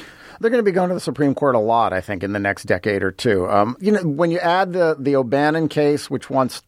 They're 0.41 0.51
going 0.51 0.63
to 0.63 0.69
be 0.69 0.73
going 0.73 0.89
to 0.89 0.95
the 0.95 1.01
Supreme 1.01 1.35
Court 1.35 1.55
a 1.55 1.61
lot, 1.61 1.93
I 1.93 2.01
think, 2.01 2.23
in 2.23 2.33
the 2.33 2.41
next 2.41 2.65
decade 2.65 3.03
or 3.03 3.13
two. 3.13 3.49
Um, 3.49 3.77
you 3.81 3.93
know, 3.93 4.03
when 4.03 4.31
you 4.31 4.39
add 4.41 4.73
the 4.73 4.97
the 4.99 5.15
O'Bannon 5.17 5.69
case, 5.69 6.11
which 6.11 6.29
wants 6.29 6.63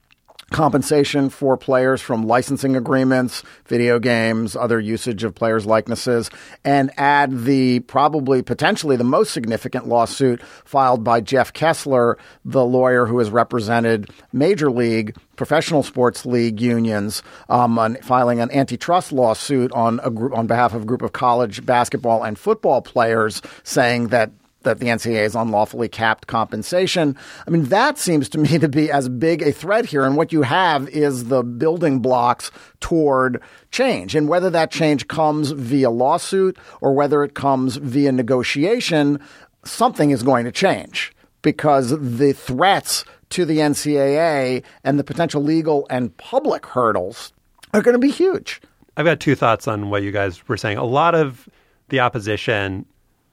compensation 0.50 1.28
for 1.28 1.56
players 1.56 2.00
from 2.00 2.26
licensing 2.26 2.76
agreements, 2.76 3.42
video 3.66 3.98
games, 3.98 4.54
other 4.54 4.78
usage 4.78 5.24
of 5.24 5.34
players' 5.34 5.66
likenesses, 5.66 6.30
and 6.64 6.90
add 6.96 7.44
the 7.44 7.80
probably 7.80 8.42
potentially 8.42 8.96
the 8.96 9.04
most 9.04 9.32
significant 9.32 9.88
lawsuit 9.88 10.40
filed 10.64 11.02
by 11.02 11.20
Jeff 11.20 11.52
Kessler, 11.52 12.16
the 12.44 12.64
lawyer 12.64 13.06
who 13.06 13.18
has 13.18 13.30
represented 13.30 14.08
major 14.32 14.70
league 14.70 15.16
professional 15.34 15.82
sports 15.82 16.24
league 16.24 16.60
unions, 16.60 17.22
um, 17.48 17.78
on 17.78 17.96
filing 17.96 18.40
an 18.40 18.50
antitrust 18.52 19.12
lawsuit 19.12 19.70
on 19.72 20.00
a 20.02 20.10
group 20.10 20.32
on 20.32 20.46
behalf 20.46 20.74
of 20.74 20.82
a 20.82 20.86
group 20.86 21.02
of 21.02 21.12
college 21.12 21.66
basketball 21.66 22.22
and 22.22 22.38
football 22.38 22.80
players, 22.80 23.42
saying 23.64 24.08
that 24.08 24.30
that 24.66 24.78
the 24.78 24.88
NCAA 24.88 25.22
has 25.22 25.34
unlawfully 25.34 25.88
capped 25.88 26.26
compensation. 26.26 27.16
I 27.46 27.50
mean, 27.50 27.64
that 27.64 27.96
seems 27.96 28.28
to 28.28 28.38
me 28.38 28.58
to 28.58 28.68
be 28.68 28.90
as 28.90 29.08
big 29.08 29.40
a 29.40 29.52
threat 29.52 29.86
here. 29.86 30.04
And 30.04 30.16
what 30.16 30.32
you 30.32 30.42
have 30.42 30.88
is 30.90 31.24
the 31.24 31.42
building 31.42 32.00
blocks 32.00 32.50
toward 32.80 33.40
change. 33.70 34.14
And 34.14 34.28
whether 34.28 34.50
that 34.50 34.70
change 34.70 35.08
comes 35.08 35.52
via 35.52 35.90
lawsuit 35.90 36.58
or 36.80 36.92
whether 36.92 37.24
it 37.24 37.34
comes 37.34 37.76
via 37.76 38.12
negotiation, 38.12 39.18
something 39.64 40.10
is 40.10 40.22
going 40.22 40.44
to 40.44 40.52
change 40.52 41.12
because 41.40 41.90
the 41.90 42.32
threats 42.32 43.04
to 43.30 43.44
the 43.44 43.58
NCAA 43.58 44.62
and 44.84 44.98
the 44.98 45.04
potential 45.04 45.42
legal 45.42 45.86
and 45.90 46.16
public 46.16 46.66
hurdles 46.66 47.32
are 47.72 47.82
going 47.82 47.94
to 47.94 47.98
be 47.98 48.10
huge. 48.10 48.60
I've 48.96 49.04
got 49.04 49.20
two 49.20 49.34
thoughts 49.34 49.68
on 49.68 49.90
what 49.90 50.02
you 50.02 50.12
guys 50.12 50.46
were 50.48 50.56
saying. 50.56 50.78
A 50.78 50.84
lot 50.84 51.14
of 51.14 51.48
the 51.88 52.00
opposition 52.00 52.86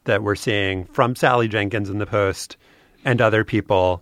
that 0.06 0.24
we're 0.24 0.36
seeing 0.36 0.86
from 0.86 1.16
Sally 1.16 1.48
Jenkins 1.48 1.89
in 1.89 1.98
the 1.98 2.06
Post 2.06 2.58
and 3.06 3.22
other 3.22 3.44
people 3.44 4.02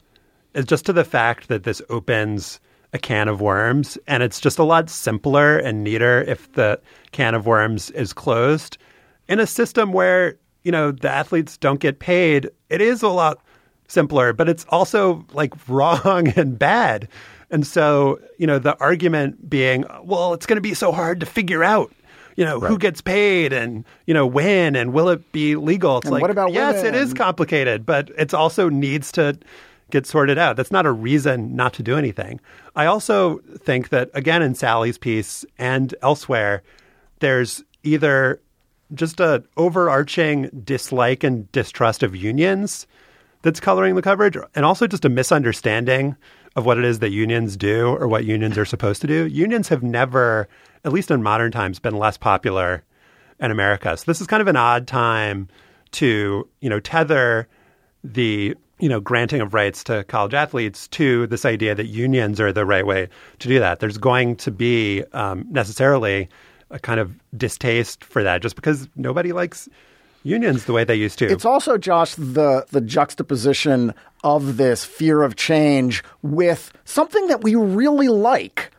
is 0.54 0.66
just 0.66 0.86
to 0.86 0.94
the 0.94 1.04
fact 1.04 1.48
that 1.48 1.64
this 1.64 1.82
opens 1.90 2.60
a 2.94 3.00
can 3.00 3.28
of 3.28 3.40
worms 3.40 3.98
and 4.08 4.22
it's 4.22 4.40
just 4.40 4.60
a 4.60 4.64
lot 4.64 4.90
simpler 4.90 5.58
and 5.58 5.84
neater 5.84 6.22
if 6.24 6.52
the 6.54 6.80
can 7.12 7.36
of 7.36 7.46
worms 7.46 7.90
is 7.92 8.14
closed. 8.14 8.78
In 9.28 9.40
a 9.40 9.48
system 9.48 9.94
where 9.94 10.36
you 10.64 10.72
know 10.72 10.92
the 10.92 11.10
athletes 11.10 11.58
don't 11.58 11.80
get 11.80 12.00
paid 12.00 12.50
it 12.70 12.82
is 12.82 13.02
a 13.02 13.08
lot 13.08 13.40
simpler 13.88 14.34
but 14.34 14.48
it's 14.50 14.66
also 14.70 15.26
like 15.34 15.54
wrong 15.70 16.28
and 16.36 16.60
bad. 16.60 17.08
And 17.50 17.66
so 17.66 18.20
you 18.38 18.48
know 18.48 18.60
the 18.60 18.78
argument 18.80 19.50
being 19.50 19.86
well 20.04 20.34
it's 20.34 20.46
going 20.46 20.58
to 20.58 20.62
be 20.62 20.74
so 20.74 20.92
hard 20.92 21.20
to 21.22 21.26
figure 21.26 21.64
out 21.64 21.94
you 22.42 22.46
know 22.48 22.60
who 22.60 22.80
gets 22.80 23.02
paid 23.02 23.54
and 23.54 23.86
you 24.08 24.16
know 24.16 24.26
when 24.26 24.76
and 24.76 24.94
will 24.94 25.10
it 25.10 25.32
be 25.32 25.56
legal? 25.56 26.00
It's 26.00 26.06
And 26.06 26.14
like 26.14 26.22
what 26.24 26.32
about 26.32 26.52
yes 26.54 26.78
women? 26.78 26.96
it 26.96 27.02
is 27.04 27.14
complicated 27.14 27.86
but 27.86 28.10
it 28.18 28.34
also 28.34 28.68
needs 28.68 29.12
to 29.12 29.38
get 29.92 30.08
sorted 30.08 30.40
out. 30.40 30.56
That's 30.56 30.72
not 30.72 30.88
a 30.88 30.92
reason 30.92 31.56
not 31.56 31.74
to 31.74 31.84
do 31.84 31.98
anything. 31.98 32.40
I 32.76 32.88
also 32.88 33.38
think 33.60 33.90
that 33.90 34.10
again 34.16 34.42
in 34.42 34.56
sally's 34.56 34.98
piece 34.98 35.46
and 35.60 35.94
elsewhere 36.02 36.64
there's 37.20 37.64
either 37.84 38.42
just 38.96 39.20
a 39.20 39.44
overarching 39.56 40.50
dislike 40.64 41.24
and 41.24 41.52
distrust 41.52 42.02
of 42.02 42.16
unions 42.16 42.88
that's 43.44 43.60
coloring 43.60 43.94
the 43.94 44.02
coverage 44.02 44.36
and 44.56 44.66
also 44.66 44.88
just 44.88 45.06
a 45.06 45.10
misunderstanding 45.10 46.16
of 46.56 46.66
what 46.66 46.80
it 46.80 46.86
is 46.86 46.98
that 47.00 47.12
unions 47.12 47.56
do 47.56 47.88
or 47.88 48.08
what 48.08 48.26
unions 48.26 48.58
are 48.58 48.66
supposed 48.66 49.00
to 49.02 49.08
do. 49.08 49.28
Unions 49.28 49.68
have 49.70 49.84
never 49.84 50.48
at 50.84 50.94
least 50.94 51.12
in 51.12 51.22
modern 51.22 51.52
times 51.52 51.80
been 51.80 51.98
less 51.98 52.18
popular 52.18 52.84
in 53.40 53.52
america 53.52 53.96
so 53.98 54.04
this 54.06 54.22
is 54.22 54.28
kind 54.28 54.42
of 54.42 54.48
an 54.48 54.56
odd 54.56 54.88
time 54.88 55.48
to 55.92 56.48
you 56.60 56.70
know 56.70 56.80
tether 56.80 57.48
the 58.04 58.56
you 58.82 58.90
know 58.90 59.00
granting 59.00 59.40
of 59.40 59.54
rights 59.54 59.84
to 59.86 60.04
college 60.06 60.34
athletes 60.34 60.88
to 60.90 61.28
this 61.28 61.46
idea 61.46 61.74
that 61.76 61.86
unions 61.86 62.42
are 62.42 62.52
the 62.52 62.66
right 62.66 62.86
way 62.86 63.08
to 63.40 63.48
do 63.48 63.60
that. 63.60 63.80
There's 63.80 63.98
going 63.98 64.36
to 64.38 64.52
be 64.52 65.04
um, 65.14 65.46
necessarily 65.50 66.28
a 66.72 66.80
kind 66.80 67.00
of 67.00 67.14
distaste 67.38 68.04
for 68.04 68.24
that, 68.24 68.42
just 68.42 68.56
because 68.56 68.90
nobody 68.96 69.32
likes 69.32 69.70
unions 70.24 70.66
the 70.66 70.74
way 70.74 70.84
they 70.84 70.96
used 70.96 71.20
to. 71.20 71.28
It's 71.32 71.46
also, 71.46 71.78
Josh, 71.78 72.16
the 72.16 72.66
the 72.72 72.82
juxtaposition 72.82 73.94
of 74.24 74.58
this 74.58 74.84
fear 74.84 75.22
of 75.22 75.36
change 75.36 76.04
with 76.22 76.74
something 76.84 77.28
that 77.28 77.44
we 77.44 77.56
really 77.56 78.10
like, 78.10 78.72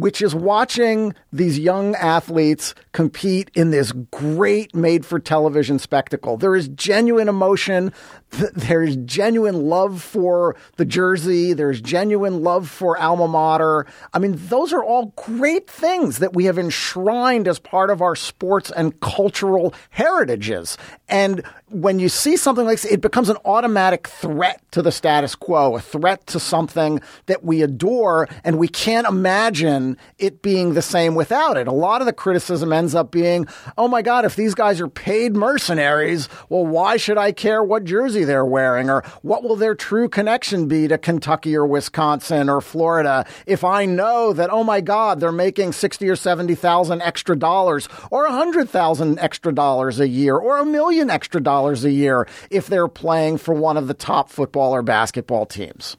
which 0.00 0.22
is 0.22 0.34
watching 0.34 1.14
these 1.32 1.58
young 1.58 1.94
athletes 1.96 2.74
compete 2.92 3.50
in 3.54 3.70
this 3.70 3.92
great 4.10 4.74
made 4.74 5.04
for 5.04 5.18
television 5.18 5.78
spectacle. 5.78 6.36
There 6.36 6.56
is 6.56 6.68
genuine 6.68 7.28
emotion. 7.28 7.92
Th- 8.30 8.50
There's 8.54 8.96
genuine 8.96 9.62
love 9.68 10.02
for 10.02 10.56
the 10.76 10.84
jersey. 10.84 11.52
There's 11.52 11.80
genuine 11.80 12.42
love 12.42 12.68
for 12.68 12.96
alma 12.98 13.26
mater. 13.28 13.86
I 14.12 14.18
mean, 14.18 14.34
those 14.36 14.72
are 14.72 14.84
all 14.84 15.06
great 15.16 15.68
things 15.68 16.18
that 16.18 16.34
we 16.34 16.44
have 16.44 16.58
enshrined 16.58 17.48
as 17.48 17.58
part 17.58 17.90
of 17.90 18.00
our 18.00 18.14
sports 18.14 18.70
and 18.70 18.98
cultural 19.00 19.74
heritages. 19.90 20.78
And 21.08 21.42
when 21.68 21.98
you 21.98 22.08
see 22.08 22.36
something 22.36 22.64
like 22.64 22.80
this, 22.80 22.90
it 22.90 23.00
becomes 23.00 23.28
an 23.28 23.36
automatic 23.44 24.06
threat 24.06 24.62
to 24.72 24.82
the 24.82 24.92
status 24.92 25.34
quo, 25.34 25.76
a 25.76 25.80
threat 25.80 26.26
to 26.28 26.40
something 26.40 27.00
that 27.26 27.44
we 27.44 27.62
adore, 27.62 28.28
and 28.44 28.58
we 28.58 28.68
can't 28.68 29.06
imagine 29.06 29.96
it 30.18 30.42
being 30.42 30.74
the 30.74 30.82
same 30.82 31.14
without 31.14 31.56
it. 31.56 31.66
A 31.66 31.72
lot 31.72 32.00
of 32.00 32.06
the 32.06 32.12
criticism 32.12 32.72
ends 32.72 32.94
up 32.94 33.10
being, 33.10 33.46
oh 33.76 33.88
my 33.88 34.02
God, 34.02 34.24
if 34.24 34.36
these 34.36 34.54
guys 34.54 34.80
are 34.80 34.88
paid 34.88 35.34
mercenaries, 35.34 36.28
well, 36.48 36.66
why 36.66 36.96
should 36.96 37.18
I 37.18 37.32
care 37.32 37.62
what 37.62 37.84
jersey 38.20 38.24
they're 38.24 38.44
wearing? 38.44 38.90
Or 38.90 39.02
what 39.22 39.42
will 39.42 39.56
their 39.56 39.74
true 39.74 40.08
connection 40.08 40.68
be 40.68 40.88
to 40.88 40.98
Kentucky 40.98 41.56
or 41.56 41.66
Wisconsin 41.66 42.48
or 42.48 42.60
Florida 42.60 43.24
if 43.46 43.64
I 43.64 43.86
know 43.86 44.32
that, 44.32 44.50
oh 44.50 44.64
my 44.64 44.80
God, 44.80 45.20
they're 45.20 45.32
making 45.32 45.72
60 45.72 46.08
or 46.08 46.16
70,000 46.16 47.02
extra 47.02 47.36
dollars 47.36 47.88
or 48.10 48.24
100,000 48.24 49.18
extra 49.18 49.52
dollars 49.52 50.00
a 50.00 50.08
year 50.08 50.36
or 50.36 50.58
a 50.58 50.64
million 50.64 51.10
extra 51.10 51.40
dollars 51.40 51.84
a 51.84 51.90
year 51.90 52.26
if 52.50 52.66
they're 52.66 52.88
playing 52.88 53.38
for 53.38 53.54
one 53.54 53.76
of 53.76 53.88
the 53.88 53.94
top 53.94 54.30
football 54.30 54.74
or 54.74 54.82
basketball 54.82 55.46
teams? 55.46 55.96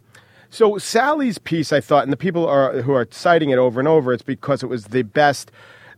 So 0.50 0.78
Sally's 0.78 1.38
piece, 1.38 1.72
I 1.72 1.80
thought, 1.80 2.04
and 2.04 2.12
the 2.12 2.18
people 2.18 2.46
are 2.46 2.82
who 2.82 2.92
are 2.92 3.08
citing 3.10 3.52
it 3.52 3.58
over 3.58 3.80
and 3.80 3.88
over, 3.88 4.12
it's 4.12 4.22
because 4.22 4.64
it 4.64 4.68
was 4.68 4.86
the 4.86 5.04
best, 5.04 5.50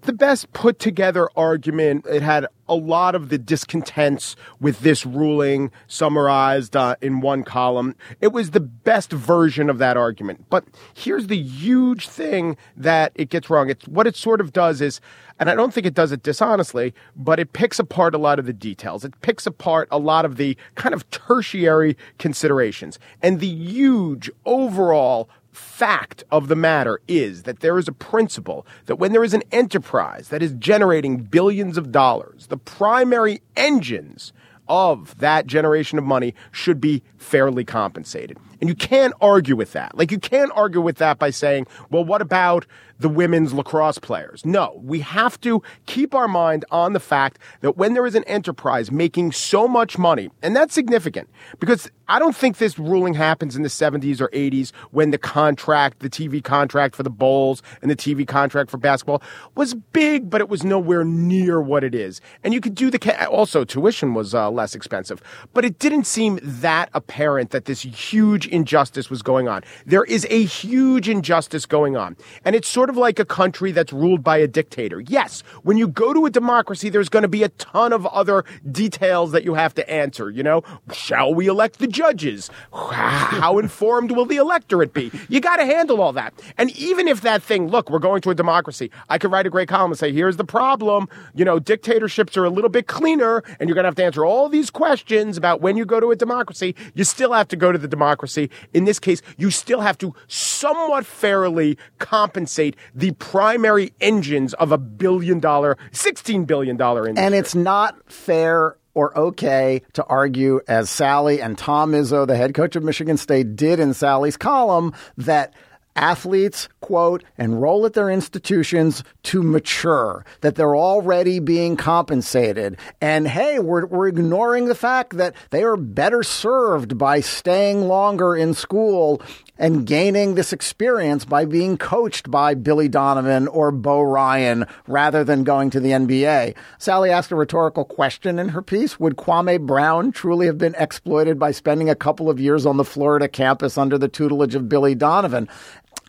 the 0.03 0.13
best 0.13 0.51
put 0.53 0.79
together 0.79 1.29
argument. 1.35 2.05
It 2.05 2.21
had 2.21 2.47
a 2.67 2.75
lot 2.75 3.15
of 3.15 3.29
the 3.29 3.37
discontents 3.37 4.35
with 4.59 4.79
this 4.79 5.05
ruling 5.05 5.71
summarized 5.87 6.75
uh, 6.75 6.95
in 7.01 7.21
one 7.21 7.43
column. 7.43 7.95
It 8.21 8.31
was 8.31 8.51
the 8.51 8.59
best 8.59 9.11
version 9.11 9.69
of 9.69 9.77
that 9.79 9.97
argument. 9.97 10.45
But 10.49 10.65
here's 10.93 11.27
the 11.27 11.37
huge 11.37 12.07
thing 12.07 12.57
that 12.77 13.11
it 13.15 13.29
gets 13.29 13.49
wrong. 13.49 13.69
It's 13.69 13.87
what 13.87 14.07
it 14.07 14.15
sort 14.15 14.39
of 14.39 14.53
does 14.53 14.81
is, 14.81 15.01
and 15.39 15.49
I 15.49 15.55
don't 15.55 15.73
think 15.73 15.85
it 15.85 15.93
does 15.93 16.11
it 16.11 16.23
dishonestly, 16.23 16.93
but 17.15 17.39
it 17.39 17.53
picks 17.53 17.79
apart 17.79 18.15
a 18.15 18.17
lot 18.17 18.39
of 18.39 18.45
the 18.45 18.53
details. 18.53 19.03
It 19.03 19.19
picks 19.21 19.45
apart 19.45 19.87
a 19.91 19.99
lot 19.99 20.25
of 20.25 20.37
the 20.37 20.57
kind 20.75 20.93
of 20.93 21.09
tertiary 21.11 21.97
considerations 22.17 22.99
and 23.21 23.39
the 23.39 23.47
huge 23.47 24.31
overall 24.45 25.29
fact 25.53 26.23
of 26.31 26.47
the 26.47 26.55
matter 26.55 26.99
is 27.07 27.43
that 27.43 27.61
there 27.61 27.77
is 27.77 27.87
a 27.87 27.93
principle 27.93 28.65
that 28.85 28.97
when 28.97 29.11
there 29.11 29.23
is 29.23 29.33
an 29.33 29.43
enterprise 29.51 30.29
that 30.29 30.41
is 30.41 30.53
generating 30.53 31.17
billions 31.17 31.77
of 31.77 31.91
dollars, 31.91 32.47
the 32.47 32.57
primary 32.57 33.41
engines 33.55 34.33
of 34.67 35.17
that 35.19 35.45
generation 35.45 35.97
of 35.97 36.03
money 36.03 36.33
should 36.51 36.79
be 36.79 37.03
fairly 37.17 37.63
compensated. 37.63 38.37
And 38.61 38.69
you 38.69 38.75
can't 38.75 39.13
argue 39.19 39.55
with 39.55 39.73
that. 39.73 39.97
Like, 39.97 40.11
you 40.11 40.19
can't 40.19 40.51
argue 40.55 40.81
with 40.81 40.97
that 40.97 41.19
by 41.19 41.31
saying, 41.31 41.67
well, 41.89 42.05
what 42.05 42.21
about 42.21 42.65
the 42.99 43.09
women's 43.09 43.53
lacrosse 43.53 43.97
players? 43.97 44.45
No, 44.45 44.79
we 44.83 44.99
have 45.01 45.39
to 45.41 45.61
keep 45.85 46.13
our 46.13 46.27
mind 46.27 46.65
on 46.71 46.93
the 46.93 46.99
fact 46.99 47.39
that 47.61 47.77
when 47.77 47.93
there 47.93 48.05
is 48.05 48.15
an 48.15 48.23
enterprise 48.25 48.91
making 48.91 49.31
so 49.31 49.67
much 49.67 49.97
money, 49.97 50.29
and 50.41 50.55
that's 50.55 50.73
significant 50.73 51.29
because 51.59 51.89
I 52.07 52.19
don't 52.19 52.35
think 52.35 52.57
this 52.57 52.77
ruling 52.77 53.13
happens 53.13 53.55
in 53.55 53.63
the 53.63 53.69
70s 53.69 54.19
or 54.19 54.27
80s 54.29 54.71
when 54.91 55.11
the 55.11 55.17
contract, 55.17 55.99
the 55.99 56.09
TV 56.09 56.43
contract 56.43 56.95
for 56.95 57.03
the 57.03 57.09
Bulls 57.09 57.63
and 57.81 57.89
the 57.89 57.95
TV 57.95 58.27
contract 58.27 58.69
for 58.69 58.77
basketball 58.77 59.21
was 59.55 59.73
big, 59.73 60.29
but 60.29 60.41
it 60.41 60.49
was 60.49 60.63
nowhere 60.63 61.05
near 61.05 61.61
what 61.61 61.83
it 61.83 61.95
is. 61.95 62.19
And 62.43 62.53
you 62.53 62.59
could 62.59 62.75
do 62.75 62.91
the, 62.91 63.27
also 63.29 63.63
tuition 63.63 64.13
was 64.13 64.35
uh, 64.35 64.51
less 64.51 64.75
expensive, 64.75 65.21
but 65.53 65.63
it 65.63 65.79
didn't 65.79 66.03
seem 66.03 66.39
that 66.43 66.89
apparent 66.93 67.51
that 67.51 67.65
this 67.65 67.81
huge 67.81 68.47
injustice 68.47 69.09
was 69.09 69.21
going 69.21 69.47
on. 69.47 69.63
There 69.85 70.03
is 70.03 70.27
a 70.29 70.43
huge 70.43 71.07
injustice 71.07 71.65
going 71.65 71.95
on. 71.95 72.17
And 72.43 72.55
it's 72.55 72.67
sort 72.67 72.89
of 72.89 72.92
like 72.97 73.19
a 73.19 73.25
country 73.25 73.71
that's 73.71 73.93
ruled 73.93 74.23
by 74.23 74.37
a 74.37 74.47
dictator. 74.47 74.99
Yes, 75.01 75.41
when 75.63 75.77
you 75.77 75.87
go 75.87 76.13
to 76.13 76.25
a 76.25 76.29
democracy, 76.29 76.89
there's 76.89 77.09
going 77.09 77.23
to 77.23 77.27
be 77.27 77.43
a 77.43 77.49
ton 77.49 77.93
of 77.93 78.05
other 78.07 78.45
details 78.71 79.31
that 79.31 79.43
you 79.43 79.53
have 79.53 79.73
to 79.75 79.89
answer. 79.89 80.29
You 80.29 80.43
know, 80.43 80.63
shall 80.91 81.33
we 81.33 81.47
elect 81.47 81.79
the 81.79 81.87
judges? 81.87 82.49
How 82.71 83.57
informed 83.59 84.11
will 84.11 84.25
the 84.25 84.37
electorate 84.37 84.93
be? 84.93 85.11
You 85.29 85.39
got 85.39 85.57
to 85.57 85.65
handle 85.65 86.01
all 86.01 86.13
that. 86.13 86.33
And 86.57 86.69
even 86.77 87.07
if 87.07 87.21
that 87.21 87.43
thing, 87.43 87.67
look, 87.67 87.89
we're 87.89 87.99
going 87.99 88.21
to 88.21 88.29
a 88.29 88.35
democracy, 88.35 88.91
I 89.09 89.17
could 89.17 89.31
write 89.31 89.45
a 89.45 89.49
great 89.49 89.67
column 89.67 89.91
and 89.91 89.99
say, 89.99 90.11
here's 90.11 90.37
the 90.37 90.45
problem. 90.45 91.07
You 91.33 91.45
know, 91.45 91.59
dictatorships 91.59 92.37
are 92.37 92.45
a 92.45 92.49
little 92.49 92.69
bit 92.69 92.87
cleaner, 92.87 93.43
and 93.59 93.67
you're 93.67 93.75
going 93.75 93.83
to 93.83 93.89
have 93.89 93.95
to 93.95 94.05
answer 94.05 94.25
all 94.25 94.49
these 94.49 94.69
questions 94.69 95.37
about 95.37 95.61
when 95.61 95.77
you 95.77 95.85
go 95.85 95.99
to 95.99 96.11
a 96.11 96.15
democracy. 96.15 96.75
You 96.93 97.03
still 97.03 97.33
have 97.33 97.47
to 97.49 97.55
go 97.55 97.71
to 97.71 97.77
the 97.77 97.87
democracy. 97.87 98.49
In 98.73 98.85
this 98.85 98.99
case, 98.99 99.21
you 99.37 99.51
still 99.51 99.81
have 99.81 99.97
to 99.99 100.13
somewhat 100.27 101.05
fairly 101.05 101.77
compensate 101.99 102.72
the 102.93 103.11
primary 103.11 103.93
engines 104.01 104.53
of 104.55 104.71
a 104.71 104.77
billion 104.77 105.39
dollar, 105.39 105.77
$16 105.91 106.45
billion 106.45 106.79
industry. 106.79 107.13
And 107.17 107.35
it's 107.35 107.55
not 107.55 108.11
fair 108.11 108.77
or 108.93 109.17
okay 109.17 109.81
to 109.93 110.03
argue, 110.05 110.61
as 110.67 110.89
Sally 110.89 111.41
and 111.41 111.57
Tom 111.57 111.93
Izzo, 111.93 112.27
the 112.27 112.35
head 112.35 112.53
coach 112.53 112.75
of 112.75 112.83
Michigan 112.83 113.17
State, 113.17 113.55
did 113.55 113.79
in 113.79 113.93
Sally's 113.93 114.37
column, 114.37 114.93
that 115.17 115.53
athletes, 115.95 116.69
quote, 116.81 117.23
enroll 117.37 117.85
at 117.85 117.93
their 117.93 118.09
institutions 118.09 119.03
to 119.23 119.43
mature, 119.43 120.25
that 120.41 120.55
they're 120.55 120.75
already 120.75 121.39
being 121.39 121.77
compensated. 121.77 122.77
And 123.01 123.27
hey, 123.27 123.59
we're, 123.59 123.85
we're 123.85 124.07
ignoring 124.07 124.65
the 124.65 124.75
fact 124.75 125.17
that 125.17 125.35
they 125.51 125.63
are 125.63 125.77
better 125.77 126.23
served 126.23 126.97
by 126.97 127.19
staying 127.19 127.87
longer 127.87 128.35
in 128.35 128.53
school 128.53 129.21
and 129.57 129.85
gaining 129.85 130.35
this 130.35 130.51
experience 130.51 131.25
by 131.25 131.45
being 131.45 131.77
coached 131.77 132.31
by 132.31 132.53
Billy 132.55 132.87
Donovan 132.87 133.47
or 133.47 133.71
Bo 133.71 134.01
Ryan 134.01 134.65
rather 134.87 135.23
than 135.23 135.43
going 135.43 135.69
to 135.69 135.79
the 135.79 135.91
NBA. 135.91 136.55
Sally 136.77 137.11
asked 137.11 137.31
a 137.31 137.35
rhetorical 137.35 137.85
question 137.85 138.39
in 138.39 138.49
her 138.49 138.61
piece. 138.61 138.99
Would 138.99 139.15
Kwame 139.15 139.61
Brown 139.61 140.11
truly 140.11 140.47
have 140.47 140.57
been 140.57 140.75
exploited 140.77 141.37
by 141.37 141.51
spending 141.51 141.89
a 141.89 141.95
couple 141.95 142.29
of 142.29 142.39
years 142.39 142.65
on 142.65 142.77
the 142.77 142.83
Florida 142.83 143.27
campus 143.27 143.77
under 143.77 143.97
the 143.97 144.07
tutelage 144.07 144.55
of 144.55 144.69
Billy 144.69 144.95
Donovan? 144.95 145.47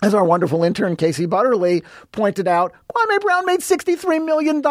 As 0.05 0.15
our 0.15 0.25
wonderful 0.25 0.63
intern 0.63 0.97
Casey 0.97 1.25
Butterly 1.27 1.83
pointed 2.13 2.47
out, 2.47 2.75
Kwame 2.95 3.21
Brown 3.21 3.47
made 3.47 3.61
$63 3.61 4.25
million 4.25 4.63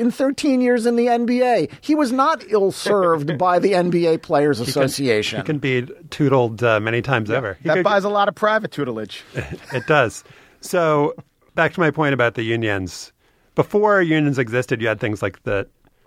in 0.00 0.10
13 0.12 0.60
years 0.60 0.86
in 0.86 0.94
the 0.96 1.06
NBA. 1.06 1.72
He 1.80 1.94
was 1.94 2.12
not 2.12 2.44
ill 2.48 2.70
served 2.70 3.36
by 3.38 3.58
the 3.58 3.72
NBA 3.72 4.22
Players 4.22 4.60
Association. 4.60 5.40
He 5.40 5.44
can 5.44 5.58
be 5.58 5.82
tuteled 5.82 6.62
uh, 6.62 6.78
many 6.80 7.02
times 7.02 7.30
over. 7.30 7.54
He 7.60 7.68
That 7.68 7.74
could- 7.78 7.84
buys 7.84 8.04
a 8.04 8.08
lot 8.08 8.28
of 8.28 8.34
private 8.36 8.70
tutelage. 8.70 9.24
it 9.72 9.86
does. 9.86 10.22
So 10.60 11.14
back 11.56 11.72
to 11.74 11.80
my 11.80 11.90
point 11.90 12.14
about 12.14 12.34
the 12.34 12.42
unions. 12.42 13.12
Before 13.56 14.00
unions 14.00 14.38
existed, 14.38 14.80
you 14.80 14.86
had 14.86 15.00
things 15.00 15.22
like 15.22 15.42
the 15.42 15.66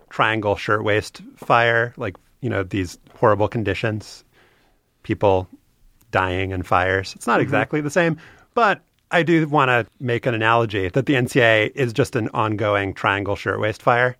triangle 0.09 0.55
shirtwaist 0.55 1.22
fire, 1.36 1.93
like 1.97 2.15
you 2.39 2.49
know 2.49 2.63
these 2.63 2.97
horrible 3.19 3.49
conditions, 3.49 4.24
people 5.03 5.49
dying 6.11 6.51
in 6.51 6.63
fires. 6.63 7.13
It's 7.15 7.28
not 7.28 7.39
exactly 7.41 7.82
the 7.82 7.89
same, 7.89 8.17
but 8.54 8.82
I 9.12 9.24
do 9.24 9.47
want 9.47 9.70
to 9.70 9.86
make 10.04 10.26
an 10.26 10.34
analogy 10.34 10.89
that 10.89 11.06
the 11.06 11.16
NCAA 11.16 11.72
is 11.76 11.93
just 11.93 12.16
an 12.16 12.30
ongoing 12.30 12.93
triangle 12.93 13.36
shirtwaist 13.36 13.82
fire 13.82 14.16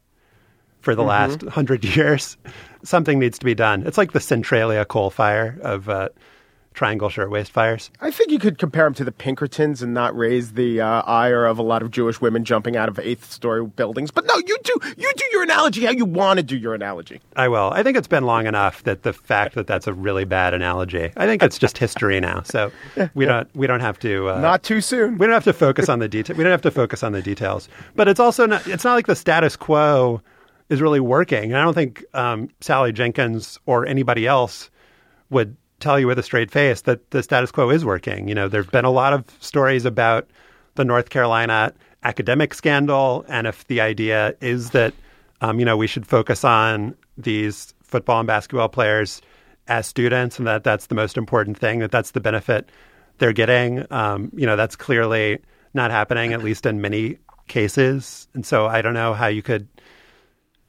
for 0.82 0.96
the 0.96 1.04
last 1.04 1.42
hundred 1.50 1.86
years. 1.86 2.38
Something 2.84 3.20
needs 3.20 3.40
to 3.40 3.46
be 3.46 3.56
done. 3.56 3.84
It's 3.86 3.98
like 3.98 4.12
the 4.12 4.20
Centralia 4.20 4.86
coal 4.86 5.10
fire 5.10 5.58
of 5.62 5.88
uh, 5.88 6.10
triangle 6.74 7.10
shirtwaist 7.10 7.52
fires. 7.52 7.92
I 8.00 8.12
think 8.12 8.32
you 8.32 8.40
could 8.40 8.58
compare 8.58 8.86
them 8.86 8.94
to 8.96 9.04
the 9.04 9.12
Pinkertons 9.12 9.82
and 9.82 9.94
not 9.94 10.16
raise 10.18 10.54
the 10.54 10.80
uh, 10.82 11.02
ire 11.02 11.46
of 11.46 11.60
a 11.60 11.62
lot 11.62 11.82
of 11.82 11.92
Jewish 11.92 12.22
women 12.22 12.46
jumping 12.46 12.78
out 12.78 12.88
of 12.90 12.98
eighth 13.00 13.32
story 13.32 13.66
buildings. 13.66 14.10
But 14.12 14.26
no, 14.26 14.36
you 14.38 14.58
do 14.64 14.80
you 14.98 15.12
do 15.16 15.26
your 15.32 15.44
analogy 15.44 15.86
how 15.86 15.92
you 15.92 16.06
want 16.06 16.38
to 16.38 16.44
do 16.44 16.58
your 16.58 16.74
analogy. 16.74 17.20
I 17.36 17.48
will. 17.50 17.72
I 17.74 17.84
think 17.84 17.98
it's 17.98 18.08
been 18.08 18.24
long 18.26 18.48
enough 18.48 18.84
that 18.84 19.04
the 19.04 19.14
fact 19.14 19.56
that 19.56 19.68
that's 19.68 19.88
a 19.88 19.94
really 19.94 20.26
bad 20.26 20.54
analogy. 20.54 21.12
I 21.18 21.26
think 21.26 21.44
it's 21.44 21.58
just 21.58 21.78
history 21.78 22.20
now. 22.20 22.42
So 22.44 22.72
we 23.14 23.26
don't 23.26 23.54
we 23.56 23.68
don't 23.68 23.82
have 23.82 24.00
to 24.00 24.30
uh, 24.30 24.40
Not 24.40 24.64
too 24.64 24.82
soon. 24.82 25.18
we 25.18 25.26
don't 25.26 25.34
have 25.34 25.44
to 25.44 25.54
focus 25.54 25.90
on 25.90 26.00
the 26.00 26.08
detail. 26.08 26.36
We 26.38 26.44
don't 26.44 26.52
have 26.52 26.62
to 26.62 26.72
focus 26.72 27.04
on 27.04 27.12
the 27.12 27.22
details. 27.22 27.68
But 27.96 28.08
it's 28.08 28.20
also 28.20 28.46
not. 28.46 28.66
It's 28.68 28.84
not 28.84 28.94
like 28.94 29.08
the 29.08 29.16
status 29.16 29.56
quo 29.56 30.22
is 30.70 30.82
really 30.82 31.02
working. 31.02 31.52
And 31.52 31.58
I 31.58 31.64
don't 31.64 31.74
think 31.74 32.06
um, 32.14 32.50
Sally 32.62 32.94
Jenkins 32.94 33.60
or 33.66 33.86
anybody 33.86 34.26
else 34.26 34.70
would 35.30 35.56
tell 35.82 36.00
you 36.00 36.08
with 36.08 36.20
a 36.20 36.24
straight 36.24 36.52
face 36.52 36.82
that 36.82 37.12
the 37.12 37.24
status 37.24 37.52
quo 37.52 37.70
is 37.70 37.84
working. 37.84 38.28
You 38.28 38.36
know, 38.36 38.48
there've 38.48 38.72
been 38.72 38.86
a 38.86 38.92
lot 38.92 39.14
of 39.14 39.26
stories 39.40 39.86
about 39.86 40.30
the 40.76 40.86
North 40.86 41.10
Carolina 41.10 41.74
academic 42.04 42.54
scandal, 42.54 43.26
and 43.28 43.48
if 43.48 43.68
the 43.68 43.82
idea 43.82 44.36
is 44.42 44.72
that 44.72 44.94
um, 45.42 45.60
you 45.60 45.66
know 45.66 45.78
we 45.78 45.88
should 45.88 46.08
focus 46.08 46.44
on 46.44 46.96
these 47.18 47.74
football 47.84 48.20
and 48.20 48.28
basketball 48.28 48.70
players 48.70 49.22
as 49.68 49.88
students, 49.88 50.38
and 50.38 50.48
that 50.48 50.64
that's 50.64 50.88
the 50.88 50.96
most 50.96 51.18
important 51.18 51.58
thing, 51.58 51.80
that 51.80 51.92
that's 51.92 52.12
the 52.12 52.20
benefit 52.20 52.70
they're 53.18 53.34
getting. 53.34 53.86
Um, 53.92 54.32
you 54.36 54.46
know, 54.46 54.56
that's 54.56 54.76
clearly 54.76 55.40
not 55.74 55.92
happening, 55.92 56.34
at 56.34 56.44
least 56.44 56.66
in 56.66 56.82
many 56.82 57.18
cases. 57.48 58.28
And 58.34 58.46
so 58.46 58.66
I 58.66 58.82
don't 58.82 58.94
know 58.94 59.14
how 59.14 59.28
you 59.28 59.42
could 59.42 59.68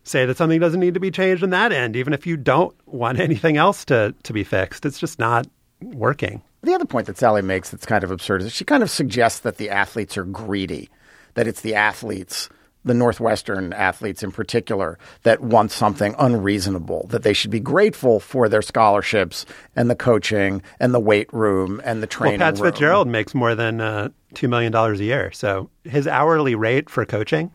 say 0.05 0.27
that 0.27 0.37
something 0.37 0.61
doesn't 0.61 0.81
need 0.81 0.95
to 0.95 1.01
be 1.01 1.11
changed 1.11 1.43
in 1.43 1.51
that 1.51 1.73
end, 1.73 1.97
even 1.97 2.13
if 2.13 2.27
you 2.27 2.37
don't 2.37 2.75
want 2.87 3.19
anything 3.21 3.57
else 3.57 3.85
to, 3.87 4.15
to 4.23 4.33
be 4.33 4.45
fixed. 4.45 4.85
It's 4.85 4.99
just 4.99 5.19
not 5.19 5.47
working. 5.81 6.43
The 6.63 6.75
other 6.75 6.85
point 6.85 7.07
that 7.09 7.19
Sally 7.19 7.43
makes 7.43 7.71
that's 7.71 7.87
kind 7.87 8.05
of 8.05 8.11
absurd 8.11 8.43
is 8.43 8.53
she 8.53 8.65
kind 8.65 8.83
of 8.83 8.91
suggests 8.91 9.41
that 9.41 9.57
the 9.57 9.71
athletes 9.71 10.17
are 10.17 10.25
greedy, 10.25 10.89
that 11.35 11.49
it's 11.49 11.61
the 11.63 11.75
athletes, 11.75 12.49
the 12.85 12.95
Northwestern 12.95 13.73
athletes 13.73 14.23
in 14.23 14.31
particular, 14.31 14.99
that 15.25 15.41
want 15.41 15.73
something 15.73 16.15
unreasonable, 16.19 17.07
that 17.09 17.25
they 17.25 17.33
should 17.33 17.51
be 17.51 17.61
grateful 17.61 18.21
for 18.21 18.49
their 18.49 18.63
scholarships 18.63 19.45
and 19.75 19.91
the 19.91 19.97
coaching 19.97 20.63
and 20.79 20.95
the 20.95 21.01
weight 21.01 21.33
room 21.33 21.81
and 21.85 22.01
the 22.01 22.07
training. 22.07 22.39
Well, 22.39 22.53
Pat 22.53 22.61
room. 22.61 22.71
Fitzgerald 22.71 23.09
makes 23.09 23.35
more 23.35 23.57
than 23.57 23.81
uh, 23.81 24.11
$2 24.35 24.49
million 24.49 24.75
a 24.75 24.95
year. 24.95 25.33
So 25.33 25.69
his 25.83 26.07
hourly 26.07 26.55
rate 26.55 26.89
for 26.89 27.05
coaching, 27.05 27.51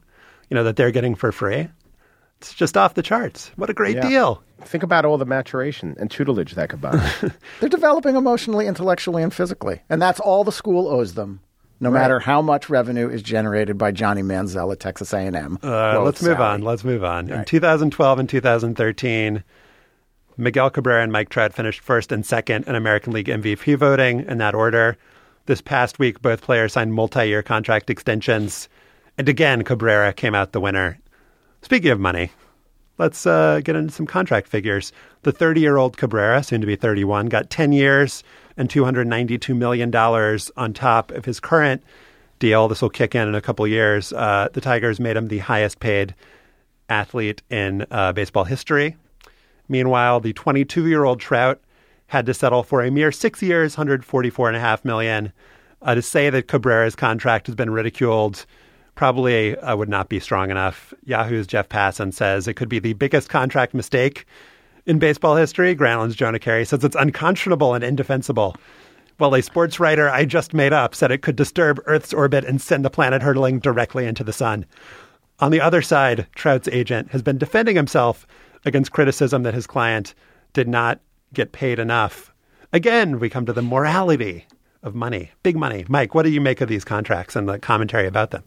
you 0.50 0.56
know, 0.56 0.66
that 0.66 0.76
they're 0.76 0.92
getting 0.92 1.16
for 1.16 1.32
free, 1.32 1.70
it's 2.40 2.54
just 2.54 2.78
off 2.78 2.94
the 2.94 3.02
charts. 3.04 3.52
What 3.56 3.70
a 3.70 3.74
great 3.74 3.96
Yeah. 3.98 4.08
deal. 4.10 4.44
Think 4.64 4.84
about 4.84 5.06
all 5.06 5.18
the 5.18 5.26
maturation 5.26 5.96
and 6.00 6.10
tutelage 6.10 6.56
that 6.56 6.70
could 6.70 6.82
buy. 6.82 7.12
They're 7.60 7.70
developing 7.70 8.16
emotionally, 8.16 8.66
intellectually, 8.68 9.22
and 9.24 9.34
physically. 9.34 9.82
And 9.90 10.02
that's 10.02 10.20
all 10.20 10.44
the 10.44 10.52
school 10.52 10.88
owes 10.88 11.14
them, 11.14 11.42
no 11.80 11.92
matter 11.92 12.20
how 12.20 12.42
much 12.42 12.70
revenue 12.70 13.08
is 13.08 13.22
generated 13.22 13.78
by 13.78 13.92
Johnny 13.92 14.24
Manziel 14.24 14.72
at 14.72 14.80
Texas 14.80 15.14
A&M. 15.14 15.60
Uh, 15.64 16.02
let's 16.02 16.24
move 16.24 16.40
on. 16.42 16.62
Let's 16.64 16.84
move 16.84 17.04
on. 17.04 17.30
In 17.30 17.46
2012 17.46 18.20
and 18.20 18.28
2013, 18.28 19.44
Miguel 20.38 20.70
Cabrera 20.70 21.04
and 21.04 21.12
Mike 21.12 21.30
Trout 21.30 21.54
finished 21.54 21.80
first 21.82 22.12
and 22.12 22.26
second 22.26 22.66
in 22.68 22.76
American 22.76 23.14
League 23.14 23.28
MVP 23.28 23.76
voting 23.78 24.22
in 24.28 24.38
that 24.40 24.56
order. 24.56 24.98
This 25.46 25.62
past 25.62 25.98
week, 26.00 26.22
both 26.22 26.42
players 26.42 26.74
signed 26.74 26.94
multi 26.94 27.28
year 27.28 27.42
contract 27.42 27.90
extensions. 27.90 28.70
And 29.18 29.30
again, 29.30 29.64
Cabrera 29.64 30.14
came 30.14 30.36
out 30.36 30.52
the 30.52 30.60
winner. 30.62 31.00
Speaking 31.62 31.92
of 31.92 32.00
money, 32.00 32.32
let's 32.98 33.26
uh, 33.26 33.62
get 33.64 33.76
into 33.76 33.94
some 33.94 34.06
contract 34.06 34.48
figures. 34.48 34.92
The 35.24 35.32
30 35.32 35.62
year 35.62 35.78
old 35.78 35.98
Cabrera, 35.98 36.44
soon 36.44 36.62
to 36.62 36.68
be 36.68 36.76
31, 36.76 37.28
got 37.28 37.50
10 37.50 37.72
years 37.72 38.24
and 38.58 38.70
$292 38.70 39.56
million 39.56 39.94
on 39.96 40.74
top 40.74 41.12
of 41.12 41.26
his 41.26 41.40
current 41.40 41.84
deal. 42.40 42.68
This 42.68 42.82
will 42.82 42.90
kick 42.90 43.16
in 43.16 43.28
in 43.28 43.36
a 43.36 43.42
couple 43.42 43.68
years. 43.68 44.14
Uh, 44.14 44.50
the 44.54 44.62
Tigers 44.62 45.00
made 45.00 45.18
him 45.18 45.28
the 45.28 45.40
highest 45.40 45.80
paid 45.80 46.16
athlete 46.90 47.42
in 47.50 47.86
uh, 47.92 48.14
baseball 48.14 48.46
history. 48.46 48.96
Meanwhile, 49.70 50.22
the 50.22 50.34
22 50.34 50.88
year 50.88 51.04
old 51.04 51.20
Trout 51.20 51.60
had 52.08 52.26
to 52.26 52.34
settle 52.34 52.64
for 52.64 52.82
a 52.82 52.90
mere 52.90 53.12
six 53.12 53.42
years, 53.42 53.76
144.5 53.76 54.86
million. 54.86 55.34
Uh, 55.80 55.94
to 55.94 56.02
say 56.02 56.30
that 56.32 56.48
Cabrera's 56.48 56.96
contract 56.96 57.46
has 57.46 57.56
been 57.56 57.70
ridiculed 57.70 58.46
probably 58.98 59.58
uh, 59.60 59.76
would 59.78 59.88
not 59.88 60.10
be 60.10 60.20
strong 60.20 60.52
enough. 60.52 60.94
Yahoo's 61.06 61.48
Jeff 61.48 61.70
Passan 61.70 62.14
says 62.14 62.48
it 62.48 62.56
could 62.56 62.68
be 62.68 62.80
the 62.80 62.94
biggest 62.94 63.30
contract 63.30 63.74
mistake 63.74 64.26
in 64.86 65.00
baseball 65.00 65.36
history. 65.36 65.76
Grantland's 65.76 66.16
Jonah 66.16 66.40
Keri 66.40 66.66
says 66.66 66.84
it's 66.84 66.96
unconscionable 66.96 67.74
and 67.74 67.84
indefensible. 67.84 68.58
Well, 69.20 69.36
a 69.36 69.42
sports 69.42 69.80
writer 69.80 70.10
I 70.10 70.26
just 70.26 70.54
made 70.54 70.74
up 70.74 70.94
said 70.94 71.12
it 71.12 71.22
could 71.22 71.36
disturb 71.36 71.80
Earth's 71.86 72.14
orbit 72.14 72.44
and 72.44 72.62
send 72.62 72.84
the 72.84 72.90
planet 72.90 73.22
hurtling 73.22 73.60
directly 73.60 74.06
into 74.06 74.24
the 74.24 74.34
sun. 74.34 74.66
On 75.40 75.52
the 75.52 75.62
other 75.62 75.82
side, 75.82 76.28
Trout's 76.36 76.68
agent 76.68 77.12
has 77.12 77.22
been 77.22 77.38
defending 77.38 77.76
himself 77.76 78.26
against 78.66 78.92
criticism 78.92 79.44
that 79.44 79.54
his 79.54 79.68
client 79.68 80.16
did 80.54 80.68
not 80.68 81.00
get 81.34 81.52
paid 81.52 81.78
enough. 81.78 82.34
Again, 82.74 83.20
we 83.20 83.30
come 83.30 83.46
to 83.46 83.54
the 83.54 83.62
morality 83.62 84.46
of 84.82 84.96
money, 84.96 85.32
big 85.44 85.56
money. 85.56 85.86
Mike, 85.88 86.16
what 86.16 86.24
do 86.24 86.32
you 86.32 86.42
make 86.42 86.62
of 86.62 86.70
these 86.70 86.84
contracts 86.84 87.36
and 87.36 87.48
the 87.48 87.60
commentary 87.60 88.08
about 88.08 88.32
them? 88.32 88.44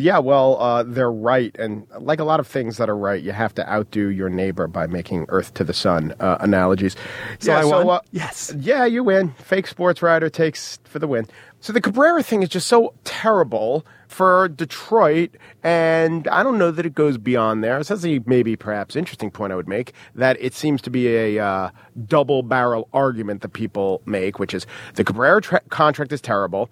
Yeah, 0.00 0.18
well, 0.18 0.60
uh, 0.60 0.82
they're 0.82 1.10
right, 1.12 1.54
and 1.58 1.86
like 1.98 2.20
a 2.20 2.24
lot 2.24 2.40
of 2.40 2.46
things 2.46 2.76
that 2.76 2.88
are 2.88 2.96
right, 2.96 3.22
you 3.22 3.32
have 3.32 3.54
to 3.54 3.68
outdo 3.72 4.08
your 4.08 4.28
neighbor 4.28 4.66
by 4.66 4.86
making 4.86 5.26
Earth 5.28 5.54
to 5.54 5.64
the 5.64 5.74
Sun 5.74 6.14
uh, 6.20 6.38
analogies. 6.40 6.96
So 7.40 7.52
yeah, 7.52 7.60
I 7.60 7.64
won? 7.64 7.88
uh, 7.88 8.00
Yes. 8.12 8.54
Yeah, 8.58 8.84
you 8.84 9.04
win. 9.04 9.32
Fake 9.38 9.66
sports 9.66 10.02
writer 10.02 10.28
takes 10.30 10.78
for 10.84 10.98
the 10.98 11.06
win. 11.06 11.26
So 11.60 11.72
the 11.72 11.80
Cabrera 11.80 12.22
thing 12.22 12.42
is 12.42 12.50
just 12.50 12.66
so 12.66 12.92
terrible 13.04 13.86
for 14.06 14.48
Detroit, 14.48 15.30
and 15.62 16.28
I 16.28 16.42
don't 16.42 16.58
know 16.58 16.70
that 16.70 16.84
it 16.84 16.94
goes 16.94 17.16
beyond 17.16 17.64
there. 17.64 17.82
So 17.82 17.94
that's 17.94 18.04
a 18.04 18.20
maybe 18.26 18.54
perhaps 18.54 18.96
interesting 18.96 19.30
point 19.30 19.52
I 19.52 19.56
would 19.56 19.66
make 19.66 19.92
that 20.14 20.36
it 20.40 20.52
seems 20.54 20.82
to 20.82 20.90
be 20.90 21.08
a 21.16 21.38
uh, 21.42 21.70
double 22.06 22.42
barrel 22.42 22.88
argument 22.92 23.40
that 23.42 23.54
people 23.54 24.02
make, 24.04 24.38
which 24.38 24.52
is 24.52 24.66
the 24.94 25.04
Cabrera 25.04 25.40
tra- 25.40 25.62
contract 25.70 26.12
is 26.12 26.20
terrible. 26.20 26.68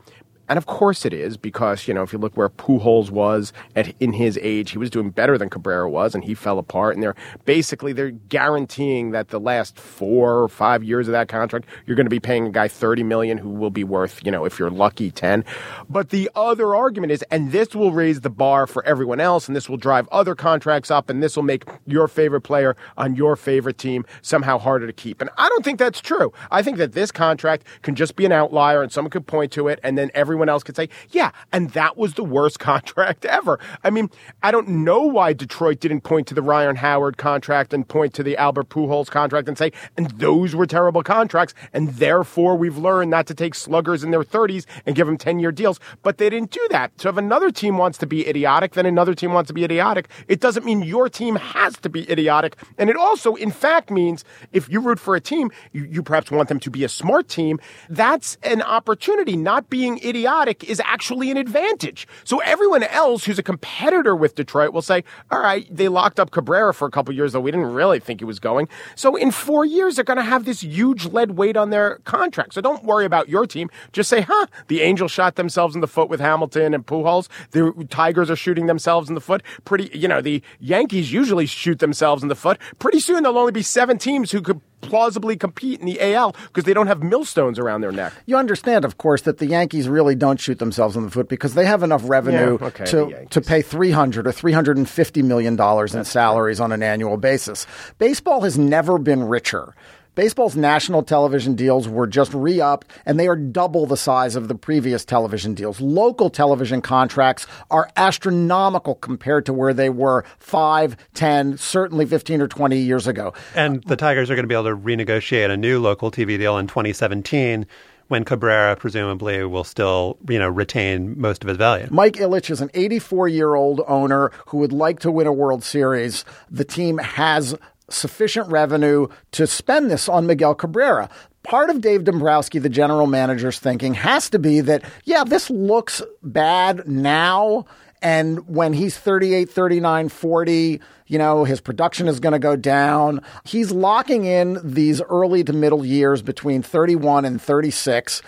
And 0.53 0.59
of 0.59 0.67
course 0.67 1.07
it 1.07 1.15
is 1.15 1.39
because, 1.39 1.89
you 1.89 1.95
know, 1.95 2.03
if 2.03 2.13
you 2.13 2.19
look 2.19 2.37
where 2.37 2.51
Pujols 2.51 3.09
was 3.09 3.55
at, 3.75 3.95
in 4.01 4.13
his 4.13 4.39
age, 4.43 4.73
he 4.73 4.77
was 4.77 4.91
doing 4.91 5.09
better 5.09 5.39
than 5.39 5.49
Cabrera 5.49 5.89
was 5.89 6.15
and 6.15 6.23
he 6.23 6.35
fell 6.35 6.59
apart. 6.59 6.95
And 6.95 7.03
they're 7.03 7.15
basically, 7.47 7.95
they're 7.95 8.11
guaranteeing 8.11 9.13
that 9.13 9.29
the 9.29 9.41
last 9.41 9.79
four 9.79 10.43
or 10.43 10.51
five 10.51 10.85
years 10.85 11.09
of 11.09 11.13
that 11.13 11.29
contract, 11.29 11.71
you're 11.87 11.97
going 11.97 12.05
to 12.05 12.11
be 12.11 12.21
paying 12.21 12.47
a 12.47 12.51
guy 12.51 12.69
30 12.69 13.03
million 13.03 13.39
who 13.39 13.49
will 13.49 13.71
be 13.71 13.83
worth, 13.83 14.21
you 14.27 14.31
know, 14.31 14.45
if 14.45 14.59
you're 14.59 14.69
lucky, 14.69 15.11
10. 15.11 15.43
But 15.89 16.11
the 16.11 16.31
other 16.35 16.75
argument 16.75 17.13
is, 17.13 17.25
and 17.31 17.51
this 17.51 17.75
will 17.75 17.91
raise 17.91 18.21
the 18.21 18.29
bar 18.29 18.67
for 18.67 18.85
everyone 18.85 19.21
else 19.21 19.49
and 19.49 19.57
this 19.57 19.71
will 19.71 19.79
drive 19.79 20.07
other 20.13 20.35
contracts 20.35 20.91
up 20.91 21.09
and 21.09 21.23
this 21.23 21.35
will 21.35 21.45
make 21.45 21.65
your 21.87 22.09
favorite 22.09 22.43
player 22.43 22.77
on 22.99 23.17
your 23.17 23.37
favorite 23.37 23.79
team 23.79 24.05
somehow 24.21 24.59
harder 24.59 24.87
to 24.87 24.93
keep. 24.93 25.23
And 25.23 25.31
I 25.39 25.49
don't 25.49 25.65
think 25.65 25.79
that's 25.79 26.03
true. 26.03 26.31
I 26.51 26.63
think 26.63 26.77
that 26.77 26.93
this 26.93 27.11
contract 27.11 27.67
can 27.81 27.95
just 27.95 28.17
be 28.17 28.27
an 28.27 28.33
outlier 28.33 28.83
and 28.83 28.93
someone 28.93 29.11
could 29.11 29.27
point 29.27 29.51
to 29.53 29.69
it 29.69 29.81
and 29.83 29.97
then 29.97 30.11
everyone 30.13 30.42
else 30.49 30.63
could 30.63 30.77
say, 30.77 30.89
yeah, 31.11 31.31
and 31.53 31.71
that 31.71 31.97
was 31.97 32.15
the 32.15 32.25
worst 32.25 32.59
contract 32.59 33.25
ever. 33.25 33.59
I 33.85 33.91
mean, 33.91 34.11
I 34.43 34.51
don't 34.51 34.69
know 34.69 35.03
why 35.03 35.33
Detroit 35.33 35.81
didn't 35.81 36.03
point 36.03 36.27
to 36.29 36.35
the 36.35 36.43
Ryan 36.43 36.77
Howard 36.77 37.17
contract 37.17 37.73
and 37.73 37.87
point 37.87 38.15
to 38.15 38.23
the 38.23 38.37
Albert 38.37 38.69
Pujols 38.69 39.11
contract 39.11 39.49
and 39.49 39.59
say, 39.59 39.73
and 39.97 40.11
those 40.13 40.55
were 40.55 40.67
terrible 40.67 41.03
contracts 41.03 41.55
and 41.73 41.89
therefore 41.91 42.57
we've 42.57 42.79
learned 42.79 43.11
not 43.11 43.27
to 43.27 43.35
take 43.35 43.55
sluggers 43.55 44.03
in 44.05 44.11
their 44.11 44.23
30s 44.23 44.67
and 44.87 44.97
give 44.97 45.07
them 45.07 45.17
10 45.17 45.39
year 45.39 45.53
deals. 45.53 45.81
But 46.03 46.19
they 46.19 46.31
didn't 46.31 46.51
do 46.51 46.67
that. 46.71 46.93
So 47.01 47.09
if 47.09 47.17
another 47.17 47.51
team 47.51 47.79
wants 47.79 47.99
to 47.99 48.07
be 48.07 48.27
idiotic, 48.27 48.73
then 48.73 48.87
another 48.87 49.15
team 49.15 49.33
wants 49.33 49.49
to 49.49 49.55
be 49.55 49.65
idiotic. 49.65 50.09
It 50.29 50.41
doesn't 50.41 50.65
mean 50.65 50.83
your 50.83 51.09
team 51.09 51.37
has 51.37 51.77
to 51.79 51.89
be 51.89 52.11
idiotic. 52.11 52.57
And 52.79 52.91
it 52.91 52.97
also, 52.97 53.35
in 53.35 53.51
fact, 53.51 53.91
means 53.91 54.25
if 54.53 54.69
you 54.69 54.81
root 54.81 54.99
for 54.99 55.15
a 55.15 55.21
team, 55.21 55.51
you, 55.73 55.85
you 55.85 56.03
perhaps 56.03 56.31
want 56.31 56.49
them 56.49 56.61
to 56.61 56.71
be 56.71 56.85
a 56.85 56.89
smart 56.89 57.29
team. 57.29 57.61
That's 57.89 58.39
an 58.43 58.63
opportunity. 58.63 59.37
Not 59.37 59.69
being 59.71 59.99
idiotic 59.99 60.22
is 60.65 60.81
actually 60.85 61.31
an 61.31 61.37
advantage. 61.37 62.07
So 62.25 62.39
everyone 62.41 62.83
else 62.85 63.25
who's 63.25 63.39
a 63.39 63.43
competitor 63.43 64.15
with 64.15 64.35
Detroit 64.35 64.73
will 64.73 64.83
say, 64.83 65.05
all 65.31 65.41
right, 65.41 65.67
they 65.75 65.89
locked 65.89 66.19
up 66.19 66.31
Cabrera 66.31 66.75
for 66.75 66.87
a 66.87 66.91
couple 66.91 67.15
years, 67.15 67.33
though 67.33 67.41
we 67.41 67.51
didn't 67.51 67.73
really 67.73 68.01
think 68.01 68.21
he 68.21 68.25
was 68.25 68.39
going. 68.39 68.69
So 68.95 69.17
in 69.17 69.31
four 69.31 69.65
years, 69.65 69.97
they're 69.97 70.05
going 70.05 70.19
to 70.19 70.23
have 70.23 70.45
this 70.45 70.63
huge 70.63 71.07
lead 71.07 71.33
weight 71.33 71.57
on 71.57 71.71
their 71.71 71.99
contract. 72.05 72.55
So 72.55 72.61
don't 72.61 72.85
worry 72.85 73.05
about 73.05 73.29
your 73.29 73.47
team. 73.47 73.71
Just 73.93 74.09
say, 74.09 74.23
huh, 74.23 74.47
the 74.69 74.81
Angels 74.81 75.11
shot 75.11 75.37
themselves 75.37 75.75
in 75.75 75.81
the 75.81 75.87
foot 75.87 76.09
with 76.09 76.21
Hamilton 76.21 76.75
and 76.75 76.87
Pujols. 76.87 77.29
The 77.51 77.87
Tigers 77.91 78.31
are 78.31 78.37
shooting 78.37 78.67
themselves 78.67 79.09
in 79.09 79.15
the 79.15 79.21
foot. 79.21 79.43
Pretty, 79.65 79.91
you 79.97 80.09
know, 80.09 80.21
the 80.21 80.43
Yankees 80.61 81.13
usually 81.13 81.47
shoot 81.47 81.79
themselves 81.79 82.23
in 82.23 82.29
the 82.29 82.37
foot. 82.37 82.59
Pretty 82.79 83.01
soon 83.01 83.23
there'll 83.23 83.39
only 83.39 83.53
be 83.53 83.63
seven 83.63 83.99
teams 83.99 84.31
who 84.31 84.41
could 84.41 84.61
plausibly 84.83 85.37
compete 85.37 85.81
in 85.81 85.87
the 85.87 86.01
AL 86.15 86.37
because 86.49 86.65
they 86.65 86.75
don't 86.75 86.89
have 86.89 87.03
millstones 87.03 87.59
around 87.59 87.81
their 87.81 87.93
neck. 87.93 88.13
You 88.27 88.37
understand, 88.37 88.85
of 88.85 88.99
course, 88.99 89.23
that 89.23 89.39
the 89.39 89.47
Yankees 89.47 89.89
really 89.89 90.15
don't 90.15 90.39
shoot 90.39 90.59
themselves 90.59 90.97
in 90.97 91.05
the 91.05 91.11
foot 91.11 91.29
because 91.29 91.55
they 91.55 91.65
have 91.65 91.83
enough 91.83 92.03
revenue 92.05 92.59
Yeah, 92.61 92.67
okay, 92.67 92.85
to 92.87 93.27
to 93.31 93.41
pay 93.41 93.63
three 93.63 93.91
hundred 93.93 94.27
or 94.27 94.33
three 94.33 94.53
hundred 94.53 94.77
and 94.77 94.89
fifty 94.89 95.23
million 95.23 95.57
dollars 95.57 95.95
in 95.95 96.05
salaries 96.05 96.61
on 96.61 96.73
an 96.73 96.83
annual 96.83 97.17
basis. 97.17 97.67
Baseball 97.99 98.43
has 98.43 98.59
never 98.59 98.99
been 98.99 99.25
richer. 99.25 99.75
Baseball's 100.15 100.57
national 100.57 101.03
television 101.05 101.55
deals 101.55 101.89
were 101.89 102.07
just 102.07 102.35
re 102.35 102.61
upped, 102.61 102.87
and 103.07 103.19
they 103.19 103.29
are 103.29 103.37
double 103.37 103.87
the 103.87 103.97
size 103.97 104.37
of 104.37 104.49
the 104.49 104.55
previous 104.55 105.07
television 105.07 105.55
deals. 105.55 105.81
Local 105.81 106.29
television 106.29 106.83
contracts 106.83 107.47
are 107.71 107.89
astronomical 107.97 108.95
compared 108.97 109.47
to 109.47 109.55
where 109.55 109.73
they 109.73 109.89
were 109.89 110.27
five, 110.39 110.99
ten, 111.15 111.57
certainly 111.57 112.05
15 112.05 112.43
or 112.43 112.47
20 112.47 112.77
years 112.77 113.07
ago. 113.07 113.33
And 113.55 113.83
the 113.85 113.97
Tigers 113.97 114.31
are 114.31 114.35
going 114.35 114.45
to 114.45 114.49
be 114.49 114.55
able 114.55 114.65
to 114.65 114.77
renegotiate 114.77 115.51
a 115.51 115.57
new 115.57 115.81
local 115.81 116.11
TV 116.11 116.37
deal 116.37 116.59
in 116.59 116.67
2017 116.67 117.67
when 118.09 118.27
Cabrera 118.27 118.77
presumably 118.77 119.43
will 119.47 119.65
still, 119.65 120.19
you 120.29 120.39
know, 120.39 120.49
retain 120.51 121.19
most 121.19 121.43
of 121.43 121.49
his 121.49 121.57
value. 121.57 121.89
Mike 121.91 122.17
Ilitch 122.17 122.51
is 122.51 122.61
an 122.61 122.71
84 122.75 123.29
year 123.29 123.55
old 123.55 123.81
owner 123.89 124.31
who 124.49 124.59
would 124.59 124.73
like 124.73 125.01
to 125.01 125.11
win 125.11 125.27
a 125.27 125.33
World 125.33 125.65
Series. 125.65 126.27
The 126.51 126.65
team 126.67 126.99
has 126.99 127.57
sufficient 127.91 128.49
revenue 128.49 129.09
to 129.33 129.47
spend 129.47 129.91
this 129.91 130.09
on 130.09 130.27
Miguel 130.27 130.55
Cabrera. 130.55 131.09
Part 131.43 131.71
of 131.71 131.81
Dave 131.81 132.05
Dombrowski, 132.05 132.59
the 132.59 132.69
general 132.69 133.07
manager's 133.07 133.59
thinking, 133.59 133.95
has 133.95 134.31
to 134.31 134.39
be 134.39 134.61
that, 134.61 134.85
yeah, 135.05 135.25
this 135.25 135.51
looks 135.51 136.03
bad 136.23 136.87
now. 136.87 137.67
And 138.01 138.49
when 138.49 138.73
he's 138.73 138.97
38, 138.97 139.49
39, 139.49 140.09
40, 140.09 140.81
you 141.07 141.19
know, 141.19 141.45
his 141.45 141.61
production 141.61 142.09
is 142.09 142.21
going 142.21 142.33
to 142.33 142.39
go 142.39 142.57
down. 142.57 143.21
He's 143.45 143.71
locking 143.71 144.25
in 144.25 144.59
these 144.65 145.01
early 145.03 145.45
to 145.45 145.53
middle 145.53 145.85
years 145.85 146.23
between 146.23 146.63
31 146.63 147.25
and 147.25 147.41
36 147.41 148.23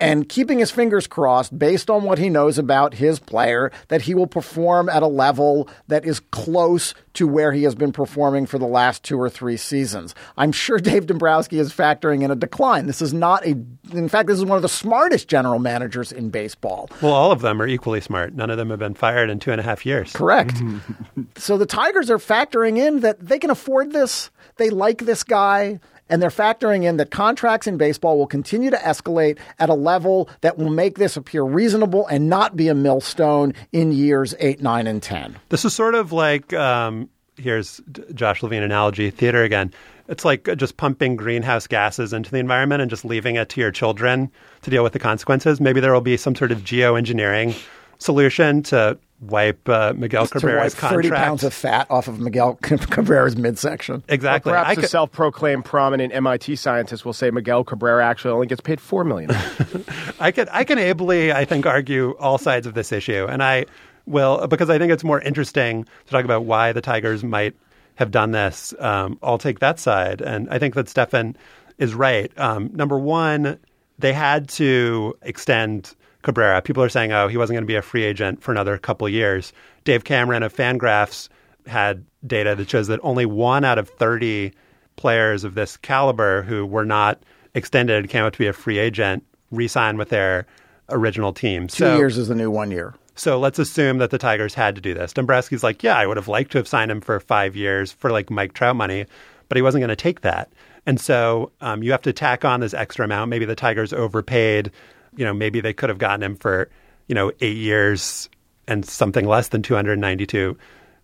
and 0.00 0.28
keeping 0.28 0.58
his 0.58 0.70
fingers 0.70 1.06
crossed 1.06 1.58
based 1.58 1.88
on 1.88 2.02
what 2.02 2.18
he 2.18 2.28
knows 2.28 2.58
about 2.58 2.94
his 2.94 3.18
player 3.18 3.70
that 3.88 4.02
he 4.02 4.14
will 4.14 4.26
perform 4.26 4.88
at 4.88 5.02
a 5.02 5.06
level 5.06 5.68
that 5.88 6.04
is 6.04 6.20
close 6.20 6.94
to 7.14 7.28
where 7.28 7.52
he 7.52 7.62
has 7.62 7.74
been 7.74 7.92
performing 7.92 8.44
for 8.44 8.58
the 8.58 8.66
last 8.66 9.04
two 9.04 9.20
or 9.20 9.30
three 9.30 9.56
seasons. 9.56 10.14
I'm 10.36 10.52
sure 10.52 10.78
Dave 10.80 11.06
Dombrowski 11.06 11.58
is 11.58 11.72
factoring 11.72 12.22
in 12.22 12.30
a 12.30 12.36
decline. 12.36 12.86
This 12.86 13.00
is 13.00 13.14
not 13.14 13.46
a, 13.46 13.50
in 13.92 14.08
fact, 14.08 14.26
this 14.28 14.38
is 14.38 14.44
one 14.44 14.56
of 14.56 14.62
the 14.62 14.68
smartest 14.68 15.28
general 15.28 15.58
managers 15.58 16.10
in 16.10 16.30
baseball. 16.30 16.90
Well, 17.00 17.12
all 17.12 17.32
of 17.32 17.40
them 17.40 17.62
are 17.62 17.66
equally 17.66 18.00
smart. 18.00 18.34
None 18.34 18.50
of 18.50 18.56
them 18.56 18.70
have 18.70 18.80
been 18.80 18.94
fired 18.94 19.30
in 19.30 19.38
two 19.38 19.52
and 19.52 19.60
a 19.60 19.64
half 19.64 19.86
years. 19.86 20.12
Correct. 20.12 20.60
so 21.36 21.56
the 21.56 21.66
Tigers 21.66 22.10
are 22.10 22.18
factoring 22.18 22.78
in 22.78 23.00
that 23.00 23.20
they 23.20 23.38
can 23.38 23.50
afford 23.50 23.92
this. 23.92 24.30
They 24.56 24.70
like 24.70 24.98
this 24.98 25.24
guy. 25.24 25.80
And 26.08 26.20
they're 26.20 26.30
factoring 26.30 26.84
in 26.84 26.98
that 26.98 27.10
contracts 27.10 27.66
in 27.66 27.76
baseball 27.76 28.18
will 28.18 28.26
continue 28.26 28.70
to 28.70 28.76
escalate 28.76 29.38
at 29.58 29.68
a 29.68 29.74
level 29.74 30.28
that 30.42 30.58
will 30.58 30.70
make 30.70 30.98
this 30.98 31.16
appear 31.16 31.42
reasonable 31.42 32.06
and 32.08 32.28
not 32.28 32.56
be 32.56 32.68
a 32.68 32.74
millstone 32.74 33.54
in 33.72 33.92
years 33.92 34.34
eight, 34.38 34.62
nine, 34.62 34.86
and 34.86 35.02
10. 35.02 35.36
This 35.48 35.64
is 35.64 35.74
sort 35.74 35.94
of 35.94 36.12
like 36.12 36.52
um, 36.52 37.08
here's 37.36 37.80
Josh 38.14 38.42
Levin 38.42 38.62
analogy 38.62 39.10
theater 39.10 39.42
again. 39.42 39.72
It's 40.08 40.24
like 40.24 40.48
just 40.56 40.76
pumping 40.76 41.16
greenhouse 41.16 41.66
gases 41.66 42.12
into 42.12 42.30
the 42.30 42.38
environment 42.38 42.82
and 42.82 42.90
just 42.90 43.04
leaving 43.04 43.36
it 43.36 43.48
to 43.50 43.60
your 43.60 43.70
children 43.70 44.30
to 44.62 44.70
deal 44.70 44.82
with 44.82 44.92
the 44.92 44.98
consequences. 44.98 45.60
Maybe 45.60 45.80
there 45.80 45.92
will 45.92 46.02
be 46.02 46.16
some 46.16 46.34
sort 46.34 46.52
of 46.52 46.58
geoengineering 46.60 47.58
solution 47.98 48.62
to 48.64 48.98
wipe 49.28 49.68
uh, 49.68 49.92
Miguel 49.96 50.26
to 50.26 50.34
wipe 50.34 50.40
Cabrera's 50.42 50.74
30 50.74 51.10
pounds 51.10 51.44
of 51.44 51.52
fat 51.54 51.86
off 51.90 52.08
of 52.08 52.20
Miguel 52.20 52.54
Cabrera's 52.62 53.36
midsection. 53.36 54.02
exactly. 54.08 54.52
Perhaps 54.52 54.68
I 54.68 54.72
a 54.72 54.76
could- 54.76 54.88
self-proclaimed 54.88 55.64
prominent 55.64 56.14
MIT 56.14 56.56
scientist 56.56 57.04
will 57.04 57.12
say 57.12 57.30
Miguel 57.30 57.64
Cabrera 57.64 58.04
actually 58.04 58.32
only 58.32 58.46
gets 58.46 58.60
paid 58.60 58.80
four 58.80 59.04
million. 59.04 59.30
I 60.20 60.30
can 60.30 60.48
I 60.50 60.64
can 60.64 60.78
ably 60.78 61.32
I 61.32 61.44
think 61.44 61.66
argue 61.66 62.12
all 62.18 62.38
sides 62.38 62.66
of 62.66 62.74
this 62.74 62.92
issue, 62.92 63.26
and 63.28 63.42
I 63.42 63.66
will 64.06 64.46
because 64.46 64.70
I 64.70 64.78
think 64.78 64.92
it's 64.92 65.04
more 65.04 65.20
interesting 65.20 65.84
to 65.84 66.10
talk 66.10 66.24
about 66.24 66.44
why 66.44 66.72
the 66.72 66.80
Tigers 66.80 67.24
might 67.24 67.54
have 67.96 68.10
done 68.10 68.32
this. 68.32 68.74
Um, 68.78 69.18
I'll 69.22 69.38
take 69.38 69.60
that 69.60 69.78
side, 69.78 70.20
and 70.20 70.48
I 70.50 70.58
think 70.58 70.74
that 70.74 70.88
Stefan 70.88 71.36
is 71.78 71.94
right. 71.94 72.36
Um, 72.38 72.70
number 72.72 72.98
one, 72.98 73.58
they 73.98 74.12
had 74.12 74.48
to 74.50 75.16
extend 75.22 75.94
Cabrera. 76.24 76.60
People 76.60 76.82
are 76.82 76.88
saying, 76.88 77.12
oh, 77.12 77.28
he 77.28 77.36
wasn't 77.36 77.54
going 77.54 77.64
to 77.64 77.68
be 77.68 77.76
a 77.76 77.82
free 77.82 78.02
agent 78.02 78.42
for 78.42 78.50
another 78.50 78.76
couple 78.78 79.08
years. 79.08 79.52
Dave 79.84 80.04
Cameron 80.04 80.42
of 80.42 80.54
Fangraphs 80.54 81.28
had 81.66 82.04
data 82.26 82.54
that 82.56 82.68
shows 82.68 82.88
that 82.88 82.98
only 83.02 83.26
one 83.26 83.64
out 83.64 83.78
of 83.78 83.88
30 83.88 84.52
players 84.96 85.44
of 85.44 85.54
this 85.54 85.76
caliber 85.76 86.42
who 86.42 86.66
were 86.66 86.84
not 86.84 87.22
extended 87.54 88.08
came 88.08 88.22
out 88.24 88.32
to 88.32 88.38
be 88.38 88.46
a 88.46 88.52
free 88.52 88.78
agent, 88.78 89.24
re-signed 89.50 89.98
with 89.98 90.08
their 90.08 90.46
original 90.88 91.32
team. 91.32 91.68
Two 91.68 91.96
years 91.96 92.18
is 92.18 92.28
the 92.28 92.34
new 92.34 92.50
one 92.50 92.70
year. 92.70 92.94
So 93.16 93.38
let's 93.38 93.58
assume 93.58 93.98
that 93.98 94.10
the 94.10 94.18
Tigers 94.18 94.54
had 94.54 94.74
to 94.74 94.80
do 94.80 94.92
this. 94.92 95.12
Dombrowski's 95.12 95.62
like, 95.62 95.82
yeah, 95.82 95.96
I 95.96 96.06
would 96.06 96.16
have 96.16 96.28
liked 96.28 96.52
to 96.52 96.58
have 96.58 96.66
signed 96.66 96.90
him 96.90 97.00
for 97.00 97.20
five 97.20 97.54
years 97.54 97.92
for 97.92 98.10
like 98.10 98.28
Mike 98.28 98.54
Trout 98.54 98.74
money, 98.74 99.06
but 99.48 99.56
he 99.56 99.62
wasn't 99.62 99.82
going 99.82 99.88
to 99.90 99.96
take 99.96 100.22
that. 100.22 100.50
And 100.86 101.00
so 101.00 101.52
um, 101.60 101.82
you 101.82 101.92
have 101.92 102.02
to 102.02 102.12
tack 102.12 102.44
on 102.44 102.60
this 102.60 102.74
extra 102.74 103.04
amount. 103.04 103.30
Maybe 103.30 103.44
the 103.44 103.54
Tigers 103.54 103.92
overpaid. 103.92 104.70
You 105.16 105.24
know, 105.24 105.34
maybe 105.34 105.60
they 105.60 105.72
could 105.72 105.88
have 105.88 105.98
gotten 105.98 106.22
him 106.22 106.36
for, 106.36 106.68
you 107.08 107.14
know, 107.14 107.32
eight 107.40 107.56
years 107.56 108.28
and 108.66 108.84
something 108.84 109.26
less 109.26 109.48
than 109.48 109.62
$292 109.62 110.56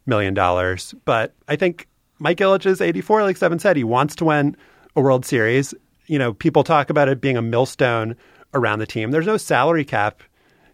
million. 0.06 0.34
But 1.04 1.34
I 1.48 1.56
think 1.56 1.88
Mike 2.18 2.38
Ilitch 2.38 2.66
is 2.66 2.80
84, 2.80 3.22
like 3.22 3.36
Stefan 3.36 3.58
said. 3.58 3.76
He 3.76 3.84
wants 3.84 4.14
to 4.16 4.24
win 4.24 4.56
a 4.96 5.00
World 5.00 5.24
Series. 5.24 5.74
You 6.06 6.18
know, 6.18 6.32
people 6.34 6.64
talk 6.64 6.90
about 6.90 7.08
it 7.08 7.20
being 7.20 7.36
a 7.36 7.42
millstone 7.42 8.16
around 8.54 8.78
the 8.80 8.86
team. 8.86 9.10
There's 9.10 9.26
no 9.26 9.36
salary 9.36 9.84
cap 9.84 10.22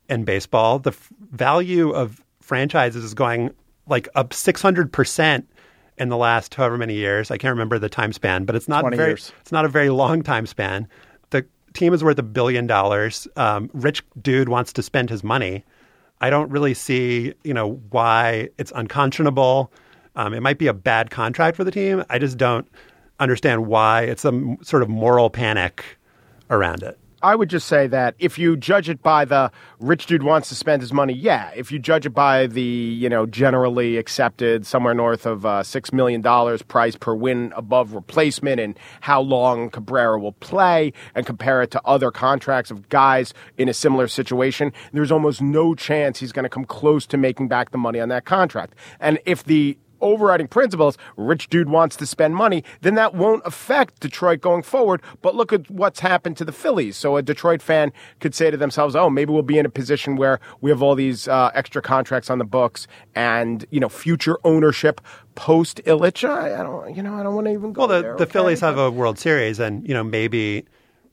in 0.09 0.25
baseball. 0.25 0.79
The 0.79 0.91
f- 0.91 1.13
value 1.33 1.91
of 1.91 2.23
franchises 2.41 3.05
is 3.05 3.15
going 3.15 3.51
like 3.89 4.09
up 4.15 4.31
600% 4.31 5.45
in 5.99 6.09
the 6.09 6.17
last 6.17 6.55
however 6.55 6.79
many 6.79 6.95
years. 6.95 7.31
I 7.31 7.39
can't 7.39 7.53
remember 7.53 7.79
the 7.79 7.89
time 7.89 8.13
span, 8.13 8.45
but 8.45 8.55
it's 8.55 8.69
not 8.69 8.85
very 8.95 9.11
years. 9.11 9.33
it's 9.41 9.53
not 9.53 9.65
a 9.65 9.69
very 9.69 9.91
long 9.91 10.23
time 10.23 10.47
span. 10.47 10.89
Team 11.77 11.93
is 11.93 12.03
worth 12.03 12.19
a 12.19 12.23
billion 12.23 12.67
dollars. 12.67 13.29
Um, 13.37 13.71
rich 13.75 14.03
dude 14.23 14.49
wants 14.49 14.73
to 14.73 14.83
spend 14.83 15.11
his 15.11 15.23
money. 15.23 15.63
I 16.23 16.31
don't 16.31 16.51
really 16.51 16.73
see, 16.73 17.35
you 17.45 17.53
know, 17.53 17.75
why 17.91 18.49
it's 18.57 18.73
unconscionable. 18.75 19.71
Um, 20.15 20.33
it 20.33 20.41
might 20.41 20.59
be 20.59 20.69
a 20.69 20.73
bad 20.73 21.11
contract 21.11 21.55
for 21.55 21.65
the 21.65 21.71
team. 21.71 22.03
I 22.09 22.19
just 22.19 22.39
don't 22.39 22.67
understand 23.21 23.67
why 23.67 24.03
it's 24.03 24.23
some 24.23 24.57
sort 24.63 24.83
of 24.83 24.89
moral 24.89 25.29
panic 25.29 25.85
around 26.49 26.83
it. 26.83 26.99
I 27.23 27.35
would 27.35 27.49
just 27.49 27.67
say 27.67 27.87
that 27.87 28.15
if 28.19 28.39
you 28.39 28.57
judge 28.57 28.89
it 28.89 29.03
by 29.03 29.25
the 29.25 29.51
rich 29.81 30.07
dude 30.07 30.23
wants 30.23 30.51
to 30.51 30.55
spend 30.55 30.83
his 30.83 30.93
money, 30.93 31.15
yeah. 31.15 31.51
If 31.57 31.73
you 31.73 31.79
judge 31.79 32.05
it 32.05 32.11
by 32.11 32.47
the 32.47 32.63
you 32.63 33.09
know 33.09 33.25
generally 33.25 33.97
accepted 33.97 34.67
somewhere 34.67 34.95
north 34.95 35.25
of 35.25 35.47
uh, 35.47 35.63
six 35.63 35.93
million 35.93 36.21
dollars 36.21 36.63
price 36.63 36.95
per 36.95 37.15
win 37.15 37.53
above 37.57 37.95
replacement 37.95 38.61
and 38.61 38.79
how 39.01 39.21
long 39.21 39.71
Cabrera 39.71 40.19
will 40.19 40.33
play 40.33 40.93
and 41.15 41.25
compare 41.25 41.63
it 41.63 41.71
to 41.71 41.81
other 41.85 42.11
contracts 42.11 42.71
of 42.71 42.89
guys 42.91 43.33
in 43.57 43.69
a 43.69 43.75
similar 43.75 44.09
situation, 44.09 44.73
there's 44.93 45.13
almost 45.13 45.41
no 45.41 45.75
chance 45.75 46.19
he's 46.21 46.33
going 46.33 46.45
to 46.45 46.49
come 46.51 46.65
close 46.65 47.07
to 47.07 47.17
making 47.17 47.49
back 47.49 47.71
the 47.71 47.79
money 47.79 47.99
on 47.99 48.09
that 48.11 48.25
contract. 48.25 48.75
And 49.01 49.19
if 49.25 49.45
the 49.45 49.79
overriding 50.07 50.49
principles, 50.49 50.97
rich 51.17 51.49
dude 51.49 51.69
wants 51.69 51.97
to 51.97 52.07
spend 52.07 52.35
money, 52.35 52.65
then 52.81 52.95
that 52.95 53.15
won't 53.15 53.43
affect 53.45 54.01
Detroit 54.01 54.41
going 54.41 54.63
forward. 54.63 55.03
But 55.23 55.35
look 55.35 55.53
at 55.53 55.71
what's 55.71 56.01
happened 56.01 56.37
to 56.39 56.45
the 56.45 56.53
Phillies. 56.53 56.97
So 56.97 57.17
a 57.17 57.23
Detroit 57.23 57.63
fan 57.63 57.93
could 58.21 58.35
say 58.35 58.51
to 58.51 58.57
themselves, 58.57 58.97
oh, 58.97 59.11
maybe 59.11 59.33
we'll 59.33 59.43
be 59.43 59.59
in 59.59 59.67
a 59.67 59.71
position 59.71 60.17
where 60.17 60.41
we 60.61 60.71
have 60.71 60.83
all 60.83 60.95
these 60.95 61.29
uh, 61.29 61.51
extra 61.55 61.83
contracts 61.83 62.31
on 62.31 62.39
the 62.39 62.45
books 62.45 62.87
and, 63.15 63.65
you 63.71 63.81
know, 63.81 63.89
future 63.89 64.39
ownership 64.45 65.01
post 65.35 65.81
Ilitch. 65.85 66.29
I, 66.29 66.59
I 66.59 66.63
don't, 66.63 66.97
you 66.97 67.03
know, 67.03 67.15
I 67.15 67.23
don't 67.23 67.35
want 67.35 67.47
to 67.47 67.53
even 67.53 67.73
go 67.73 67.87
Well, 67.87 67.89
the, 67.89 68.03
there, 68.03 68.17
the 68.17 68.25
okay? 68.25 68.33
Phillies 68.33 68.61
have 68.61 68.79
a 68.79 68.91
World 68.91 69.19
Series, 69.19 69.61
and 69.61 69.87
you 69.87 69.95
know 69.95 70.03
maybe 70.03 70.65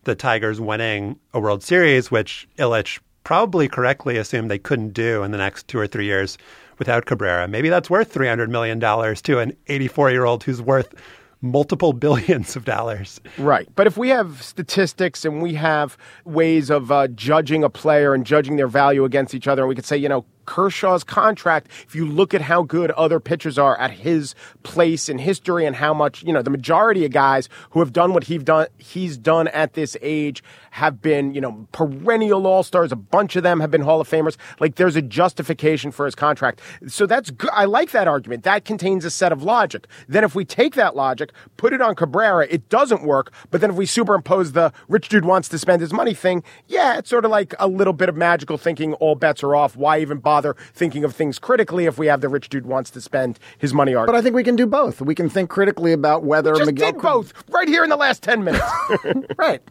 the 0.06 0.16
Tigers 0.16 0.60
winning 0.60 1.20
a 1.34 1.40
World 1.40 1.64
Series, 1.64 2.10
which 2.10 2.48
Ilitch 2.58 3.00
probably 3.24 3.68
correctly 3.68 4.18
assumed 4.18 4.50
they 4.50 4.60
couldn't 4.60 4.94
do 4.94 5.24
in 5.24 5.32
the 5.32 5.38
next 5.38 5.68
two 5.68 5.78
or 5.78 5.88
three 5.88 6.06
years 6.06 6.38
without 6.84 7.06
Cabrera. 7.06 7.48
Maybe 7.48 7.70
that's 7.70 7.90
worth 7.90 8.12
three 8.12 8.28
hundred 8.28 8.50
million 8.50 8.78
dollars 8.78 9.22
to 9.22 9.40
an 9.40 9.54
eighty-four-year-old 9.68 10.44
who's 10.44 10.62
worth 10.62 10.94
multiple 11.42 11.94
billions 12.06 12.58
of 12.58 12.66
dollars. 12.66 13.22
Right. 13.38 13.70
But 13.76 13.88
if 13.88 13.96
we 13.96 14.10
have 14.10 14.44
statistics 14.44 15.24
and 15.24 15.42
we 15.42 15.54
have 15.54 15.98
ways 16.26 16.70
of 16.70 16.92
uh, 16.92 17.08
judging 17.08 17.64
a 17.64 17.70
player 17.70 18.14
and 18.14 18.26
judging 18.26 18.58
their 18.58 18.68
value 18.68 19.06
against 19.06 19.34
each 19.34 19.48
other, 19.48 19.62
and 19.62 19.70
we 19.70 19.76
could 19.76 19.86
say, 19.86 19.96
you 19.96 20.10
know, 20.10 20.26
Kershaw's 20.46 21.04
contract, 21.04 21.68
if 21.88 21.96
you 21.96 22.06
look 22.06 22.34
at 22.34 22.42
how 22.42 22.64
good 22.64 22.92
other 22.92 23.20
pitchers 23.20 23.58
are 23.58 23.80
at 23.80 23.92
his 23.92 24.36
place 24.64 25.10
in 25.10 25.18
history 25.18 25.66
and 25.66 25.76
how 25.76 25.94
much, 25.94 26.24
you 26.24 26.34
know, 26.34 26.42
the 26.42 26.50
majority 26.50 27.06
of 27.06 27.12
guys 27.12 27.50
who 27.72 27.80
have 27.80 27.94
done 27.94 28.14
what 28.14 28.26
he's 28.26 28.44
done, 28.44 28.68
he's 28.78 29.18
done 29.18 29.48
at 29.50 29.74
this 29.74 29.96
age 30.02 30.44
have 30.72 31.02
been, 31.02 31.34
you 31.34 31.42
know, 31.42 31.68
perennial 31.72 32.46
all-stars. 32.48 32.92
A 32.92 32.96
bunch 32.96 33.36
of 33.36 33.44
them 33.44 33.60
have 33.60 33.72
been 33.72 33.82
Hall 33.82 34.02
of 34.02 34.10
Famers. 34.10 34.38
Like 34.60 34.76
there's 34.76 34.96
a 34.96 35.02
justification 35.02 35.92
for 35.92 36.06
his 36.06 36.16
contract. 36.16 36.62
So 36.88 37.06
that's 37.06 37.30
good. 37.30 37.52
I 37.54 37.66
like 37.66 37.92
that 37.92 38.08
argument. 38.08 38.44
That 38.44 38.66
contains 38.66 39.06
a 39.06 39.10
set 39.10 39.32
of 39.32 39.44
logic. 39.44 39.88
Then 40.08 40.24
if 40.24 40.36
we 40.36 40.46
take 40.46 40.76
that 40.76 40.96
logic, 40.96 41.32
put 41.58 41.74
it 41.74 41.82
on 41.82 41.96
Cabrera, 41.96 42.48
it 42.50 42.70
doesn't 42.70 43.04
work. 43.04 43.32
But 43.52 43.62
then 43.62 43.70
if 43.70 43.76
we 43.76 43.86
superimpose 43.86 44.54
the 44.54 44.74
rich 44.88 45.10
dude 45.10 45.26
wants 45.26 45.48
to 45.50 45.60
spend 45.60 45.82
his 45.82 45.94
money 45.94 46.14
thing, 46.14 46.44
yeah, 46.68 46.98
it's 46.98 47.10
sort 47.10 47.26
of 47.26 47.32
like 47.32 47.54
a 47.60 47.68
little 47.68 47.94
bit 47.94 48.10
of 48.10 48.16
magical 48.16 48.58
thinking. 48.58 48.94
All 48.96 49.16
bets 49.16 49.44
are 49.44 49.56
off. 49.56 49.76
Why 49.76 50.00
even 50.00 50.18
bother 50.18 50.33
thinking 50.74 51.04
of 51.04 51.16
things 51.16 51.40
critically 51.40 51.86
if 51.86 51.98
we 51.98 52.08
have 52.08 52.22
the 52.22 52.30
rich 52.30 52.50
dude 52.50 52.66
wants 52.66 52.90
to 52.92 53.02
spend 53.02 53.40
his 53.58 53.74
money 53.74 53.94
But? 53.94 54.16
I 54.16 54.22
think 54.22 54.36
we 54.36 54.44
can 54.44 54.56
do 54.56 54.66
both. 54.66 55.02
We 55.02 55.16
can 55.16 55.30
think 55.30 55.50
critically 55.50 55.94
about 55.94 56.24
whether 56.24 56.54
Just 56.54 56.66
Miguel 56.68 56.94
did 56.94 57.02
both 57.02 57.34
right 57.50 57.68
here 57.68 57.84
in 57.84 57.90
the 57.90 57.96
last 57.96 58.24
10 58.24 58.44
minutes. 58.44 58.66
right. 59.38 59.62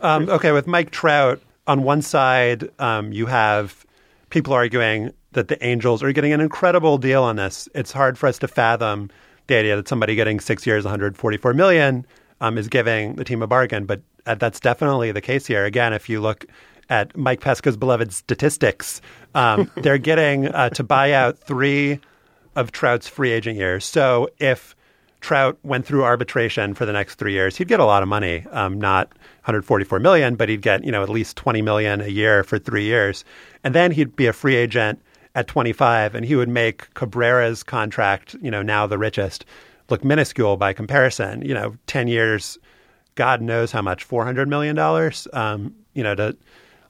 Um, 0.00 0.28
okay, 0.28 0.52
with 0.52 0.66
Mike 0.66 0.90
Trout 0.90 1.40
on 1.66 1.82
one 1.82 2.02
side, 2.02 2.68
um, 2.78 3.12
you 3.12 3.26
have 3.26 3.84
people 4.30 4.52
arguing 4.52 5.12
that 5.32 5.48
the 5.48 5.64
Angels 5.64 6.02
are 6.02 6.12
getting 6.12 6.32
an 6.32 6.40
incredible 6.40 6.98
deal 6.98 7.22
on 7.22 7.36
this. 7.36 7.68
It's 7.74 7.92
hard 7.92 8.18
for 8.18 8.26
us 8.26 8.38
to 8.40 8.48
fathom 8.48 9.10
the 9.46 9.56
idea 9.56 9.76
that 9.76 9.88
somebody 9.88 10.14
getting 10.14 10.40
six 10.40 10.66
years, 10.66 10.84
144 10.84 11.54
million, 11.54 12.06
um, 12.40 12.56
is 12.56 12.68
giving 12.68 13.16
the 13.16 13.24
team 13.24 13.42
a 13.42 13.46
bargain. 13.46 13.86
But 13.86 14.00
uh, 14.26 14.34
that's 14.36 14.60
definitely 14.60 15.12
the 15.12 15.20
case 15.20 15.46
here. 15.46 15.64
Again, 15.64 15.92
if 15.92 16.08
you 16.08 16.20
look 16.20 16.46
at 16.90 17.16
Mike 17.16 17.40
Pesca's 17.40 17.76
beloved 17.76 18.12
statistics, 18.12 19.00
um, 19.34 19.70
they're 19.76 19.96
getting 19.96 20.48
uh, 20.48 20.68
to 20.70 20.82
buy 20.82 21.12
out 21.12 21.38
three 21.38 22.00
of 22.56 22.72
Trout's 22.72 23.08
free 23.08 23.30
agent 23.30 23.56
years. 23.56 23.84
So 23.84 24.28
if 24.38 24.76
Trout 25.20 25.58
went 25.62 25.86
through 25.86 26.04
arbitration 26.04 26.74
for 26.74 26.84
the 26.84 26.92
next 26.92 27.14
three 27.14 27.32
years, 27.32 27.56
he'd 27.56 27.68
get 27.68 27.80
a 27.80 27.84
lot 27.84 28.02
of 28.02 28.08
money. 28.08 28.44
Um, 28.50 28.78
not 28.78 29.08
144 29.44 29.98
million, 30.00 30.34
but 30.34 30.48
he'd 30.48 30.62
get 30.62 30.84
you 30.84 30.92
know 30.92 31.02
at 31.02 31.08
least 31.08 31.36
20 31.36 31.62
million 31.62 32.00
a 32.00 32.08
year 32.08 32.44
for 32.44 32.58
three 32.58 32.84
years, 32.84 33.24
and 33.64 33.74
then 33.74 33.92
he'd 33.92 34.16
be 34.16 34.26
a 34.26 34.32
free 34.32 34.56
agent 34.56 35.00
at 35.34 35.46
25, 35.46 36.14
and 36.14 36.26
he 36.26 36.34
would 36.34 36.48
make 36.48 36.92
Cabrera's 36.94 37.62
contract, 37.62 38.34
you 38.42 38.50
know, 38.50 38.62
now 38.62 38.86
the 38.86 38.98
richest, 38.98 39.44
look 39.88 40.04
minuscule 40.04 40.56
by 40.56 40.72
comparison. 40.72 41.42
You 41.42 41.54
know, 41.54 41.76
10 41.86 42.08
years, 42.08 42.58
God 43.14 43.40
knows 43.40 43.70
how 43.70 43.82
much, 43.82 44.02
400 44.02 44.48
million 44.48 44.74
dollars, 44.74 45.28
um, 45.32 45.74
you 45.94 46.02
know, 46.02 46.14
to 46.14 46.36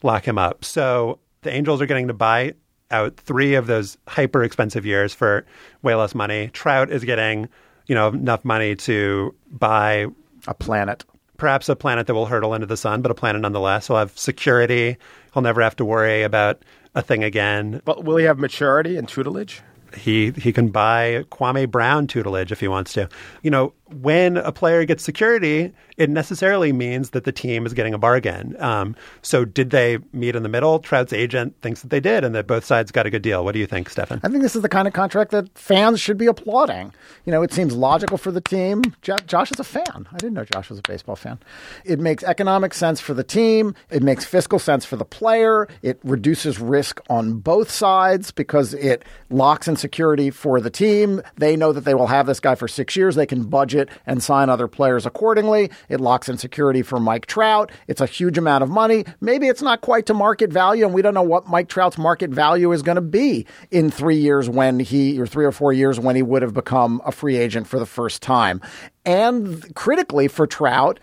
lock 0.02 0.26
him 0.26 0.38
up. 0.38 0.64
So 0.64 1.18
the 1.42 1.50
Angels 1.52 1.80
are 1.80 1.86
getting 1.86 2.08
to 2.08 2.14
buy 2.14 2.54
out 2.90 3.16
three 3.16 3.54
of 3.54 3.66
those 3.66 3.96
hyper 4.08 4.42
expensive 4.42 4.84
years 4.84 5.14
for 5.14 5.46
way 5.82 5.94
less 5.94 6.14
money. 6.14 6.48
Trout 6.52 6.90
is 6.90 7.04
getting, 7.04 7.48
you 7.86 7.94
know, 7.94 8.08
enough 8.08 8.44
money 8.44 8.74
to 8.76 9.34
buy 9.50 10.06
A 10.48 10.54
planet. 10.54 11.04
perhaps 11.36 11.68
a 11.68 11.76
planet 11.76 12.06
that 12.06 12.14
will 12.14 12.26
hurtle 12.26 12.52
into 12.54 12.66
the 12.66 12.76
sun, 12.76 13.00
but 13.00 13.10
a 13.10 13.14
planet 13.14 13.40
nonetheless. 13.42 13.86
He'll 13.86 13.96
have 13.96 14.18
security. 14.18 14.96
He'll 15.32 15.42
never 15.42 15.62
have 15.62 15.76
to 15.76 15.84
worry 15.84 16.22
about 16.22 16.62
a 16.94 17.02
thing 17.02 17.22
again. 17.24 17.80
but 17.84 18.04
will 18.04 18.16
he 18.16 18.24
have 18.24 18.38
maturity 18.38 18.96
and 18.96 19.08
tutelage? 19.08 19.62
He 19.96 20.30
he 20.32 20.52
can 20.52 20.68
buy 20.68 21.24
Kwame 21.30 21.68
Brown 21.70 22.06
tutelage 22.06 22.52
if 22.52 22.60
he 22.60 22.68
wants 22.68 22.92
to. 22.94 23.08
You 23.42 23.50
know, 23.50 23.72
when 23.94 24.36
a 24.36 24.52
player 24.52 24.84
gets 24.84 25.02
security, 25.04 25.72
it 25.96 26.08
necessarily 26.08 26.72
means 26.72 27.10
that 27.10 27.24
the 27.24 27.32
team 27.32 27.66
is 27.66 27.74
getting 27.74 27.92
a 27.92 27.98
bargain. 27.98 28.56
Um, 28.60 28.96
so, 29.22 29.44
did 29.44 29.70
they 29.70 29.98
meet 30.12 30.36
in 30.36 30.42
the 30.42 30.48
middle? 30.48 30.78
Trout's 30.78 31.12
agent 31.12 31.54
thinks 31.60 31.82
that 31.82 31.90
they 31.90 32.00
did, 32.00 32.24
and 32.24 32.34
that 32.34 32.46
both 32.46 32.64
sides 32.64 32.90
got 32.90 33.06
a 33.06 33.10
good 33.10 33.22
deal. 33.22 33.44
What 33.44 33.52
do 33.52 33.58
you 33.58 33.66
think, 33.66 33.90
Stefan? 33.90 34.20
I 34.22 34.28
think 34.28 34.42
this 34.42 34.56
is 34.56 34.62
the 34.62 34.68
kind 34.68 34.88
of 34.88 34.94
contract 34.94 35.30
that 35.32 35.56
fans 35.58 36.00
should 36.00 36.16
be 36.18 36.26
applauding. 36.26 36.92
You 37.24 37.32
know, 37.32 37.42
it 37.42 37.52
seems 37.52 37.74
logical 37.74 38.16
for 38.18 38.30
the 38.30 38.40
team. 38.40 38.82
Jo- 39.02 39.16
Josh 39.26 39.50
is 39.50 39.60
a 39.60 39.64
fan. 39.64 40.08
I 40.12 40.16
didn't 40.18 40.34
know 40.34 40.44
Josh 40.44 40.70
was 40.70 40.78
a 40.78 40.82
baseball 40.82 41.16
fan. 41.16 41.38
It 41.84 41.98
makes 41.98 42.24
economic 42.24 42.74
sense 42.74 43.00
for 43.00 43.14
the 43.14 43.24
team. 43.24 43.74
It 43.90 44.02
makes 44.02 44.24
fiscal 44.24 44.58
sense 44.58 44.84
for 44.84 44.96
the 44.96 45.04
player. 45.04 45.68
It 45.82 46.00
reduces 46.04 46.58
risk 46.58 47.00
on 47.08 47.38
both 47.38 47.70
sides 47.70 48.30
because 48.30 48.74
it 48.74 49.04
locks 49.28 49.68
in 49.68 49.76
security 49.76 50.30
for 50.30 50.60
the 50.60 50.70
team. 50.70 51.22
They 51.36 51.56
know 51.56 51.72
that 51.72 51.84
they 51.84 51.94
will 51.94 52.06
have 52.06 52.26
this 52.26 52.40
guy 52.40 52.54
for 52.54 52.68
six 52.68 52.96
years. 52.96 53.14
They 53.14 53.26
can 53.26 53.44
budget 53.44 53.79
and 54.06 54.22
sign 54.22 54.50
other 54.50 54.68
players 54.68 55.06
accordingly. 55.06 55.70
It 55.88 56.00
locks 56.00 56.28
in 56.28 56.36
security 56.36 56.82
for 56.82 57.00
Mike 57.00 57.26
Trout. 57.26 57.70
It's 57.86 58.00
a 58.00 58.06
huge 58.06 58.36
amount 58.36 58.62
of 58.64 58.70
money. 58.70 59.04
Maybe 59.20 59.48
it's 59.48 59.62
not 59.62 59.80
quite 59.80 60.06
to 60.06 60.14
market 60.14 60.52
value, 60.52 60.84
and 60.84 60.92
we 60.92 61.02
don't 61.02 61.14
know 61.14 61.22
what 61.22 61.48
Mike 61.48 61.68
Trout's 61.68 61.98
market 61.98 62.30
value 62.30 62.72
is 62.72 62.82
going 62.82 62.96
to 62.96 63.02
be 63.02 63.46
in 63.70 63.90
three 63.90 64.18
years 64.18 64.48
when 64.48 64.80
he, 64.80 65.18
or 65.20 65.26
three 65.26 65.44
or 65.44 65.52
four 65.52 65.72
years 65.72 65.98
when 65.98 66.16
he 66.16 66.22
would 66.22 66.42
have 66.42 66.54
become 66.54 67.00
a 67.04 67.12
free 67.12 67.36
agent 67.36 67.66
for 67.66 67.78
the 67.78 67.86
first 67.86 68.22
time. 68.22 68.60
And 69.04 69.74
critically 69.74 70.28
for 70.28 70.46
Trout, 70.46 71.00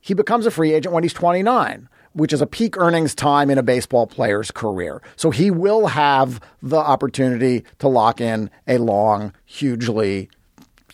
he 0.00 0.14
becomes 0.14 0.46
a 0.46 0.50
free 0.50 0.72
agent 0.72 0.94
when 0.94 1.02
he's 1.02 1.14
29 1.14 1.88
which 2.14 2.32
is 2.32 2.40
a 2.40 2.46
peak 2.46 2.76
earnings 2.78 3.14
time 3.14 3.50
in 3.50 3.58
a 3.58 3.62
baseball 3.62 4.06
player's 4.06 4.50
career. 4.50 5.02
So 5.16 5.30
he 5.30 5.50
will 5.50 5.88
have 5.88 6.40
the 6.62 6.76
opportunity 6.76 7.64
to 7.80 7.88
lock 7.88 8.20
in 8.20 8.50
a 8.66 8.78
long, 8.78 9.34
hugely 9.44 10.30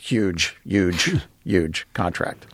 huge, 0.01 0.57
huge, 0.65 1.17
huge 1.45 1.87
contract. 1.93 2.47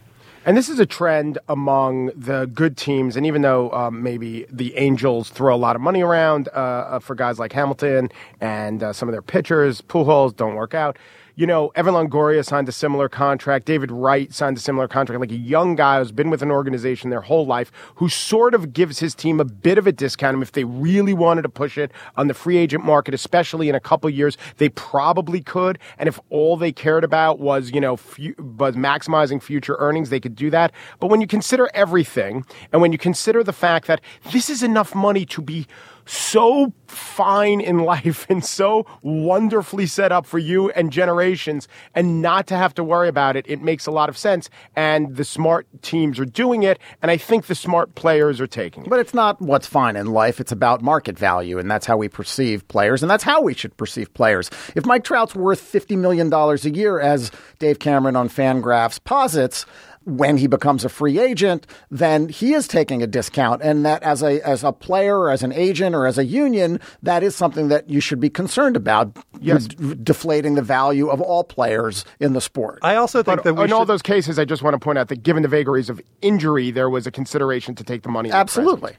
And 0.46 0.56
this 0.56 0.68
is 0.68 0.78
a 0.78 0.86
trend 0.86 1.38
among 1.48 2.12
the 2.14 2.46
good 2.54 2.76
teams. 2.76 3.16
And 3.16 3.26
even 3.26 3.42
though 3.42 3.72
um, 3.72 4.00
maybe 4.04 4.46
the 4.48 4.76
Angels 4.76 5.28
throw 5.28 5.52
a 5.52 5.58
lot 5.58 5.74
of 5.74 5.82
money 5.82 6.02
around 6.02 6.48
uh, 6.54 6.60
uh, 6.60 6.98
for 7.00 7.16
guys 7.16 7.40
like 7.40 7.52
Hamilton 7.52 8.10
and 8.40 8.80
uh, 8.80 8.92
some 8.92 9.08
of 9.08 9.12
their 9.12 9.22
pitchers, 9.22 9.82
Pujols 9.82 10.36
don't 10.36 10.54
work 10.54 10.72
out. 10.72 10.98
You 11.38 11.46
know, 11.46 11.70
Evan 11.74 11.92
Longoria 11.92 12.42
signed 12.42 12.66
a 12.66 12.72
similar 12.72 13.10
contract. 13.10 13.66
David 13.66 13.90
Wright 13.90 14.32
signed 14.32 14.56
a 14.56 14.60
similar 14.60 14.88
contract. 14.88 15.20
Like 15.20 15.30
a 15.30 15.36
young 15.36 15.74
guy 15.76 15.98
who's 15.98 16.10
been 16.10 16.30
with 16.30 16.40
an 16.40 16.50
organization 16.50 17.10
their 17.10 17.20
whole 17.20 17.44
life, 17.44 17.70
who 17.96 18.08
sort 18.08 18.54
of 18.54 18.72
gives 18.72 19.00
his 19.00 19.14
team 19.14 19.38
a 19.38 19.44
bit 19.44 19.76
of 19.76 19.86
a 19.86 19.92
discount. 19.92 20.40
If 20.40 20.52
they 20.52 20.64
really 20.64 21.12
wanted 21.12 21.42
to 21.42 21.50
push 21.50 21.76
it 21.76 21.92
on 22.16 22.28
the 22.28 22.32
free 22.32 22.56
agent 22.56 22.86
market, 22.86 23.12
especially 23.12 23.68
in 23.68 23.74
a 23.74 23.80
couple 23.80 24.08
years, 24.08 24.38
they 24.56 24.70
probably 24.70 25.42
could. 25.42 25.78
And 25.98 26.08
if 26.08 26.18
all 26.30 26.56
they 26.56 26.72
cared 26.72 27.04
about 27.04 27.38
was, 27.38 27.70
you 27.70 27.82
know, 27.82 27.98
fu- 27.98 28.34
was 28.38 28.74
maximizing 28.74 29.42
future 29.42 29.76
earnings, 29.78 30.08
they 30.08 30.20
could 30.20 30.36
do 30.36 30.48
that. 30.48 30.72
But 31.00 31.08
when 31.08 31.20
you 31.20 31.26
consider 31.26 31.68
everything, 31.74 32.46
and 32.72 32.80
when 32.80 32.92
you 32.92 32.98
consider 32.98 33.44
the 33.44 33.52
fact 33.52 33.88
that 33.88 34.00
this 34.32 34.48
is 34.48 34.62
enough 34.62 34.94
money 34.94 35.26
to 35.26 35.42
be 35.42 35.66
so 36.06 36.72
fine 36.86 37.60
in 37.60 37.80
life 37.80 38.26
and 38.28 38.44
so 38.44 38.86
wonderfully 39.02 39.86
set 39.86 40.12
up 40.12 40.24
for 40.24 40.38
you 40.38 40.70
and 40.70 40.92
generations 40.92 41.68
and 41.94 42.22
not 42.22 42.46
to 42.46 42.56
have 42.56 42.74
to 42.74 42.84
worry 42.84 43.08
about 43.08 43.36
it, 43.36 43.44
it 43.48 43.60
makes 43.60 43.86
a 43.86 43.90
lot 43.90 44.08
of 44.08 44.16
sense. 44.16 44.48
And 44.74 45.16
the 45.16 45.24
smart 45.24 45.66
teams 45.82 46.18
are 46.18 46.24
doing 46.24 46.62
it. 46.62 46.78
And 47.02 47.10
I 47.10 47.16
think 47.16 47.46
the 47.46 47.54
smart 47.54 47.94
players 47.94 48.40
are 48.40 48.46
taking 48.46 48.84
it. 48.84 48.88
But 48.88 49.00
it's 49.00 49.14
not 49.14 49.40
what's 49.40 49.66
fine 49.66 49.96
in 49.96 50.06
life. 50.06 50.40
It's 50.40 50.52
about 50.52 50.82
market 50.82 51.18
value, 51.18 51.58
and 51.58 51.70
that's 51.70 51.86
how 51.86 51.96
we 51.96 52.08
perceive 52.08 52.66
players, 52.68 53.02
and 53.02 53.10
that's 53.10 53.24
how 53.24 53.42
we 53.42 53.54
should 53.54 53.76
perceive 53.76 54.12
players. 54.14 54.50
If 54.74 54.86
Mike 54.86 55.04
Trout's 55.04 55.34
worth 55.34 55.60
$50 55.60 55.98
million 55.98 56.32
a 56.32 56.54
year, 56.68 57.00
as 57.00 57.30
Dave 57.58 57.78
Cameron 57.78 58.16
on 58.16 58.28
Fangraphs 58.28 59.02
posits, 59.02 59.66
when 60.06 60.36
he 60.36 60.46
becomes 60.46 60.84
a 60.84 60.88
free 60.88 61.18
agent, 61.18 61.66
then 61.90 62.28
he 62.28 62.54
is 62.54 62.68
taking 62.68 63.02
a 63.02 63.06
discount, 63.08 63.60
and 63.60 63.84
that 63.84 64.02
as 64.04 64.22
a 64.22 64.40
as 64.46 64.62
a 64.62 64.72
player, 64.72 65.18
or 65.18 65.30
as 65.30 65.42
an 65.42 65.52
agent, 65.52 65.94
or 65.96 66.06
as 66.06 66.16
a 66.16 66.24
union, 66.24 66.80
that 67.02 67.24
is 67.24 67.34
something 67.34 67.68
that 67.68 67.90
you 67.90 68.00
should 68.00 68.20
be 68.20 68.30
concerned 68.30 68.76
about. 68.76 69.16
Yes. 69.40 69.66
d- 69.66 69.96
deflating 70.02 70.54
the 70.54 70.62
value 70.62 71.08
of 71.08 71.20
all 71.20 71.44
players 71.44 72.04
in 72.20 72.32
the 72.32 72.40
sport. 72.40 72.78
I 72.82 72.94
also 72.96 73.22
think 73.22 73.38
But 73.38 73.44
that 73.44 73.54
we 73.54 73.64
in 73.64 73.72
all 73.72 73.84
those 73.84 74.00
cases, 74.02 74.38
I 74.38 74.44
just 74.44 74.62
want 74.62 74.74
to 74.74 74.78
point 74.78 74.96
out 74.96 75.08
that 75.08 75.22
given 75.22 75.42
the 75.42 75.48
vagaries 75.48 75.90
of 75.90 76.00
injury, 76.22 76.70
there 76.70 76.88
was 76.88 77.06
a 77.06 77.10
consideration 77.10 77.74
to 77.74 77.84
take 77.84 78.02
the 78.02 78.08
money. 78.08 78.28
in 78.28 78.32
the. 78.32 78.36
Absolutely. 78.38 78.94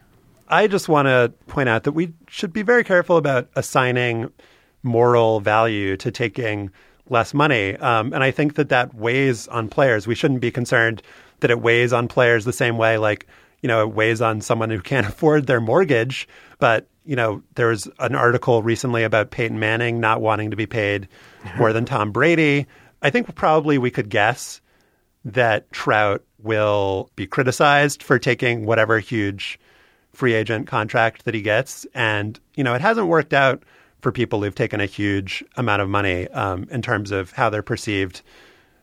I 0.49 0.68
just 0.68 0.89
want 0.89 1.08
to 1.08 1.34
point 1.47 1.70
out 1.70 1.84
that 1.84 1.93
we 1.93 2.14
should 2.28 2.53
be 2.53 2.62
very 2.62 2.84
careful 2.84 3.18
about 3.18 3.49
assigning 3.55 4.30
moral 4.84 5.39
value 5.39 5.97
to 5.97 6.12
taking 6.12 6.70
less 7.10 7.34
money. 7.34 7.76
Um, 7.78 8.14
and 8.14 8.24
I 8.24 8.32
think 8.32 8.55
that 8.55 8.70
that 8.70 8.93
weighs 8.93 9.47
on 9.47 9.70
players. 9.70 10.08
We 10.08 10.16
shouldn't 10.16 10.41
be 10.41 10.51
concerned 10.51 11.01
that 11.39 11.51
it 11.51 11.62
weighs 11.62 11.93
on 11.93 12.08
players 12.08 12.45
the 12.45 12.53
same 12.53 12.78
way, 12.78 12.97
like, 12.97 13.28
you 13.62 13.68
know, 13.68 13.82
it 13.82 13.93
weighs 13.93 14.22
on 14.22 14.41
someone 14.41 14.70
who 14.70 14.82
can't 14.82 15.08
afford 15.08 15.47
their 15.47 15.62
mortgage. 15.62 16.28
But, 16.60 16.88
you 17.05 17.16
know, 17.16 17.41
there 17.55 17.68
was 17.68 17.88
an 17.99 18.16
article 18.16 18.64
recently 18.64 19.03
about 19.03 19.32
Peyton 19.32 19.60
Manning 19.60 19.99
not 19.99 20.22
wanting 20.22 20.51
to 20.51 20.58
be 20.58 20.66
paid 20.66 21.08
more 21.58 21.74
than 21.74 21.86
Tom 21.86 22.12
Brady. 22.12 22.66
I 23.01 23.10
think 23.10 23.34
probably 23.36 23.78
we 23.78 23.91
could 23.91 24.10
guess 24.10 24.62
that 25.24 25.72
Trout 25.72 26.24
will 26.39 27.10
be 27.16 27.28
criticized 27.28 28.01
for 28.01 28.18
taking 28.18 28.66
whatever 28.66 28.99
huge 28.99 29.60
free 30.14 30.34
agent 30.34 30.68
contract 30.68 31.26
that 31.26 31.34
he 31.34 31.41
gets. 31.41 31.86
And, 31.93 32.39
you 32.55 32.64
know, 32.64 32.74
it 32.74 32.82
hasn't 32.82 33.08
worked 33.08 33.34
out 33.34 33.64
for 34.02 34.12
people 34.12 34.43
who've 34.43 34.56
taken 34.56 34.80
a 34.80 34.86
huge 34.86 35.43
amount 35.56 35.82
of 35.82 35.89
money 35.89 36.28
um, 36.30 36.68
in 36.72 36.82
terms 36.82 37.12
of 37.12 37.32
how 37.32 37.50
they're 37.50 37.64
perceived 37.64 38.22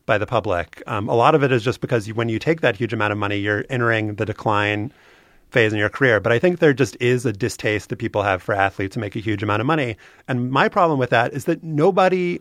by 0.06 0.18
the 0.18 0.26
public. 0.26 0.82
Um, 0.86 1.08
a 1.08 1.14
lot 1.14 1.34
of 1.34 1.42
it 1.42 1.52
is 1.52 1.62
just 1.62 1.80
because 1.80 2.06
you, 2.08 2.14
when 2.14 2.28
you 2.28 2.38
take 2.38 2.60
that 2.60 2.76
huge 2.76 2.92
amount 2.92 3.12
of 3.12 3.18
money, 3.18 3.38
you're 3.38 3.64
entering 3.70 4.16
the 4.16 4.26
decline 4.26 4.92
phase 5.50 5.72
in 5.72 5.78
your 5.78 5.88
career. 5.88 6.20
But 6.20 6.32
I 6.32 6.38
think 6.38 6.58
there 6.58 6.74
just 6.74 6.96
is 7.00 7.24
a 7.24 7.32
distaste 7.32 7.88
that 7.88 7.96
people 7.96 8.22
have 8.22 8.42
for 8.42 8.54
athletes 8.54 8.94
to 8.94 9.00
make 9.00 9.14
a 9.16 9.20
huge 9.20 9.42
amount 9.42 9.60
of 9.60 9.66
money. 9.66 9.96
And 10.28 10.50
my 10.50 10.68
problem 10.68 10.98
with 10.98 11.10
that 11.10 11.32
is 11.32 11.44
that 11.44 11.62
nobody 11.62 12.40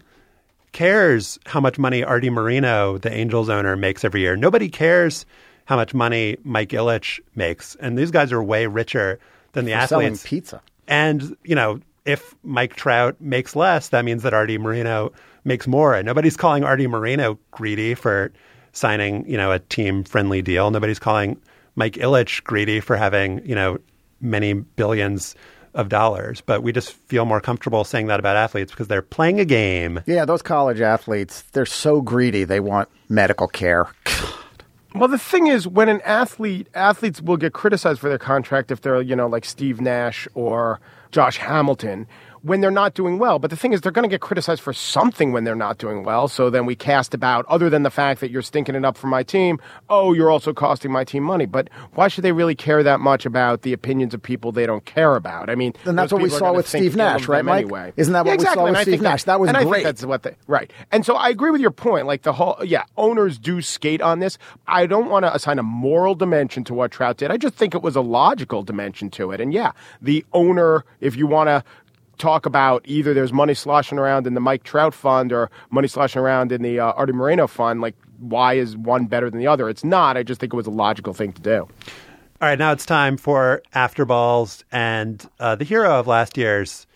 cares 0.72 1.38
how 1.46 1.60
much 1.60 1.78
money 1.78 2.04
Arte 2.04 2.32
Moreno, 2.32 2.98
the 2.98 3.14
Angels 3.14 3.50
owner, 3.50 3.78
makes 3.78 4.04
every 4.04 4.22
year. 4.22 4.36
Nobody 4.36 4.68
cares 4.68 5.26
how 5.66 5.76
much 5.76 5.94
money 5.94 6.38
Mike 6.44 6.70
Ilitch 6.70 7.20
makes. 7.36 7.76
And 7.76 7.98
these 7.98 8.12
guys 8.12 8.32
are 8.32 8.44
way 8.44 8.66
richer 8.66 9.20
than 9.54 9.66
the 9.66 9.74
For 9.74 9.88
selling 9.88 10.08
athletes. 10.08 10.24
pizza. 10.26 10.62
And, 10.88 11.38
you 11.44 11.56
know, 11.56 11.80
if 12.06 12.36
Mike 12.44 12.76
Trout 12.76 13.20
makes 13.20 13.56
less, 13.56 13.90
that 13.90 14.06
means 14.06 14.24
that 14.24 14.34
Arte 14.34 14.58
Moreno 14.58 15.12
makes 15.44 15.68
more. 15.68 15.96
And 15.96 16.06
nobody's 16.06 16.38
calling 16.38 16.64
Arte 16.64 16.88
Moreno 16.88 17.38
greedy 17.52 17.94
for 17.96 18.32
signing, 18.74 19.28
you 19.30 19.38
know, 19.38 19.52
a 19.52 19.60
team 19.60 20.04
friendly 20.04 20.42
deal. 20.42 20.72
Nobody's 20.72 21.00
calling 21.00 21.40
Mike 21.76 21.94
Ilitch 21.94 22.44
greedy 22.44 22.80
for 22.80 22.96
having, 22.96 23.46
you 23.48 23.56
know, 23.56 23.80
many 24.20 24.54
billions 24.54 25.36
of 25.74 25.90
dollars. 25.90 26.42
But 26.42 26.62
we 26.62 26.72
just 26.72 26.94
feel 26.94 27.26
more 27.26 27.42
comfortable 27.42 27.84
saying 27.84 28.08
that 28.08 28.20
about 28.20 28.36
athletes 28.36 28.72
because 28.72 28.88
they're 28.88 29.02
playing 29.02 29.40
a 29.40 29.46
game. 29.46 30.02
Yeah, 30.06 30.26
those 30.26 30.42
college 30.42 30.82
athletes, 30.82 31.44
they're 31.54 31.66
so 31.66 32.02
greedy. 32.02 32.44
They 32.44 32.60
want 32.60 32.90
medical 33.10 33.48
care. 33.48 33.88
Well, 34.96 35.08
the 35.08 35.18
thing 35.18 35.48
is, 35.48 35.68
when 35.68 35.90
an 35.90 36.02
athlete, 36.02 36.68
athletes 36.76 37.20
will 37.20 37.38
get 37.38 37.52
criticized 37.52 38.00
for 38.00 38.10
their 38.10 38.20
contract 38.20 38.70
if 38.70 38.82
they're, 38.82 39.02
you 39.02 39.16
know, 39.16 39.26
like 39.26 39.44
Steve 39.44 39.82
Nash 39.82 40.28
or 40.36 40.80
Josh 41.14 41.38
Hamilton 41.38 42.08
when 42.44 42.62
they're 42.62 42.72
not 42.72 42.94
doing 42.94 43.18
well. 43.18 43.40
But 43.40 43.50
the 43.50 43.56
thing 43.56 43.74
is, 43.74 43.82
they're 43.82 43.92
going 43.92 44.04
to 44.04 44.14
get 44.14 44.22
criticized 44.22 44.62
for 44.62 44.74
something 44.74 45.32
when 45.32 45.46
they're 45.46 45.56
not 45.56 45.78
doing 45.78 46.04
well. 46.04 46.28
So 46.28 46.50
then 46.50 46.66
we 46.66 46.76
cast 46.76 47.14
about, 47.14 47.46
other 47.48 47.70
than 47.70 47.84
the 47.84 47.90
fact 47.90 48.20
that 48.22 48.30
you're 48.32 48.42
stinking 48.42 48.76
it 48.76 48.86
up 48.86 48.98
for 48.98 49.08
my 49.08 49.24
team, 49.24 49.60
oh, 49.90 50.14
you're 50.14 50.30
also 50.30 50.54
costing 50.54 50.92
my 50.92 51.04
team 51.04 51.24
money. 51.24 51.46
But 51.46 51.70
why 51.94 52.10
should 52.10 52.24
they 52.24 52.34
really 52.34 52.56
care 52.56 52.84
that 52.84 53.00
much 53.00 53.26
about 53.26 53.62
the 53.62 53.74
opinions 53.74 54.14
of 54.14 54.22
people 54.22 54.52
they 54.52 54.66
don't 54.66 54.86
care 54.86 55.16
about? 55.16 55.50
I 55.50 55.56
mean, 55.56 55.74
And 55.86 55.98
that's 55.98 56.12
what 56.12 56.22
we 56.22 56.30
saw 56.30 56.54
with 56.54 56.68
Steve 56.68 56.96
Nash, 56.96 57.28
right, 57.28 57.46
Mike? 57.46 57.64
Anyway. 57.64 57.94
Isn't 57.96 58.14
that 58.14 58.26
Yeah, 58.26 58.34
what 58.34 58.40
we 58.40 58.46
saw 58.46 58.52
exactly. 58.52 58.72
with 58.72 58.82
Steve 58.82 59.02
Nash? 59.02 59.24
That 59.24 59.40
was 59.40 59.48
and 59.48 59.58
I 59.58 59.64
great. 59.64 59.74
think 59.74 59.86
that's 59.86 60.06
what 60.06 60.24
they 60.24 60.36
right. 60.48 60.72
And 60.92 61.06
so 61.06 61.16
I 61.16 61.30
agree 61.30 61.52
with 61.52 61.62
your 61.62 61.72
point. 61.72 62.08
Like 62.08 62.24
the 62.24 62.34
whole, 62.34 62.58
yeah, 62.64 62.84
owners 62.98 63.38
do 63.38 63.62
skate 63.62 64.02
on 64.02 64.20
this. 64.20 64.38
I 64.68 64.86
don't 64.86 65.10
want 65.10 65.24
to 65.24 65.34
assign 65.34 65.60
a 65.60 65.64
moral 65.64 66.14
dimension 66.14 66.64
to 66.66 66.74
what 66.74 66.92
Trout 66.92 67.18
did. 67.18 67.32
I 67.32 67.38
just 67.38 67.56
think 67.56 67.74
it 67.74 67.82
was 67.82 67.96
a 67.96 68.02
logical 68.02 68.64
dimension 68.64 69.10
to 69.12 69.32
it. 69.32 69.40
And 69.40 69.54
yeah, 69.54 69.72
the 70.02 70.26
owner, 70.34 70.84
if 71.00 71.16
you 71.16 71.26
want 71.26 71.48
to 71.48 71.64
talk 72.24 72.46
about 72.46 72.82
either 72.86 73.14
there's 73.14 73.34
money 73.34 73.54
sloshing 73.54 74.00
around 74.00 74.26
in 74.26 74.34
the 74.34 74.40
Mike 74.40 74.64
Trout 74.64 74.94
fund 74.94 75.34
or 75.34 75.52
money 75.72 75.90
sloshing 75.90 76.22
around 76.22 76.54
in 76.54 76.62
the 76.62 76.80
uh, 76.80 76.94
Arte 76.94 77.12
Moreno 77.12 77.48
fund, 77.48 77.82
like 77.82 77.96
why 78.20 78.54
is 78.54 78.78
one 78.78 79.08
better 79.08 79.30
than 79.30 79.40
the 79.40 79.48
other? 79.48 79.68
It's 79.68 79.84
not. 79.84 80.16
I 80.16 80.24
just 80.24 80.40
think 80.40 80.54
it 80.54 80.56
was 80.56 80.66
a 80.66 80.72
logical 80.72 81.14
thing 81.14 81.34
to 81.34 81.42
do. 81.42 81.68
All 82.42 82.50
right, 82.50 82.58
now 82.58 82.72
it's 82.72 82.86
time 82.86 83.18
for 83.18 83.62
After 83.74 84.06
Balls 84.06 84.64
and 84.72 85.30
uh, 85.42 85.56
the 85.56 85.66
hero 85.66 86.00
of 86.00 86.08
last 86.08 86.38
year's 86.38 86.88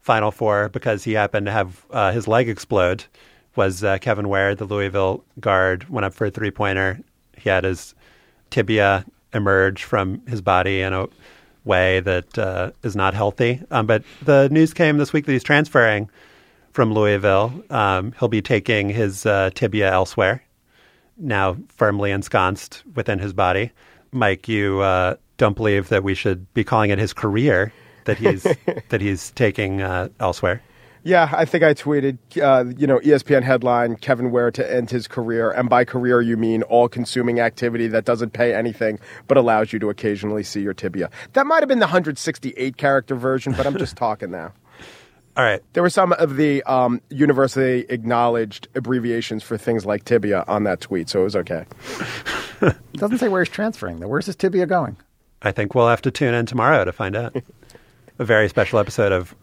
Final 0.00 0.30
Four 0.30 0.70
because 0.70 1.04
he 1.04 1.12
happened 1.12 1.46
to 1.46 1.52
have 1.52 1.84
uh, 1.90 2.10
his 2.10 2.26
leg 2.26 2.48
explode 2.48 3.04
was 3.54 3.84
uh, 3.84 3.98
Kevin 3.98 4.30
Ware, 4.30 4.54
the 4.54 4.64
Louisville 4.64 5.22
guard, 5.38 5.86
went 5.90 6.06
up 6.06 6.14
for 6.14 6.26
a 6.26 6.30
three 6.30 6.50
pointer. 6.50 6.98
He 7.36 7.50
had 7.50 7.64
his 7.64 7.94
tibia 8.48 9.04
emerge 9.34 9.84
from 9.84 10.26
his 10.26 10.40
body 10.40 10.80
in 10.80 10.94
a 10.94 11.08
way 11.64 12.00
that 12.00 12.38
uh, 12.38 12.72
is 12.82 12.96
not 12.96 13.14
healthy. 13.14 13.62
Um, 13.70 13.86
but 13.86 14.02
the 14.22 14.48
news 14.50 14.74
came 14.74 14.98
this 14.98 15.12
week 15.12 15.26
that 15.26 15.32
he's 15.32 15.44
transferring 15.44 16.10
from 16.72 16.92
Louisville. 16.92 17.62
Um, 17.70 18.12
he'll 18.18 18.28
be 18.28 18.42
taking 18.42 18.88
his 18.88 19.26
uh, 19.26 19.50
tibia 19.54 19.90
elsewhere 19.90 20.42
now 21.22 21.56
firmly 21.68 22.10
ensconced 22.10 22.82
within 22.94 23.18
his 23.18 23.32
body. 23.32 23.70
Mike, 24.10 24.48
you 24.48 24.80
uh, 24.80 25.16
don't 25.38 25.56
believe 25.56 25.88
that 25.88 26.02
we 26.02 26.14
should 26.14 26.52
be 26.54 26.64
calling 26.64 26.90
it 26.90 26.98
his 26.98 27.12
career 27.12 27.72
that 28.04 28.18
he's 28.18 28.42
that 28.88 29.00
he's 29.00 29.30
taking 29.32 29.80
uh, 29.80 30.08
elsewhere. 30.20 30.62
Yeah, 31.04 31.28
I 31.32 31.44
think 31.44 31.64
I 31.64 31.74
tweeted, 31.74 32.18
uh, 32.40 32.72
you 32.78 32.86
know, 32.86 33.00
ESPN 33.00 33.42
headline 33.42 33.96
Kevin 33.96 34.30
Ware 34.30 34.52
to 34.52 34.74
end 34.74 34.90
his 34.90 35.08
career. 35.08 35.50
And 35.50 35.68
by 35.68 35.84
career, 35.84 36.20
you 36.20 36.36
mean 36.36 36.62
all 36.64 36.88
consuming 36.88 37.40
activity 37.40 37.88
that 37.88 38.04
doesn't 38.04 38.30
pay 38.32 38.54
anything 38.54 39.00
but 39.26 39.36
allows 39.36 39.72
you 39.72 39.78
to 39.80 39.90
occasionally 39.90 40.44
see 40.44 40.60
your 40.60 40.74
tibia. 40.74 41.10
That 41.32 41.46
might 41.46 41.60
have 41.60 41.68
been 41.68 41.80
the 41.80 41.86
168 41.86 42.76
character 42.76 43.16
version, 43.16 43.52
but 43.52 43.66
I'm 43.66 43.76
just 43.78 43.96
talking 43.96 44.30
now. 44.30 44.52
All 45.34 45.42
right, 45.42 45.62
There 45.72 45.82
were 45.82 45.88
some 45.88 46.12
of 46.12 46.36
the 46.36 46.62
um, 46.64 47.00
university 47.08 47.86
acknowledged 47.88 48.68
abbreviations 48.74 49.42
for 49.42 49.56
things 49.56 49.86
like 49.86 50.04
tibia 50.04 50.44
on 50.46 50.64
that 50.64 50.82
tweet, 50.82 51.08
so 51.08 51.22
it 51.22 51.24
was 51.24 51.36
okay. 51.36 51.64
It 52.60 52.76
doesn't 52.92 53.16
say 53.16 53.28
where 53.28 53.42
he's 53.42 53.48
transferring, 53.48 54.00
though. 54.00 54.08
Where's 54.08 54.26
his 54.26 54.36
tibia 54.36 54.66
going? 54.66 54.98
I 55.40 55.50
think 55.50 55.74
we'll 55.74 55.88
have 55.88 56.02
to 56.02 56.10
tune 56.10 56.34
in 56.34 56.44
tomorrow 56.44 56.84
to 56.84 56.92
find 56.92 57.16
out. 57.16 57.34
A 58.18 58.24
very 58.26 58.46
special 58.46 58.78
episode 58.78 59.10
of 59.10 59.34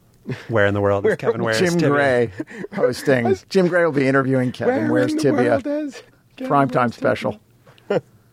Where 0.48 0.66
in 0.66 0.74
the 0.74 0.82
World 0.82 1.06
is 1.06 1.16
Kevin 1.18 1.44
Ware's 1.44 1.60
Jim 1.60 1.74
tibia? 1.74 1.90
Gray 1.90 2.32
hosting. 2.74 3.36
Jim 3.50 3.68
Gray 3.68 3.84
will 3.84 3.92
be 3.92 4.08
interviewing 4.08 4.52
Kevin 4.52 4.84
Where 4.84 4.92
Ware's 4.94 5.14
in 5.14 5.20
tibia. 5.20 5.50
world 5.52 5.68
is 5.68 6.04
Kevin 6.38 6.52
Primetime 6.52 6.76
Ware's 6.76 6.92
tibia? 6.96 7.10
special. 7.10 7.40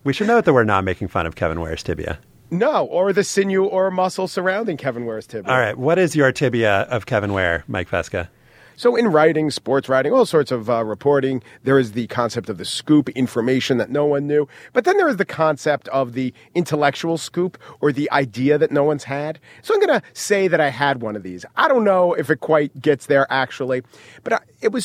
We 0.05 0.13
should 0.13 0.27
note 0.29 0.45
that 0.45 0.53
we're 0.53 0.65
not 0.65 0.85
making 0.85 1.09
fun 1.09 1.27
of 1.27 1.35
Kevin 1.35 1.61
Ware's 1.61 1.83
tibia. 1.83 2.19
No, 2.51 2.85
or 2.87 3.13
the 3.13 3.25
sinew 3.25 3.65
or 3.65 3.91
muscle 3.91 4.29
surrounding 4.29 4.77
Kevin 4.77 5.05
Ware's 5.05 5.27
tibia. 5.27 5.51
All 5.51 5.59
right, 5.59 5.77
what 5.77 5.99
is 5.99 6.15
your 6.15 6.31
tibia 6.31 6.83
of 6.83 7.07
Kevin 7.07 7.33
Ware, 7.33 7.65
Mike 7.67 7.89
Pesca? 7.91 8.31
So, 8.77 8.95
in 8.95 9.09
writing, 9.09 9.51
sports 9.51 9.89
writing, 9.89 10.13
all 10.13 10.27
sorts 10.27 10.53
of 10.53 10.69
uh, 10.69 10.85
reporting, 10.85 11.43
there 11.65 11.79
is 11.79 11.93
the 11.93 12.07
concept 12.09 12.51
of 12.51 12.59
the 12.59 12.65
scoop, 12.65 13.09
information 13.11 13.79
that 13.79 13.91
no 13.91 14.05
one 14.05 14.27
knew. 14.27 14.47
But 14.75 14.85
then 14.85 14.99
there 14.99 15.09
is 15.09 15.17
the 15.17 15.25
concept 15.25 15.89
of 15.89 16.13
the 16.13 16.35
intellectual 16.55 17.17
scoop 17.17 17.57
or 17.81 17.91
the 17.91 18.11
idea 18.13 18.59
that 18.59 18.71
no 18.71 18.85
one's 18.85 19.05
had. 19.05 19.39
So, 19.63 19.75
I'm 19.75 19.81
going 19.81 19.99
to 19.99 20.07
say 20.13 20.47
that 20.47 20.61
I 20.61 20.69
had 20.69 21.01
one 21.01 21.17
of 21.17 21.23
these. 21.23 21.47
I 21.57 21.69
don't 21.69 21.85
know 21.85 22.13
if 22.13 22.29
it 22.29 22.41
quite 22.41 22.81
gets 22.81 23.07
there 23.07 23.27
actually, 23.31 23.83
but 24.23 24.35
I, 24.35 24.41
it 24.61 24.73
was 24.73 24.85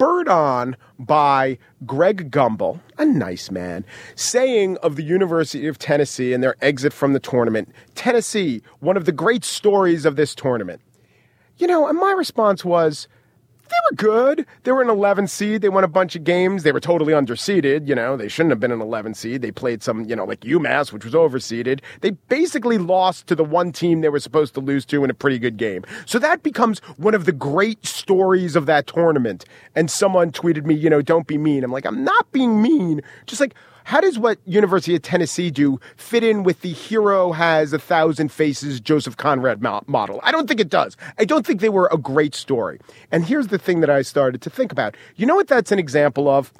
spurred 0.00 0.28
on 0.28 0.76
by 0.98 1.58
Greg 1.86 2.30
Gumbel, 2.30 2.80
a 2.98 3.04
nice 3.04 3.50
man, 3.50 3.84
saying 4.16 4.76
of 4.78 4.96
the 4.96 5.02
University 5.02 5.66
of 5.66 5.78
Tennessee 5.78 6.32
and 6.32 6.42
their 6.42 6.56
exit 6.62 6.92
from 6.92 7.14
the 7.14 7.20
tournament 7.20 7.70
Tennessee, 7.94 8.62
one 8.80 8.96
of 8.96 9.06
the 9.06 9.12
great 9.12 9.44
stories 9.44 10.04
of 10.04 10.16
this 10.16 10.34
tournament. 10.34 10.80
You 11.58 11.66
know, 11.66 11.86
and 11.86 11.98
my 11.98 12.12
response 12.12 12.64
was, 12.64 13.08
were 13.90 13.96
good. 13.96 14.46
They 14.64 14.72
were 14.72 14.82
an 14.82 14.90
11 14.90 15.26
seed. 15.26 15.62
They 15.62 15.68
won 15.68 15.84
a 15.84 15.88
bunch 15.88 16.16
of 16.16 16.24
games. 16.24 16.62
They 16.62 16.72
were 16.72 16.80
totally 16.80 17.12
underseeded. 17.12 17.86
You 17.88 17.94
know, 17.94 18.16
they 18.16 18.28
shouldn't 18.28 18.50
have 18.50 18.60
been 18.60 18.72
an 18.72 18.80
11 18.80 19.14
seed. 19.14 19.42
They 19.42 19.50
played 19.50 19.82
some, 19.82 20.04
you 20.04 20.16
know, 20.16 20.24
like 20.24 20.40
UMass, 20.40 20.92
which 20.92 21.04
was 21.04 21.14
overseeded. 21.14 21.80
They 22.00 22.10
basically 22.10 22.78
lost 22.78 23.26
to 23.28 23.34
the 23.34 23.44
one 23.44 23.72
team 23.72 24.00
they 24.00 24.08
were 24.08 24.20
supposed 24.20 24.54
to 24.54 24.60
lose 24.60 24.84
to 24.86 25.04
in 25.04 25.10
a 25.10 25.14
pretty 25.14 25.38
good 25.38 25.56
game. 25.56 25.84
So 26.06 26.18
that 26.18 26.42
becomes 26.42 26.80
one 26.96 27.14
of 27.14 27.24
the 27.24 27.32
great 27.32 27.84
stories 27.86 28.56
of 28.56 28.66
that 28.66 28.86
tournament. 28.86 29.44
And 29.74 29.90
someone 29.90 30.32
tweeted 30.32 30.64
me, 30.64 30.74
you 30.74 30.90
know, 30.90 31.02
don't 31.02 31.26
be 31.26 31.38
mean. 31.38 31.64
I'm 31.64 31.72
like, 31.72 31.86
I'm 31.86 32.04
not 32.04 32.30
being 32.32 32.62
mean. 32.62 33.00
Just 33.26 33.40
like, 33.40 33.54
how 33.90 34.00
does 34.00 34.20
what 34.20 34.38
University 34.46 34.94
of 34.94 35.02
Tennessee 35.02 35.50
do 35.50 35.80
fit 35.96 36.22
in 36.22 36.44
with 36.44 36.60
the 36.60 36.72
hero 36.72 37.32
has 37.32 37.72
a 37.72 37.78
thousand 37.80 38.30
faces 38.30 38.80
Joseph 38.80 39.16
Conrad 39.16 39.60
model? 39.60 40.20
I 40.22 40.30
don't 40.30 40.46
think 40.46 40.60
it 40.60 40.68
does. 40.68 40.96
I 41.18 41.24
don't 41.24 41.44
think 41.44 41.60
they 41.60 41.70
were 41.70 41.88
a 41.90 41.98
great 41.98 42.36
story. 42.36 42.78
And 43.10 43.24
here's 43.24 43.48
the 43.48 43.58
thing 43.58 43.80
that 43.80 43.90
I 43.90 44.02
started 44.02 44.42
to 44.42 44.50
think 44.50 44.70
about. 44.70 44.96
You 45.16 45.26
know 45.26 45.34
what 45.34 45.48
that's 45.48 45.72
an 45.72 45.80
example 45.80 46.28
of? 46.28 46.52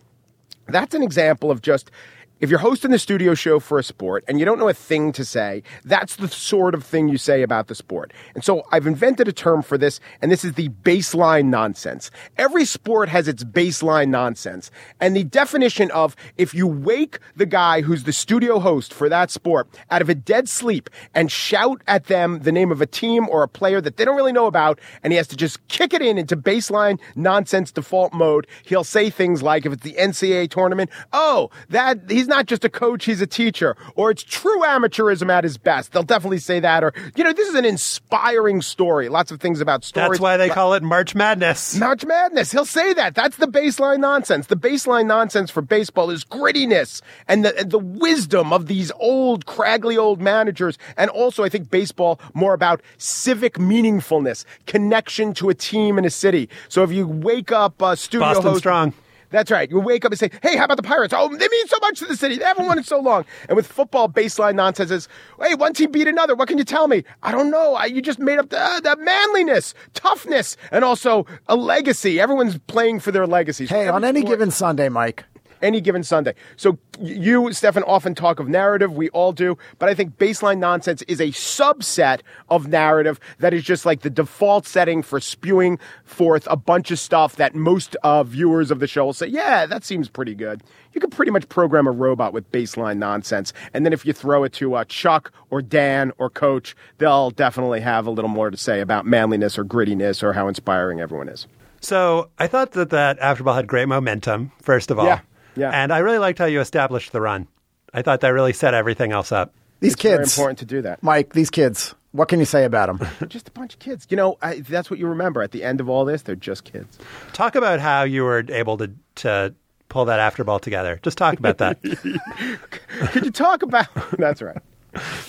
That's 0.67 0.93
an 0.93 1.05
example 1.05 1.53
of 1.53 1.63
just 1.63 1.93
if 2.41 2.49
you're 2.49 2.59
hosting 2.59 2.91
the 2.91 2.99
studio 2.99 3.35
show 3.35 3.61
for 3.61 3.79
a 3.79 3.83
sport 3.83 4.25
and 4.27 4.39
you 4.39 4.47
don't 4.47 4.59
know 4.59 4.69
a 4.69 4.75
thing 4.75 5.13
to 5.13 5.25
say, 5.25 5.63
that's 5.85 6.17
the 6.17 6.29
sort 6.29 6.75
of 6.75 6.85
thing 6.85 7.09
you 7.09 7.19
say 7.19 7.43
about 7.43 7.69
the 7.69 7.75
sport. 7.75 8.13
And 8.35 8.43
so 8.43 8.63
I've 8.73 8.87
invented 8.87 9.29
a 9.29 9.33
term 9.33 9.63
for 9.63 9.77
this, 9.77 10.01
and 10.23 10.33
this 10.33 10.45
is 10.45 10.55
the 10.55 10.71
baseline 10.71 11.47
nonsense. 11.47 12.11
Every 12.39 12.65
sport 12.65 13.11
has 13.11 13.29
its 13.29 13.45
baseline 13.45 14.09
nonsense. 14.09 14.71
And 15.01 15.15
the 15.15 15.25
definition 15.25 15.91
of 15.91 16.17
if 16.39 16.55
you 16.55 16.67
wake 16.67 17.19
the 17.37 17.47
guy 17.47 17.83
who's 17.83 18.05
the 18.05 18.13
studio 18.13 18.59
host 18.59 18.95
for 18.95 19.11
that 19.11 19.31
sport 19.31 19.69
out 19.91 20.01
of 20.01 20.09
a 20.09 20.15
dead 20.15 20.49
sleep 20.49 20.89
and 21.15 21.31
shout 21.31 21.83
at 21.87 22.05
them 22.05 22.41
the 22.41 22.53
name 22.53 22.73
of 22.73 22.81
a 22.81 22.87
team 22.87 23.29
or 23.29 23.43
a 23.43 23.49
player 23.49 23.81
that 23.83 23.99
they 23.99 24.05
don't 24.05 24.17
really 24.17 24.33
know 24.33 24.47
about, 24.47 24.81
and 25.03 25.13
he 25.13 25.19
has 25.19 25.29
to 25.29 25.37
just 25.37 25.67
kick 25.69 25.93
it 25.93 26.01
in 26.01 26.17
into 26.17 26.37
baseline 26.37 26.99
nonsense 27.15 27.71
default 27.71 28.15
mode, 28.15 28.47
he'll 28.65 28.85
say 28.85 29.11
things 29.11 29.43
like, 29.43 29.67
if 29.67 29.75
it's 29.75 29.83
the 29.83 29.93
NCAA 29.93 30.49
tournament, 30.49 30.89
oh, 31.13 31.51
that 31.69 31.99
he's 32.09 32.30
not 32.31 32.47
just 32.47 32.65
a 32.65 32.71
coach, 32.71 33.05
he's 33.05 33.21
a 33.21 33.27
teacher, 33.27 33.77
or 33.95 34.11
it's 34.11 34.23
true 34.23 34.63
amateurism 34.63 35.31
at 35.31 35.45
his 35.45 35.59
best. 35.59 35.93
They'll 35.93 36.03
definitely 36.03 36.39
say 36.39 36.61
that, 36.61 36.83
or, 36.83 36.95
you 37.15 37.23
know, 37.23 37.35
this 37.35 37.49
is 37.49 37.55
an 37.55 37.67
inspiring 37.67 38.63
story. 38.63 39.11
Lots 39.11 39.31
of 39.31 39.41
things 39.41 39.61
about 39.61 39.85
stories. 39.85 40.13
That's 40.13 40.21
why 40.21 40.39
they 40.39 40.49
call 40.49 40.73
it 40.73 40.83
March 40.83 41.15
Madness. 41.15 41.77
March 41.77 42.07
Madness. 42.07 42.51
He'll 42.51 42.65
say 42.65 42.95
that. 42.95 43.15
That's 43.15 43.37
the 43.37 43.47
baseline 43.47 43.99
nonsense. 43.99 44.47
The 44.47 44.57
baseline 44.57 45.07
nonsense 45.07 45.51
for 45.51 45.61
baseball 45.61 46.09
is 46.09 46.25
grittiness 46.25 47.03
and 47.29 47.45
the, 47.45 47.59
and 47.59 47.71
the 47.71 47.79
wisdom 47.79 48.53
of 48.53 48.67
these 48.67 48.91
old, 48.93 49.45
craggly 49.45 49.99
old 49.99 50.23
managers. 50.23 50.79
And 50.97 51.11
also, 51.11 51.45
I 51.45 51.51
think 51.51 51.71
baseball 51.71 52.19
more 52.33 52.55
about 52.55 52.81
civic 52.97 53.55
meaningfulness, 53.55 54.45
connection 54.67 55.35
to 55.35 55.51
a 55.51 55.55
team 55.55 55.99
in 55.99 56.05
a 56.07 56.11
city. 56.11 56.49
So 56.69 56.83
if 56.85 56.93
you 56.93 57.07
wake 57.07 57.53
up 57.53 57.83
uh, 57.83 57.97
studio 57.97 58.29
Boston 58.29 58.45
host, 58.45 58.59
Strong. 58.61 58.95
That's 59.31 59.51
right. 59.51 59.71
You 59.71 59.81
wake 59.81 60.05
up 60.05 60.13
and 60.13 60.19
say, 60.19 60.31
"Hey, 60.43 60.57
how 60.57 60.65
about 60.65 60.77
the 60.77 60.83
Pirates? 60.83 61.15
Oh, 61.17 61.29
they 61.29 61.49
mean 61.49 61.67
so 61.69 61.79
much 61.81 61.99
to 62.01 62.07
the 62.07 62.17
city. 62.17 62.37
They 62.37 62.45
haven't 62.45 62.67
won 62.67 62.79
in 62.79 62.85
so 62.85 63.01
long." 63.01 63.25
And 63.49 63.57
with 63.57 63.67
football, 63.67 64.09
baseline 64.09 64.55
nonsense 64.55 64.91
is, 64.91 65.09
"Hey, 65.41 65.55
one 65.55 65.73
team 65.73 65.91
beat 65.91 66.07
another. 66.09 66.35
What 66.35 66.49
can 66.49 66.59
you 66.59 66.65
tell 66.65 66.89
me? 66.89 67.05
I 67.23 67.33
don't 67.33 67.51
know. 67.51 67.75
I, 67.75 67.87
you 67.87 68.03
just 68.03 68.19
made 68.19 68.39
up 68.39 68.51
the, 68.51 68.61
uh, 68.61 68.81
the 68.81 68.97
manliness, 68.97 69.75
toughness, 69.95 70.57
and 70.71 70.85
also 70.85 71.27
a 71.49 71.57
legacy. 71.57 72.21
Everyone's 72.21 72.59
playing 72.67 73.01
for 73.01 73.11
their 73.13 73.27
legacies. 73.27 73.71
Hey, 73.71 73.89
on 73.89 74.05
Every 74.05 74.09
any 74.09 74.21
sport- 74.21 74.33
given 74.39 74.51
Sunday, 74.51 74.89
Mike. 74.89 75.25
Any 75.63 75.81
given 75.81 76.03
Sunday. 76.03 76.35
So 76.57 76.79
you, 77.01 77.53
Stefan, 77.53 77.83
often 77.85 78.15
talk 78.15 78.41
of 78.41 78.49
narrative. 78.49 78.93
We 78.93 79.09
all 79.11 79.33
do. 79.33 79.57
But 79.79 79.89
I 79.89 79.95
think 79.95 80.19
baseline 80.19 80.59
nonsense 80.59 81.03
is 81.03 81.21
a 81.21 81.29
subset 81.29 82.21
of 82.49 82.69
narrative 82.69 83.21
that 83.39 83.55
is 83.55 83.63
just 83.63 83.87
like 83.87 84.01
the 84.01 84.11
default 84.11 84.67
setting 84.67 85.03
for 85.03 85.21
spewing 85.21 85.79
forth 86.05 86.47
a 86.51 86.57
bunch 86.57 86.91
of 86.91 86.99
stuff 86.99 87.37
that 87.37 87.55
most 87.55 87.97
uh, 88.03 88.23
viewers 88.23 88.71
of 88.71 88.81
the 88.81 88.87
show 88.87 89.07
will 89.07 89.13
say, 89.13 89.27
yeah, 89.27 89.67
that 89.67 89.85
seems 89.85 90.09
pretty 90.09 90.35
good. 90.35 90.63
You 90.93 91.01
can 91.01 91.11
pretty 91.11 91.31
much 91.31 91.49
program 91.49 91.87
a 91.87 91.93
robot 91.93 92.33
with 92.33 92.51
baseline 92.51 92.99
nonsense. 92.99 93.53
And 93.73 93.85
then 93.85 93.93
if 93.93 94.05
you 94.05 94.13
throw 94.13 94.45
it 94.45 94.53
to 94.55 94.75
uh, 94.75 94.85
Chuck 94.85 95.33
or 95.51 95.63
Dan 95.63 96.13
or 96.19 96.29
Coach, 96.31 96.75
they'll 96.99 97.31
definitely 97.31 97.81
have 97.81 98.07
a 98.07 98.11
little 98.11 98.29
more 98.29 98.51
to 98.51 98.57
say 98.57 98.81
about 98.81 99.07
manliness 99.07 99.59
or 99.59 99.65
grittiness 99.65 100.23
or 100.23 100.33
how 100.33 100.49
inspiring 100.49 101.01
everyone 101.01 101.29
is. 101.29 101.47
So 101.81 102.29
I 102.39 102.47
thought 102.47 102.73
that 102.73 102.91
that 102.91 103.19
Afterball 103.21 103.55
had 103.55 103.67
great 103.67 103.89
momentum, 103.89 104.53
first 104.61 104.91
of 104.91 104.99
all. 104.99 105.07
Yeah, 105.07 105.21
yeah. 105.57 105.71
And 105.71 105.93
I 105.93 105.99
really 105.99 106.19
liked 106.19 106.39
how 106.39 106.47
you 106.47 106.61
established 106.61 107.13
the 107.13 107.21
run. 107.21 107.47
I 107.93 108.03
thought 108.03 108.21
that 108.21 108.29
really 108.29 108.53
set 108.53 108.75
everything 108.75 109.13
else 109.13 109.33
up. 109.33 109.53
These 109.81 109.95
It's 109.95 110.03
very 110.03 110.19
kids, 110.19 110.37
important 110.37 110.59
to 110.61 110.65
do 110.65 110.83
that. 110.83 111.03
Mike. 111.03 111.33
These 111.33 111.51
kids. 111.51 111.95
What 112.13 112.29
can 112.29 112.39
you 112.41 112.45
say 112.45 112.65
about 112.65 112.87
them? 112.99 113.09
Just 113.29 113.49
a 113.49 113.53
bunch 113.53 113.75
of 113.75 113.79
kids. 113.81 114.07
You 114.11 114.17
know, 114.17 114.37
I, 114.43 114.61
that's 114.61 114.91
what 114.91 114.99
you 114.99 115.07
remember 115.07 115.43
at 115.43 115.53
the 115.53 115.63
end 115.63 115.81
of 115.81 115.89
all 115.89 116.05
this. 116.05 116.23
They're 116.23 116.35
just 116.35 116.65
kids. 116.65 116.99
Talk 117.33 117.55
about 117.55 117.79
how 117.79 118.03
you 118.03 118.25
were 118.25 118.45
able 118.49 118.77
to 118.79 118.91
to 119.17 119.55
pull 119.89 120.07
that 120.07 120.33
Afterball 120.33 120.61
together. 120.61 120.99
Just 121.03 121.19
talk 121.19 121.39
about 121.39 121.59
that. 121.59 121.81
Could 123.13 123.25
you 123.25 123.31
talk 123.31 123.63
about? 123.63 123.87
that's 124.19 124.43
right. 124.43 124.61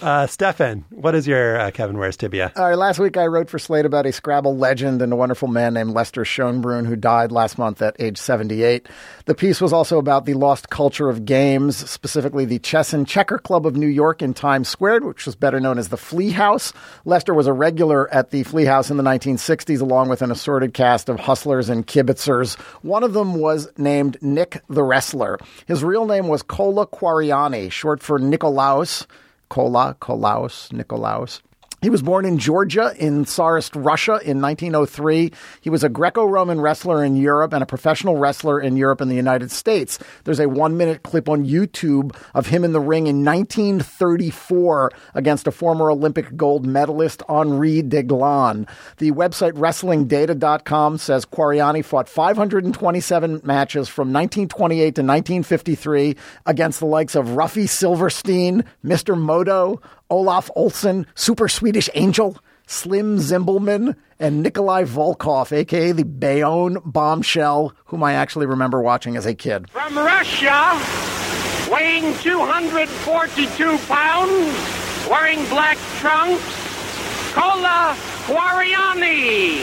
Uh, 0.01 0.26
Stefan, 0.28 0.86
what 0.89 1.14
is 1.14 1.28
your 1.28 1.59
uh, 1.59 1.72
Kevin 1.72 1.97
Ware's 1.97 2.18
Tibia? 2.18 2.51
All 2.55 2.70
right, 2.70 2.78
last 2.78 2.97
week 2.99 3.18
I 3.18 3.28
wrote 3.28 3.49
for 3.49 3.59
Slate 3.59 3.86
about 3.86 4.05
a 4.05 4.12
Scrabble 4.12 4.57
legend 4.57 5.01
and 5.01 5.14
a 5.14 5.16
wonderful 5.16 5.47
man 5.47 5.74
named 5.76 5.91
Lester 5.91 6.24
Schonbrun 6.24 6.88
who 6.88 6.95
died 6.95 7.32
last 7.32 7.57
month 7.57 7.82
at 7.82 7.95
age 7.99 8.18
78. 8.18 8.88
The 9.26 9.36
piece 9.36 9.62
was 9.62 9.72
also 9.72 9.99
about 9.99 10.26
the 10.26 10.34
lost 10.34 10.70
culture 10.70 11.09
of 11.09 11.26
games, 11.26 11.78
specifically 11.89 12.45
the 12.45 12.59
Chess 12.59 12.93
and 12.93 13.07
Checker 13.07 13.38
Club 13.38 13.68
of 13.68 13.76
New 13.76 13.88
York 13.88 14.22
in 14.22 14.34
Times 14.34 14.70
Square, 14.70 15.01
which 15.01 15.26
was 15.26 15.36
better 15.36 15.59
known 15.59 15.78
as 15.78 15.89
the 15.89 15.97
Flea 15.97 16.32
House. 16.32 16.74
Lester 17.05 17.34
was 17.34 17.47
a 17.47 17.53
regular 17.53 18.12
at 18.14 18.32
the 18.32 18.43
Flea 18.43 18.66
House 18.66 18.89
in 18.89 18.97
the 18.97 19.03
1960s, 19.03 19.82
along 19.82 20.09
with 20.09 20.22
an 20.22 20.32
assorted 20.32 20.74
cast 20.74 21.09
of 21.09 21.20
hustlers 21.20 21.70
and 21.70 21.86
kibitzers. 21.86 22.59
One 22.82 23.03
of 23.03 23.14
them 23.14 23.36
was 23.36 23.70
named 23.78 24.18
Nick 24.22 24.62
the 24.68 24.84
Wrestler. 24.84 25.38
His 25.68 25.84
real 25.84 26.05
name 26.05 26.28
was 26.28 26.41
Kola 26.41 26.88
Kwariani, 26.88 27.72
short 27.72 28.01
for 28.01 28.18
Nikolaus. 28.20 29.05
Kola, 29.52 29.95
Kolaus, 29.99 30.70
Nikolaus. 30.72 31.41
He 31.82 31.89
was 31.89 32.03
born 32.03 32.25
in 32.25 32.38
Georgia 32.38 32.93
in 32.99 33.25
Tsarist 33.25 33.75
Russia 33.75 34.19
in 34.23 34.39
1903. 34.39 35.32
He 35.61 35.69
was 35.71 35.84
a 35.84 35.89
Greco 35.89 36.25
Roman 36.25 36.61
wrestler 36.61 37.03
in 37.03 37.15
Europe 37.15 37.53
and 37.53 37.63
a 37.63 37.65
professional 37.65 38.17
wrestler 38.17 38.61
in 38.61 38.77
Europe 38.77 39.01
and 39.01 39.09
the 39.09 39.15
United 39.15 39.49
States. 39.49 39.97
There's 40.23 40.39
a 40.39 40.47
one 40.47 40.77
minute 40.77 41.01
clip 41.01 41.27
on 41.27 41.43
YouTube 41.43 42.15
of 42.36 42.45
him 42.45 42.63
in 42.63 42.73
the 42.73 42.79
ring 42.79 43.07
in 43.07 43.25
1934 43.25 44.91
against 45.15 45.47
a 45.47 45.51
former 45.51 45.89
Olympic 45.89 46.38
gold 46.38 46.67
medalist, 46.67 47.23
Henri 47.27 47.82
Deglane. 47.82 48.69
The 48.97 49.09
website 49.13 49.53
WrestlingData.com 49.53 50.99
says 50.99 51.25
Kwariani 51.25 51.84
fought 51.84 52.07
527 52.07 53.41
matches 53.43 53.89
from 53.89 54.13
1928 54.13 54.82
to 54.84 55.01
1953 55.01 56.15
against 56.45 56.79
the 56.79 56.86
likes 56.86 57.15
of 57.15 57.29
Ruffy 57.29 57.67
Silverstein, 57.67 58.65
Mr. 58.86 59.19
Moto, 59.19 59.82
Olaf 60.12 60.51
Olsen, 60.55 61.07
Super 61.16 61.47
Swedish 61.47 61.89
Angel, 61.95 62.38
Slim 62.68 63.18
Zimbelman, 63.18 63.95
and 64.20 64.43
Nikolai 64.43 64.84
Volkov, 64.84 65.51
aka 65.51 65.93
the 65.93 66.03
Bayonne 66.03 66.78
bombshell, 66.86 67.74
whom 67.86 68.03
I 68.03 68.14
actually 68.14 68.45
remember 68.45 68.82
watching 68.82 69.16
as 69.18 69.26
a 69.26 69.34
kid. 69.34 69.70
From 69.72 69.97
Russia, 69.97 70.78
weighing 71.72 72.14
242 72.20 73.78
pounds, 73.88 75.07
wearing 75.09 75.43
black 75.45 75.78
trunks, 75.99 76.43
Kola 77.34 77.95
Kwariani. 78.28 79.62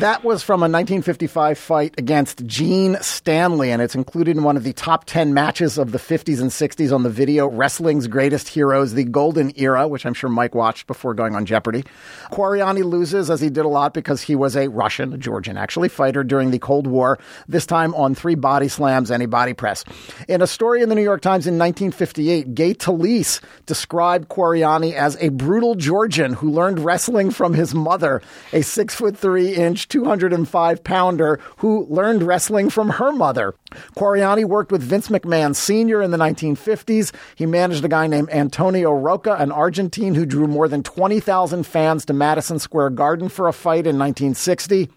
That 0.00 0.24
was 0.24 0.42
from 0.42 0.60
a 0.60 0.64
1955 0.64 1.58
fight 1.58 1.94
against 1.98 2.46
Gene 2.46 2.96
Stanley, 3.02 3.70
and 3.70 3.82
it's 3.82 3.94
included 3.94 4.34
in 4.34 4.44
one 4.44 4.56
of 4.56 4.62
the 4.64 4.72
top 4.72 5.04
10 5.04 5.34
matches 5.34 5.76
of 5.76 5.92
the 5.92 5.98
50s 5.98 6.40
and 6.40 6.50
60s 6.50 6.90
on 6.90 7.02
the 7.02 7.10
video 7.10 7.46
Wrestling's 7.46 8.06
Greatest 8.06 8.48
Heroes, 8.48 8.94
the 8.94 9.04
Golden 9.04 9.52
Era, 9.56 9.86
which 9.86 10.06
I'm 10.06 10.14
sure 10.14 10.30
Mike 10.30 10.54
watched 10.54 10.86
before 10.86 11.12
going 11.12 11.36
on 11.36 11.44
Jeopardy. 11.44 11.84
Kwariani 12.32 12.82
loses, 12.82 13.28
as 13.28 13.42
he 13.42 13.50
did 13.50 13.66
a 13.66 13.68
lot, 13.68 13.92
because 13.92 14.22
he 14.22 14.34
was 14.34 14.56
a 14.56 14.68
Russian, 14.68 15.12
a 15.12 15.18
Georgian 15.18 15.58
actually, 15.58 15.90
fighter 15.90 16.24
during 16.24 16.50
the 16.50 16.58
Cold 16.58 16.86
War, 16.86 17.18
this 17.46 17.66
time 17.66 17.94
on 17.94 18.14
three 18.14 18.36
body 18.36 18.68
slams 18.68 19.10
and 19.10 19.22
a 19.22 19.28
body 19.28 19.52
press. 19.52 19.84
In 20.28 20.40
a 20.40 20.46
story 20.46 20.80
in 20.80 20.88
the 20.88 20.94
New 20.94 21.02
York 21.02 21.20
Times 21.20 21.46
in 21.46 21.58
1958, 21.58 22.54
Gay 22.54 22.72
Talese 22.72 23.42
described 23.66 24.30
Kwariani 24.30 24.94
as 24.94 25.18
a 25.20 25.28
brutal 25.28 25.74
Georgian 25.74 26.32
who 26.32 26.50
learned 26.50 26.78
wrestling 26.78 27.30
from 27.30 27.52
his 27.52 27.74
mother, 27.74 28.22
a 28.54 28.62
six 28.62 28.94
foot 28.94 29.14
three 29.14 29.54
inch, 29.54 29.89
205 29.90 30.82
pounder 30.84 31.38
who 31.58 31.86
learned 31.90 32.22
wrestling 32.22 32.70
from 32.70 32.88
her 32.90 33.12
mother. 33.12 33.54
Kwariani 33.96 34.44
worked 34.44 34.72
with 34.72 34.82
Vince 34.82 35.08
McMahon 35.08 35.54
Sr. 35.54 36.00
in 36.00 36.10
the 36.10 36.16
1950s. 36.16 37.12
He 37.34 37.46
managed 37.46 37.84
a 37.84 37.88
guy 37.88 38.06
named 38.06 38.30
Antonio 38.30 38.92
Rocca, 38.92 39.34
an 39.34 39.52
Argentine 39.52 40.14
who 40.14 40.24
drew 40.24 40.46
more 40.46 40.68
than 40.68 40.82
20,000 40.82 41.64
fans 41.64 42.04
to 42.06 42.12
Madison 42.12 42.58
Square 42.58 42.90
Garden 42.90 43.28
for 43.28 43.48
a 43.48 43.52
fight 43.52 43.86
in 43.86 43.98
1960. 43.98 44.88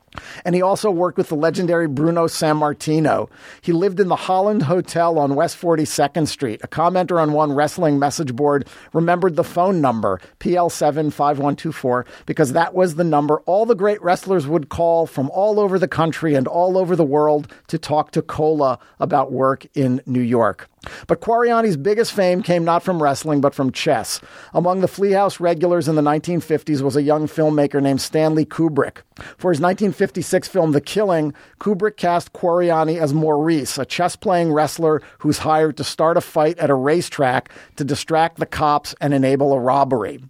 And 0.46 0.56
he 0.56 0.62
also 0.62 0.92
worked 0.92 1.18
with 1.18 1.30
the 1.30 1.36
legendary 1.36 1.88
Bruno 1.88 2.28
Sammartino. 2.28 3.30
He 3.62 3.72
lived 3.72 4.00
in 4.00 4.08
the 4.08 4.16
Holland 4.16 4.64
Hotel 4.64 5.18
on 5.20 5.36
West 5.36 5.60
42nd 5.60 6.28
Street. 6.28 6.62
A 6.64 6.68
commenter 6.68 7.22
on 7.22 7.34
one 7.34 7.54
wrestling 7.54 8.00
message 8.00 8.36
board 8.36 8.68
remembered 8.94 9.36
the 9.36 9.44
phone 9.44 9.82
number, 9.82 10.20
PL75124, 10.40 12.06
because 12.26 12.54
that 12.54 12.74
was 12.74 12.96
the 12.96 13.04
number 13.04 13.42
all 13.46 13.66
the 13.66 13.76
great 13.76 14.02
wrestlers 14.02 14.48
would 14.48 14.70
call 14.70 15.06
from 15.06 15.30
all 15.32 15.60
over 15.60 15.78
the 15.78 15.88
country 15.88 16.36
and 16.36 16.48
all 16.48 16.78
over 16.78 16.96
the 16.96 17.04
world 17.04 17.52
to 17.68 17.78
talk 17.78 18.12
to 18.12 18.22
Kola 18.22 18.80
about 19.00 19.32
work 19.32 19.66
in 19.74 20.02
New 20.06 20.22
York. 20.22 20.70
But 21.08 21.22
Kwariani's 21.22 21.78
biggest 21.78 22.14
fame 22.14 22.42
came 22.42 22.64
not 22.64 22.84
from 22.84 23.02
wrestling, 23.02 23.42
but 23.42 23.56
from 23.56 23.72
chess. 23.72 24.20
Among 24.54 24.82
the 24.82 24.88
Flea 24.88 25.12
House 25.12 25.40
regulars 25.40 25.88
in 25.88 25.96
the 25.96 26.02
1950s 26.02 26.82
was 26.82 26.96
a 26.96 27.02
young 27.02 27.28
filmmaker 27.28 27.82
named 27.82 28.02
Stanley 28.02 28.46
Kubrick. 28.46 29.04
For 29.38 29.52
his 29.52 29.62
1956 29.62 30.48
film 30.48 30.72
The 30.72 30.82
Killing, 30.82 31.34
Kubrick 31.60 31.98
cast 31.98 32.34
Kwariani 32.34 33.00
as 33.00 33.14
Maurice, 33.14 33.78
a 33.78 33.86
chess 33.86 34.16
playing 34.16 34.52
wrestler 34.54 35.02
who's 35.20 35.40
hired 35.40 35.78
to 35.78 35.84
start 35.84 36.18
a 36.18 36.22
fight 36.22 36.58
at 36.58 36.70
a 36.70 36.76
racetrack 36.76 37.52
to 37.76 37.84
distract 37.84 38.38
the 38.38 38.46
cops 38.46 38.96
and 39.00 39.14
enable 39.14 39.54
a 39.54 39.60
robbery. 39.60 40.24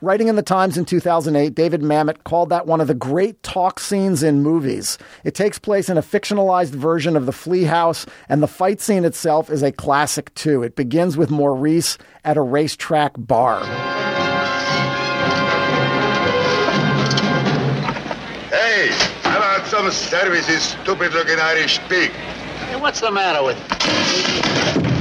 Writing 0.00 0.28
in 0.28 0.36
the 0.36 0.42
Times 0.42 0.76
in 0.76 0.84
2008, 0.84 1.54
David 1.54 1.80
Mamet 1.80 2.24
called 2.24 2.50
that 2.50 2.66
one 2.66 2.80
of 2.80 2.88
the 2.88 2.94
great 2.94 3.42
talk 3.42 3.80
scenes 3.80 4.22
in 4.22 4.42
movies. 4.42 4.98
It 5.24 5.34
takes 5.34 5.58
place 5.58 5.88
in 5.88 5.98
a 5.98 6.02
fictionalized 6.02 6.70
version 6.70 7.16
of 7.16 7.26
the 7.26 7.32
Flea 7.32 7.64
House, 7.64 8.06
and 8.28 8.42
the 8.42 8.48
fight 8.48 8.80
scene 8.80 9.04
itself 9.04 9.50
is 9.50 9.62
a 9.62 9.72
classic 9.72 10.34
too. 10.34 10.62
It 10.62 10.76
begins 10.76 11.16
with 11.16 11.30
Maurice 11.30 11.98
at 12.24 12.36
a 12.36 12.42
racetrack 12.42 13.12
bar. 13.16 13.64
Hey, 18.50 18.88
how 19.22 19.38
about 19.38 19.66
some 19.66 19.90
service, 19.90 20.48
you 20.48 20.58
stupid 20.58 21.12
looking 21.12 21.38
Irish 21.38 21.78
pig? 21.88 22.10
Hey, 22.10 22.76
what's 22.80 23.00
the 23.00 23.10
matter 23.10 23.42
with 23.42 24.93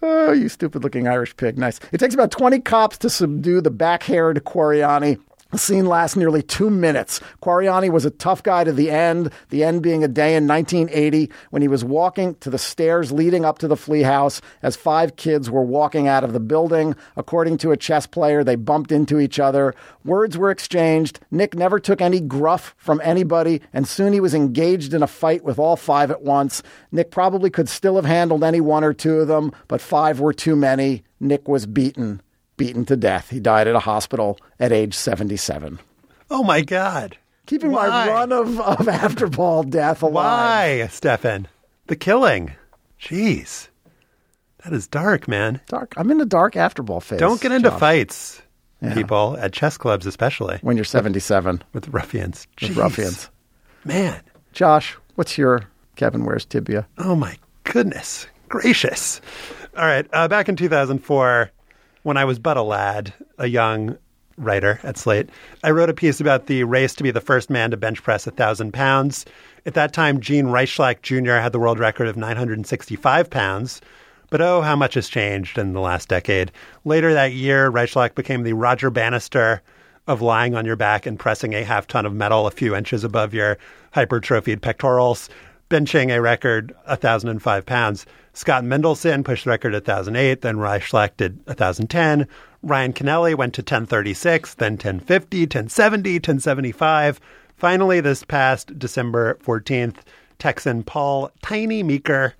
Oh, 0.00 0.32
you 0.32 0.48
stupid 0.48 0.84
looking 0.84 1.08
Irish 1.08 1.36
pig. 1.36 1.58
Nice. 1.58 1.80
It 1.92 1.98
takes 1.98 2.14
about 2.14 2.30
20 2.30 2.60
cops 2.60 2.98
to 2.98 3.10
subdue 3.10 3.60
the 3.60 3.70
back 3.70 4.04
haired 4.04 4.44
Kwariani. 4.44 5.18
The 5.50 5.56
scene 5.56 5.86
lasts 5.86 6.14
nearly 6.14 6.42
two 6.42 6.68
minutes. 6.68 7.20
Kwariani 7.42 7.90
was 7.90 8.04
a 8.04 8.10
tough 8.10 8.42
guy 8.42 8.64
to 8.64 8.72
the 8.72 8.90
end, 8.90 9.32
the 9.48 9.64
end 9.64 9.82
being 9.82 10.04
a 10.04 10.08
day 10.08 10.36
in 10.36 10.46
1980 10.46 11.30
when 11.48 11.62
he 11.62 11.68
was 11.68 11.82
walking 11.82 12.34
to 12.40 12.50
the 12.50 12.58
stairs 12.58 13.12
leading 13.12 13.46
up 13.46 13.56
to 13.60 13.68
the 13.68 13.76
flea 13.76 14.02
house 14.02 14.42
as 14.60 14.76
five 14.76 15.16
kids 15.16 15.50
were 15.50 15.62
walking 15.62 16.06
out 16.06 16.22
of 16.22 16.34
the 16.34 16.40
building. 16.40 16.94
According 17.16 17.56
to 17.58 17.72
a 17.72 17.78
chess 17.78 18.06
player, 18.06 18.44
they 18.44 18.56
bumped 18.56 18.92
into 18.92 19.18
each 19.18 19.40
other. 19.40 19.74
Words 20.04 20.36
were 20.36 20.50
exchanged. 20.50 21.18
Nick 21.30 21.54
never 21.54 21.80
took 21.80 22.02
any 22.02 22.20
gruff 22.20 22.74
from 22.76 23.00
anybody, 23.02 23.62
and 23.72 23.88
soon 23.88 24.12
he 24.12 24.20
was 24.20 24.34
engaged 24.34 24.92
in 24.92 25.02
a 25.02 25.06
fight 25.06 25.44
with 25.44 25.58
all 25.58 25.76
five 25.76 26.10
at 26.10 26.20
once. 26.20 26.62
Nick 26.92 27.10
probably 27.10 27.48
could 27.48 27.70
still 27.70 27.96
have 27.96 28.04
handled 28.04 28.44
any 28.44 28.60
one 28.60 28.84
or 28.84 28.92
two 28.92 29.20
of 29.20 29.28
them, 29.28 29.52
but 29.66 29.80
five 29.80 30.20
were 30.20 30.34
too 30.34 30.56
many. 30.56 31.04
Nick 31.20 31.48
was 31.48 31.64
beaten 31.64 32.20
beaten 32.58 32.84
to 32.84 32.96
death. 32.96 33.30
He 33.30 33.40
died 33.40 33.66
at 33.68 33.74
a 33.74 33.80
hospital 33.80 34.38
at 34.60 34.70
age 34.72 34.94
77. 34.94 35.78
Oh 36.30 36.42
my 36.44 36.60
God. 36.60 37.16
Keeping 37.46 37.72
my 37.72 37.86
run 38.08 38.30
of, 38.32 38.60
of 38.60 38.86
after 38.88 39.26
ball 39.28 39.62
death 39.62 40.02
alive. 40.02 40.80
Why, 40.80 40.86
Stefan? 40.88 41.48
The 41.86 41.96
killing. 41.96 42.52
Jeez. 43.00 43.68
That 44.64 44.74
is 44.74 44.86
dark, 44.86 45.26
man. 45.26 45.62
Dark. 45.68 45.94
I'm 45.96 46.10
in 46.10 46.18
the 46.18 46.26
dark 46.26 46.56
after 46.56 46.82
ball 46.82 47.00
phase. 47.00 47.18
Don't 47.20 47.40
get 47.40 47.52
into 47.52 47.70
fights, 47.70 48.42
Yeah. 48.82 48.92
people, 48.92 49.38
at 49.40 49.54
chess 49.54 49.78
clubs 49.78 50.04
especially, 50.04 50.58
when 50.60 50.76
you're 50.76 50.84
77 50.84 51.62
with 51.72 51.88
ruffians. 51.88 52.46
with 52.60 52.76
ruffians. 52.76 53.30
Man. 53.84 54.20
Josh, 54.52 54.96
what's 55.14 55.38
your 55.38 55.62
Kevin 55.96 56.24
Ware's 56.26 56.44
Tibia? 56.44 56.86
Oh 56.98 57.14
my 57.14 57.38
goodness 57.64 58.26
gracious. 58.48 59.20
All 59.76 59.84
right. 59.84 60.06
Uh, 60.12 60.26
back 60.26 60.48
in 60.48 60.56
2004, 60.56 61.50
when 62.02 62.16
I 62.16 62.24
was 62.24 62.38
but 62.38 62.56
a 62.56 62.62
lad, 62.62 63.12
a 63.38 63.46
young 63.46 63.96
writer 64.36 64.80
at 64.82 64.96
Slate, 64.96 65.30
I 65.64 65.70
wrote 65.70 65.90
a 65.90 65.94
piece 65.94 66.20
about 66.20 66.46
the 66.46 66.64
race 66.64 66.94
to 66.94 67.02
be 67.02 67.10
the 67.10 67.20
first 67.20 67.50
man 67.50 67.70
to 67.70 67.76
bench 67.76 68.02
press 68.02 68.26
1,000 68.26 68.72
pounds. 68.72 69.26
At 69.66 69.74
that 69.74 69.92
time, 69.92 70.20
Gene 70.20 70.46
Rychlak 70.46 71.02
Jr. 71.02 71.40
had 71.42 71.52
the 71.52 71.58
world 71.58 71.78
record 71.78 72.08
of 72.08 72.16
965 72.16 73.30
pounds. 73.30 73.80
But 74.30 74.42
oh, 74.42 74.60
how 74.60 74.76
much 74.76 74.94
has 74.94 75.08
changed 75.08 75.56
in 75.56 75.72
the 75.72 75.80
last 75.80 76.08
decade. 76.08 76.52
Later 76.84 77.14
that 77.14 77.32
year, 77.32 77.70
Rychlak 77.70 78.14
became 78.14 78.42
the 78.42 78.52
Roger 78.52 78.90
Bannister 78.90 79.62
of 80.06 80.22
lying 80.22 80.54
on 80.54 80.64
your 80.64 80.76
back 80.76 81.06
and 81.06 81.18
pressing 81.18 81.54
a 81.54 81.64
half 81.64 81.86
ton 81.86 82.06
of 82.06 82.14
metal 82.14 82.46
a 82.46 82.50
few 82.50 82.74
inches 82.74 83.04
above 83.04 83.34
your 83.34 83.58
hypertrophied 83.92 84.60
pectorals, 84.60 85.28
benching 85.68 86.14
a 86.14 86.20
record 86.20 86.74
1,005 86.86 87.66
pounds. 87.66 88.06
Scott 88.32 88.64
Mendelson 88.64 89.24
pushed 89.24 89.44
the 89.44 89.50
record 89.50 89.74
at 89.74 89.86
1,008, 89.86 90.42
then 90.42 90.56
Rychlak 90.56 91.16
did 91.16 91.38
1,010. 91.46 92.26
Ryan 92.62 92.92
Kennelly 92.92 93.34
went 93.34 93.54
to 93.54 93.62
1036, 93.62 94.54
then 94.54 94.72
1050, 94.72 95.40
1070, 95.42 96.14
1075. 96.14 97.20
Finally, 97.56 98.00
this 98.00 98.24
past 98.24 98.78
December 98.78 99.38
14th, 99.44 99.96
Texan 100.38 100.82
Paul 100.84 101.32
Tiny 101.42 101.82
Meeker 101.82 102.34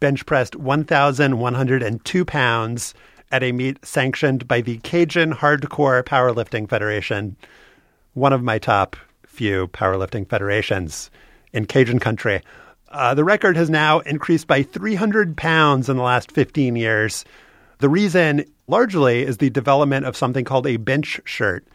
bench 0.00 0.26
pressed 0.26 0.56
1,102 0.56 2.24
pounds 2.24 2.94
at 3.30 3.42
a 3.42 3.52
meet 3.52 3.84
sanctioned 3.84 4.46
by 4.46 4.60
the 4.60 4.78
Cajun 4.78 5.32
Hardcore 5.32 6.02
Powerlifting 6.02 6.68
Federation, 6.68 7.36
one 8.14 8.32
of 8.32 8.42
my 8.42 8.58
top 8.58 8.96
few 9.26 9.68
powerlifting 9.68 10.28
federations 10.28 11.10
in 11.52 11.66
Cajun 11.66 11.98
country. 11.98 12.42
Uh, 12.94 13.12
the 13.12 13.24
record 13.24 13.56
has 13.56 13.68
now 13.68 13.98
increased 14.00 14.46
by 14.46 14.62
300 14.62 15.36
pounds 15.36 15.88
in 15.88 15.96
the 15.96 16.02
last 16.02 16.30
15 16.30 16.76
years. 16.76 17.24
The 17.78 17.88
reason 17.88 18.44
largely 18.68 19.22
is 19.22 19.38
the 19.38 19.50
development 19.50 20.06
of 20.06 20.16
something 20.16 20.44
called 20.44 20.68
a 20.68 20.76
bench 20.76 21.20
shirt. 21.24 21.66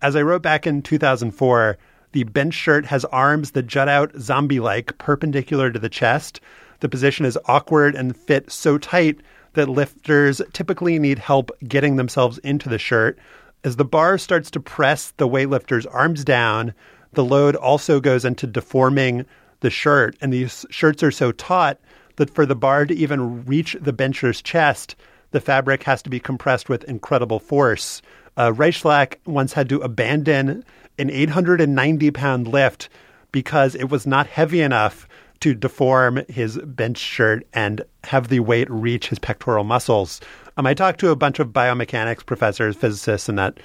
As 0.00 0.14
I 0.14 0.22
wrote 0.22 0.42
back 0.42 0.68
in 0.68 0.82
2004, 0.82 1.76
the 2.12 2.22
bench 2.22 2.54
shirt 2.54 2.86
has 2.86 3.04
arms 3.06 3.50
that 3.50 3.66
jut 3.66 3.88
out 3.88 4.12
zombie 4.20 4.60
like 4.60 4.96
perpendicular 4.98 5.72
to 5.72 5.80
the 5.80 5.88
chest. 5.88 6.40
The 6.78 6.88
position 6.88 7.26
is 7.26 7.36
awkward 7.46 7.96
and 7.96 8.16
fit 8.16 8.48
so 8.52 8.78
tight 8.78 9.18
that 9.54 9.68
lifters 9.68 10.40
typically 10.52 11.00
need 11.00 11.18
help 11.18 11.50
getting 11.66 11.96
themselves 11.96 12.38
into 12.38 12.68
the 12.68 12.78
shirt. 12.78 13.18
As 13.64 13.74
the 13.74 13.84
bar 13.84 14.16
starts 14.16 14.48
to 14.52 14.60
press 14.60 15.12
the 15.16 15.28
weightlifter's 15.28 15.86
arms 15.86 16.22
down, 16.22 16.72
the 17.14 17.24
load 17.24 17.56
also 17.56 17.98
goes 17.98 18.24
into 18.24 18.46
deforming 18.46 19.26
the 19.60 19.70
shirt. 19.70 20.16
And 20.20 20.32
these 20.32 20.64
shirts 20.70 21.02
are 21.02 21.10
so 21.10 21.32
taut 21.32 21.78
that 22.16 22.30
for 22.30 22.46
the 22.46 22.56
bar 22.56 22.86
to 22.86 22.94
even 22.94 23.44
reach 23.44 23.76
the 23.80 23.92
bencher's 23.92 24.42
chest, 24.42 24.96
the 25.30 25.40
fabric 25.40 25.82
has 25.84 26.02
to 26.02 26.10
be 26.10 26.20
compressed 26.20 26.68
with 26.68 26.84
incredible 26.84 27.38
force. 27.38 28.02
Uh, 28.36 28.52
Rychlak 28.52 29.16
once 29.26 29.52
had 29.52 29.68
to 29.68 29.80
abandon 29.80 30.64
an 30.98 31.10
890 31.10 32.10
pound 32.10 32.48
lift 32.48 32.88
because 33.32 33.74
it 33.74 33.90
was 33.90 34.06
not 34.06 34.26
heavy 34.26 34.60
enough 34.60 35.08
to 35.40 35.54
deform 35.54 36.24
his 36.28 36.58
bench 36.58 36.98
shirt 36.98 37.46
and 37.52 37.82
have 38.04 38.28
the 38.28 38.40
weight 38.40 38.68
reach 38.70 39.08
his 39.08 39.18
pectoral 39.18 39.64
muscles. 39.64 40.20
Um, 40.56 40.66
I 40.66 40.74
talked 40.74 40.98
to 41.00 41.10
a 41.10 41.16
bunch 41.16 41.38
of 41.38 41.48
biomechanics 41.48 42.26
professors, 42.26 42.76
physicists, 42.76 43.28
and 43.28 43.38
that 43.38 43.58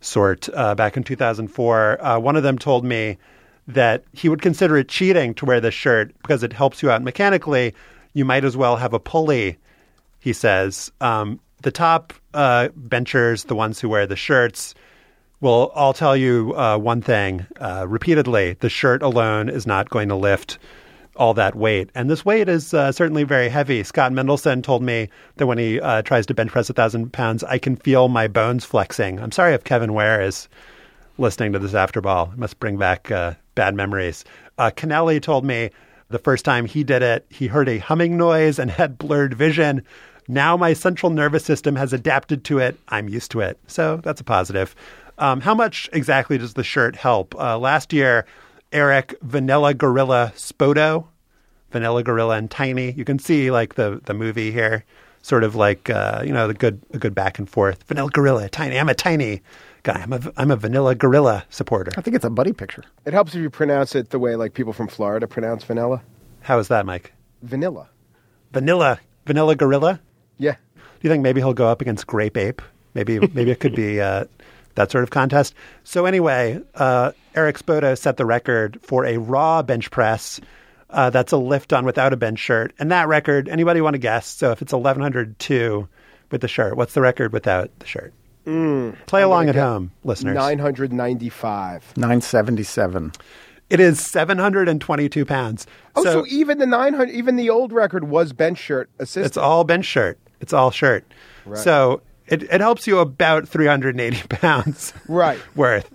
sort 0.00 0.48
uh, 0.54 0.74
back 0.74 0.96
in 0.96 1.04
2004. 1.04 2.04
Uh, 2.04 2.18
one 2.18 2.34
of 2.36 2.42
them 2.42 2.58
told 2.58 2.84
me 2.84 3.18
that 3.68 4.04
he 4.12 4.28
would 4.28 4.42
consider 4.42 4.76
it 4.76 4.88
cheating 4.88 5.34
to 5.34 5.44
wear 5.44 5.60
this 5.60 5.74
shirt 5.74 6.12
because 6.22 6.42
it 6.42 6.52
helps 6.52 6.82
you 6.82 6.90
out 6.90 7.02
mechanically. 7.02 7.74
You 8.12 8.24
might 8.24 8.44
as 8.44 8.56
well 8.56 8.76
have 8.76 8.92
a 8.92 8.98
pulley, 8.98 9.58
he 10.20 10.32
says. 10.32 10.90
Um, 11.00 11.40
the 11.62 11.70
top 11.70 12.12
uh, 12.34 12.68
benchers, 12.74 13.44
the 13.44 13.54
ones 13.54 13.80
who 13.80 13.88
wear 13.88 14.06
the 14.06 14.16
shirts, 14.16 14.74
will 15.40 15.72
all 15.74 15.92
tell 15.92 16.16
you 16.16 16.54
uh, 16.56 16.76
one 16.78 17.02
thing 17.02 17.46
uh, 17.60 17.86
repeatedly 17.88 18.54
the 18.60 18.68
shirt 18.68 19.02
alone 19.02 19.48
is 19.48 19.66
not 19.66 19.90
going 19.90 20.08
to 20.08 20.14
lift 20.14 20.58
all 21.16 21.34
that 21.34 21.54
weight. 21.54 21.90
And 21.94 22.08
this 22.08 22.24
weight 22.24 22.48
is 22.48 22.72
uh, 22.72 22.90
certainly 22.92 23.24
very 23.24 23.48
heavy. 23.48 23.82
Scott 23.82 24.12
Mendelson 24.12 24.62
told 24.62 24.82
me 24.82 25.08
that 25.36 25.46
when 25.46 25.58
he 25.58 25.80
uh, 25.80 26.02
tries 26.02 26.26
to 26.26 26.34
bench 26.34 26.50
press 26.50 26.70
a 26.70 26.72
thousand 26.72 27.12
pounds, 27.12 27.44
I 27.44 27.58
can 27.58 27.76
feel 27.76 28.08
my 28.08 28.28
bones 28.28 28.64
flexing. 28.64 29.20
I'm 29.20 29.32
sorry 29.32 29.54
if 29.54 29.64
Kevin 29.64 29.92
Ware 29.92 30.22
is 30.22 30.48
listening 31.18 31.52
to 31.52 31.58
this 31.58 31.74
after 31.74 32.00
ball. 32.00 32.30
It 32.32 32.38
must 32.38 32.58
bring 32.58 32.76
back 32.76 33.10
uh, 33.10 33.34
bad 33.54 33.74
memories. 33.74 34.24
Uh, 34.58 34.70
Kennelly 34.70 35.20
told 35.20 35.44
me 35.44 35.70
the 36.08 36.18
first 36.18 36.44
time 36.44 36.66
he 36.66 36.84
did 36.84 37.02
it, 37.02 37.26
he 37.30 37.46
heard 37.46 37.68
a 37.68 37.78
humming 37.78 38.16
noise 38.16 38.58
and 38.58 38.70
had 38.72 38.98
blurred 38.98 39.34
vision. 39.34 39.84
Now 40.28 40.56
my 40.56 40.72
central 40.72 41.10
nervous 41.10 41.44
system 41.44 41.76
has 41.76 41.92
adapted 41.92 42.44
to 42.44 42.58
it. 42.58 42.78
I'm 42.88 43.08
used 43.08 43.30
to 43.32 43.40
it. 43.40 43.58
So 43.66 43.98
that's 43.98 44.20
a 44.20 44.24
positive. 44.24 44.74
Um, 45.18 45.40
how 45.40 45.54
much 45.54 45.88
exactly 45.92 46.38
does 46.38 46.54
the 46.54 46.64
shirt 46.64 46.96
help? 46.96 47.34
Uh, 47.38 47.58
last 47.58 47.92
year, 47.92 48.24
Eric 48.72 49.14
Vanilla 49.22 49.74
Gorilla 49.74 50.32
Spoto, 50.34 51.06
Vanilla 51.70 52.02
Gorilla 52.02 52.36
and 52.36 52.50
Tiny. 52.50 52.92
You 52.92 53.04
can 53.04 53.18
see 53.18 53.50
like 53.50 53.74
the 53.74 54.00
the 54.04 54.14
movie 54.14 54.50
here, 54.50 54.84
sort 55.20 55.44
of 55.44 55.54
like 55.54 55.90
uh, 55.90 56.22
you 56.24 56.32
know 56.32 56.48
the 56.48 56.54
good 56.54 56.80
a 56.94 56.98
good 56.98 57.14
back 57.14 57.38
and 57.38 57.48
forth. 57.48 57.82
Vanilla 57.84 58.10
Gorilla, 58.10 58.48
Tiny. 58.48 58.78
I'm 58.78 58.88
a 58.88 58.94
tiny 58.94 59.42
guy. 59.82 60.00
I'm 60.00 60.12
a 60.12 60.20
I'm 60.36 60.50
a 60.50 60.56
Vanilla 60.56 60.94
Gorilla 60.94 61.44
supporter. 61.50 61.92
I 61.96 62.00
think 62.00 62.16
it's 62.16 62.24
a 62.24 62.30
buddy 62.30 62.52
picture. 62.52 62.84
It 63.04 63.12
helps 63.12 63.34
if 63.34 63.40
you 63.40 63.50
pronounce 63.50 63.94
it 63.94 64.10
the 64.10 64.18
way 64.18 64.36
like 64.36 64.54
people 64.54 64.72
from 64.72 64.88
Florida 64.88 65.26
pronounce 65.26 65.64
vanilla. 65.64 66.02
How 66.40 66.58
is 66.58 66.68
that, 66.68 66.86
Mike? 66.86 67.12
Vanilla. 67.42 67.88
Vanilla 68.52 69.00
Vanilla 69.26 69.54
Gorilla. 69.56 70.00
Yeah. 70.38 70.56
Do 70.74 71.08
you 71.08 71.10
think 71.10 71.22
maybe 71.22 71.40
he'll 71.40 71.54
go 71.54 71.68
up 71.68 71.80
against 71.80 72.06
Grape 72.06 72.36
Ape? 72.36 72.62
Maybe 72.94 73.18
maybe 73.18 73.50
it 73.50 73.60
could 73.60 73.74
be 73.74 74.00
uh, 74.00 74.24
that 74.74 74.90
sort 74.90 75.04
of 75.04 75.10
contest. 75.10 75.54
So 75.84 76.06
anyway, 76.06 76.60
uh, 76.74 77.12
Eric 77.34 77.58
Spoto 77.58 77.96
set 77.98 78.16
the 78.16 78.26
record 78.26 78.78
for 78.82 79.04
a 79.04 79.18
raw 79.18 79.62
bench 79.62 79.90
press. 79.90 80.40
Uh, 80.90 81.08
that's 81.08 81.32
a 81.32 81.38
lift 81.38 81.70
done 81.70 81.86
without 81.86 82.12
a 82.12 82.16
bench 82.16 82.38
shirt, 82.38 82.74
and 82.78 82.92
that 82.92 83.08
record. 83.08 83.48
Anybody 83.48 83.80
want 83.80 83.94
to 83.94 83.98
guess? 83.98 84.26
So 84.26 84.50
if 84.50 84.60
it's 84.60 84.74
eleven 84.74 85.02
hundred 85.02 85.38
two 85.38 85.88
with 86.30 86.42
the 86.42 86.48
shirt, 86.48 86.76
what's 86.76 86.92
the 86.92 87.00
record 87.00 87.32
without 87.32 87.70
the 87.78 87.86
shirt? 87.86 88.12
Mm. 88.46 88.96
Play 89.06 89.22
along 89.22 89.48
at 89.48 89.54
home, 89.54 89.92
listeners. 90.04 90.34
995. 90.34 91.96
977. 91.96 93.12
It 93.70 93.80
is 93.80 94.00
722 94.00 95.24
pounds. 95.24 95.66
Oh, 95.96 96.04
so, 96.04 96.26
even 96.28 96.58
the 96.58 96.66
900, 96.66 97.10
even 97.10 97.36
the 97.36 97.48
old 97.50 97.72
record 97.72 98.04
was 98.04 98.32
bench 98.32 98.58
shirt 98.58 98.90
assisted. 98.98 99.24
It's 99.26 99.36
all 99.36 99.64
bench 99.64 99.86
shirt. 99.86 100.18
It's 100.40 100.52
all 100.52 100.70
shirt. 100.70 101.04
Right. 101.46 101.58
So 101.58 102.02
it, 102.26 102.42
it 102.44 102.60
helps 102.60 102.86
you 102.86 102.98
about 102.98 103.48
380 103.48 104.26
pounds 104.28 104.92
Right. 105.08 105.38
worth. 105.56 105.90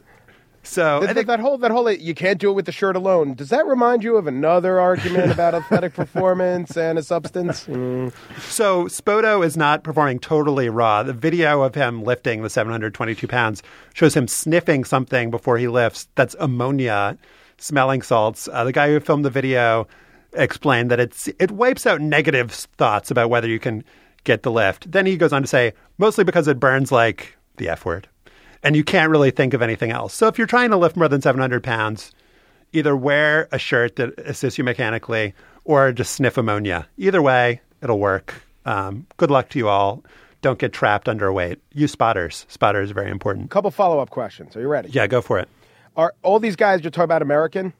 So 0.67 0.99
That, 0.99 1.15
think 1.15 1.27
that 1.27 1.39
whole 1.39 1.57
that 1.59 1.71
whole 1.71 1.89
you 1.89 2.13
can't 2.13 2.39
do 2.39 2.49
it 2.49 2.53
with 2.53 2.65
the 2.65 2.71
shirt 2.71 2.95
alone. 2.95 3.33
Does 3.33 3.49
that 3.49 3.65
remind 3.65 4.03
you 4.03 4.17
of 4.17 4.27
another 4.27 4.79
argument 4.79 5.31
about 5.31 5.55
athletic 5.55 5.93
performance 5.93 6.75
and 6.75 6.99
a 6.99 7.03
substance? 7.03 7.65
Mm. 7.77 8.11
so. 8.49 8.85
Spoto 8.85 9.45
is 9.45 9.55
not 9.55 9.83
performing 9.83 10.19
totally 10.19 10.69
raw. 10.69 11.03
The 11.03 11.13
video 11.13 11.61
of 11.61 11.75
him 11.75 12.03
lifting 12.03 12.41
the 12.41 12.49
722 12.49 13.27
pounds 13.27 13.61
shows 13.93 14.15
him 14.15 14.27
sniffing 14.27 14.83
something 14.83 15.29
before 15.29 15.57
he 15.57 15.67
lifts. 15.67 16.07
That's 16.15 16.35
ammonia, 16.39 17.17
smelling 17.57 18.01
salts. 18.01 18.47
Uh, 18.51 18.63
the 18.63 18.71
guy 18.71 18.89
who 18.89 18.99
filmed 18.99 19.25
the 19.25 19.29
video 19.29 19.87
explained 20.33 20.91
that 20.91 20.99
it's 20.99 21.27
it 21.39 21.51
wipes 21.51 21.85
out 21.85 22.01
negative 22.01 22.51
thoughts 22.51 23.11
about 23.11 23.29
whether 23.29 23.47
you 23.47 23.59
can 23.59 23.83
get 24.23 24.43
the 24.43 24.51
lift. 24.51 24.91
Then 24.91 25.05
he 25.05 25.17
goes 25.17 25.33
on 25.33 25.41
to 25.41 25.47
say, 25.47 25.73
mostly 25.97 26.23
because 26.23 26.47
it 26.47 26.59
burns 26.59 26.91
like 26.91 27.37
the 27.57 27.69
F 27.69 27.85
word. 27.85 28.07
And 28.63 28.75
you 28.75 28.83
can't 28.83 29.09
really 29.11 29.31
think 29.31 29.53
of 29.53 29.61
anything 29.61 29.91
else. 29.91 30.13
So 30.13 30.27
if 30.27 30.37
you're 30.37 30.47
trying 30.47 30.71
to 30.71 30.77
lift 30.77 30.95
more 30.95 31.07
than 31.07 31.21
700 31.21 31.63
pounds, 31.63 32.11
either 32.73 32.95
wear 32.95 33.47
a 33.51 33.59
shirt 33.59 33.95
that 33.97 34.17
assists 34.19 34.57
you 34.57 34.63
mechanically 34.63 35.33
or 35.63 35.91
just 35.91 36.13
sniff 36.13 36.37
ammonia. 36.37 36.87
Either 36.97 37.21
way, 37.21 37.61
it'll 37.81 37.99
work. 37.99 38.33
Um, 38.65 39.05
good 39.17 39.31
luck 39.31 39.49
to 39.49 39.59
you 39.59 39.69
all. 39.69 40.03
Don't 40.41 40.59
get 40.59 40.73
trapped 40.73 41.07
underweight. 41.07 41.57
Use 41.73 41.91
spotters. 41.91 42.45
Spotters 42.49 42.91
are 42.91 42.93
very 42.93 43.11
important. 43.11 43.49
Couple 43.49 43.71
follow 43.71 43.99
up 43.99 44.09
questions. 44.09 44.55
Are 44.55 44.61
you 44.61 44.67
ready? 44.67 44.89
Yeah, 44.89 45.07
go 45.07 45.21
for 45.21 45.39
it. 45.39 45.49
Are 45.95 46.13
all 46.21 46.39
these 46.39 46.55
guys 46.55 46.83
you're 46.83 46.91
talking 46.91 47.05
about 47.05 47.21
American? 47.21 47.73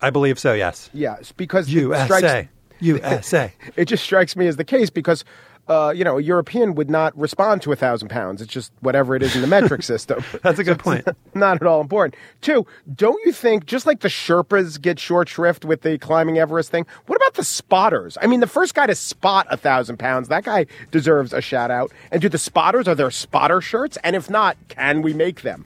I 0.00 0.10
believe 0.10 0.38
so, 0.38 0.52
yes. 0.52 0.88
Yeah, 0.92 1.16
it's 1.18 1.32
because 1.32 1.68
it 1.68 1.72
USA. 1.72 2.04
strikes, 2.04 2.48
USA. 2.80 3.52
it 3.76 3.86
just 3.86 4.04
strikes 4.04 4.36
me 4.36 4.46
as 4.46 4.56
the 4.56 4.64
case 4.64 4.90
because 4.90 5.24
uh, 5.68 5.92
you 5.94 6.04
know 6.04 6.18
a 6.18 6.22
European 6.22 6.74
would 6.74 6.90
not 6.90 7.16
respond 7.18 7.62
to 7.62 7.72
a 7.72 7.76
thousand 7.76 8.08
pounds. 8.08 8.40
It's 8.40 8.52
just 8.52 8.72
whatever 8.80 9.16
it 9.16 9.22
is 9.22 9.34
in 9.34 9.42
the 9.42 9.46
metric 9.48 9.82
system. 9.84 10.22
That's 10.42 10.58
a 10.58 10.64
good 10.64 10.78
point. 10.86 11.06
not 11.34 11.56
at 11.60 11.66
all 11.66 11.80
important. 11.80 12.14
Two, 12.40 12.66
don't 12.94 13.18
you 13.24 13.32
think 13.32 13.66
just 13.66 13.86
like 13.86 14.00
the 14.00 14.08
Sherpas 14.08 14.80
get 14.80 14.98
short 14.98 15.28
shrift 15.28 15.64
with 15.64 15.82
the 15.82 15.98
climbing 15.98 16.38
Everest 16.38 16.70
thing? 16.70 16.86
What 17.06 17.16
about 17.16 17.34
the 17.34 17.44
spotters? 17.44 18.16
I 18.20 18.26
mean, 18.26 18.40
the 18.40 18.46
first 18.46 18.74
guy 18.74 18.86
to 18.86 18.94
spot 18.94 19.46
a 19.50 19.56
thousand 19.56 19.98
pounds, 19.98 20.28
that 20.28 20.44
guy 20.44 20.66
deserves 20.90 21.32
a 21.32 21.40
shout 21.40 21.70
out. 21.70 21.92
And 22.10 22.22
do 22.22 22.28
the 22.28 22.38
spotters 22.38 22.88
are 22.88 22.94
there 22.94 23.10
spotter 23.10 23.60
shirts? 23.60 23.98
And 24.04 24.14
if 24.16 24.30
not, 24.30 24.56
can 24.68 25.02
we 25.02 25.12
make 25.12 25.42
them? 25.42 25.64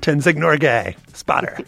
Tenzing 0.00 0.36
Norgay, 0.36 0.96
spotter. 1.16 1.58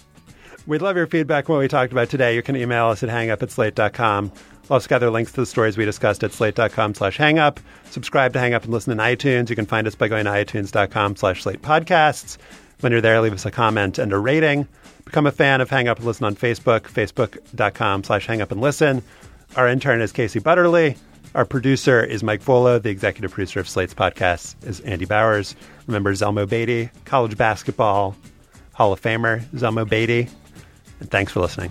We'd 0.67 0.83
love 0.83 0.97
your 0.97 1.07
feedback 1.07 1.49
on 1.49 1.57
what 1.57 1.61
we 1.61 1.69
talked 1.69 1.93
about 1.93 2.11
today. 2.11 2.35
You 2.35 2.43
can 2.43 2.55
email 2.55 2.89
us 2.89 3.03
at 3.03 3.09
hangup 3.09 3.43
at 3.43 3.51
slate.com. 3.51 4.31
Also 4.71 4.89
gather 4.89 5.11
links 5.11 5.33
to 5.33 5.41
the 5.41 5.47
stories 5.47 5.77
we 5.77 5.85
discussed 5.85 6.23
at 6.23 6.33
slate.com 6.33 6.95
slash 6.95 7.17
hangup. 7.19 7.59
Subscribe 7.91 8.33
to 8.35 8.39
Hang 8.39 8.55
Up 8.55 8.65
and 8.65 8.73
listen 8.73 8.93
in 8.93 8.99
iTunes. 8.99 9.49
You 9.49 9.57
can 9.57 9.67
find 9.67 9.87
us 9.87 9.95
by 9.95 10.09
going 10.09 10.27
to 10.27 10.31
itunes.com 10.31 11.17
slash 11.17 11.43
slate 11.43 11.63
podcasts. 11.63 12.37
When 12.81 12.93
you're 12.93 13.01
there, 13.01 13.21
leave 13.21 13.33
us 13.33 13.47
a 13.47 13.51
comment 13.51 13.99
and 13.99 14.13
a 14.13 14.19
rating. 14.19 14.69
Become 15.05 15.27
a 15.27 15.33
fan 15.33 15.61
of 15.61 15.71
Hang 15.71 15.89
Up 15.89 15.99
and 15.99 16.07
Listen 16.07 16.27
on 16.27 16.37
Facebook, 16.37 16.81
facebook.com 16.83 18.05
slash 18.05 18.27
hang 18.27 18.43
up 18.43 18.53
and 18.53 18.61
listen. 18.61 19.03
Our 19.57 19.67
intern 19.67 20.03
is 20.03 20.13
Casey 20.13 20.39
Butterly. 20.39 20.97
Our 21.35 21.45
producer 21.45 22.03
is 22.03 22.23
Mike 22.23 22.43
Vuolo. 22.43 22.81
The 22.81 22.91
executive 22.91 23.33
producer 23.33 23.61
of 23.61 23.69
Slate's 23.69 23.95
podcast 23.95 24.55
is 24.67 24.81
Andy 24.81 25.07
Bowers. 25.07 25.55
Remember 25.87 26.13
Zelmo 26.13 26.49
Beatty, 26.49 26.91
college 27.05 27.37
basketball 27.37 28.17
Hall 28.75 28.93
of 28.93 29.01
Famer 29.01 29.41
Zelmo 29.55 29.89
Beatty. 29.89 30.29
And 31.01 31.11
thanks 31.11 31.33
for 31.33 31.41
listening. 31.41 31.71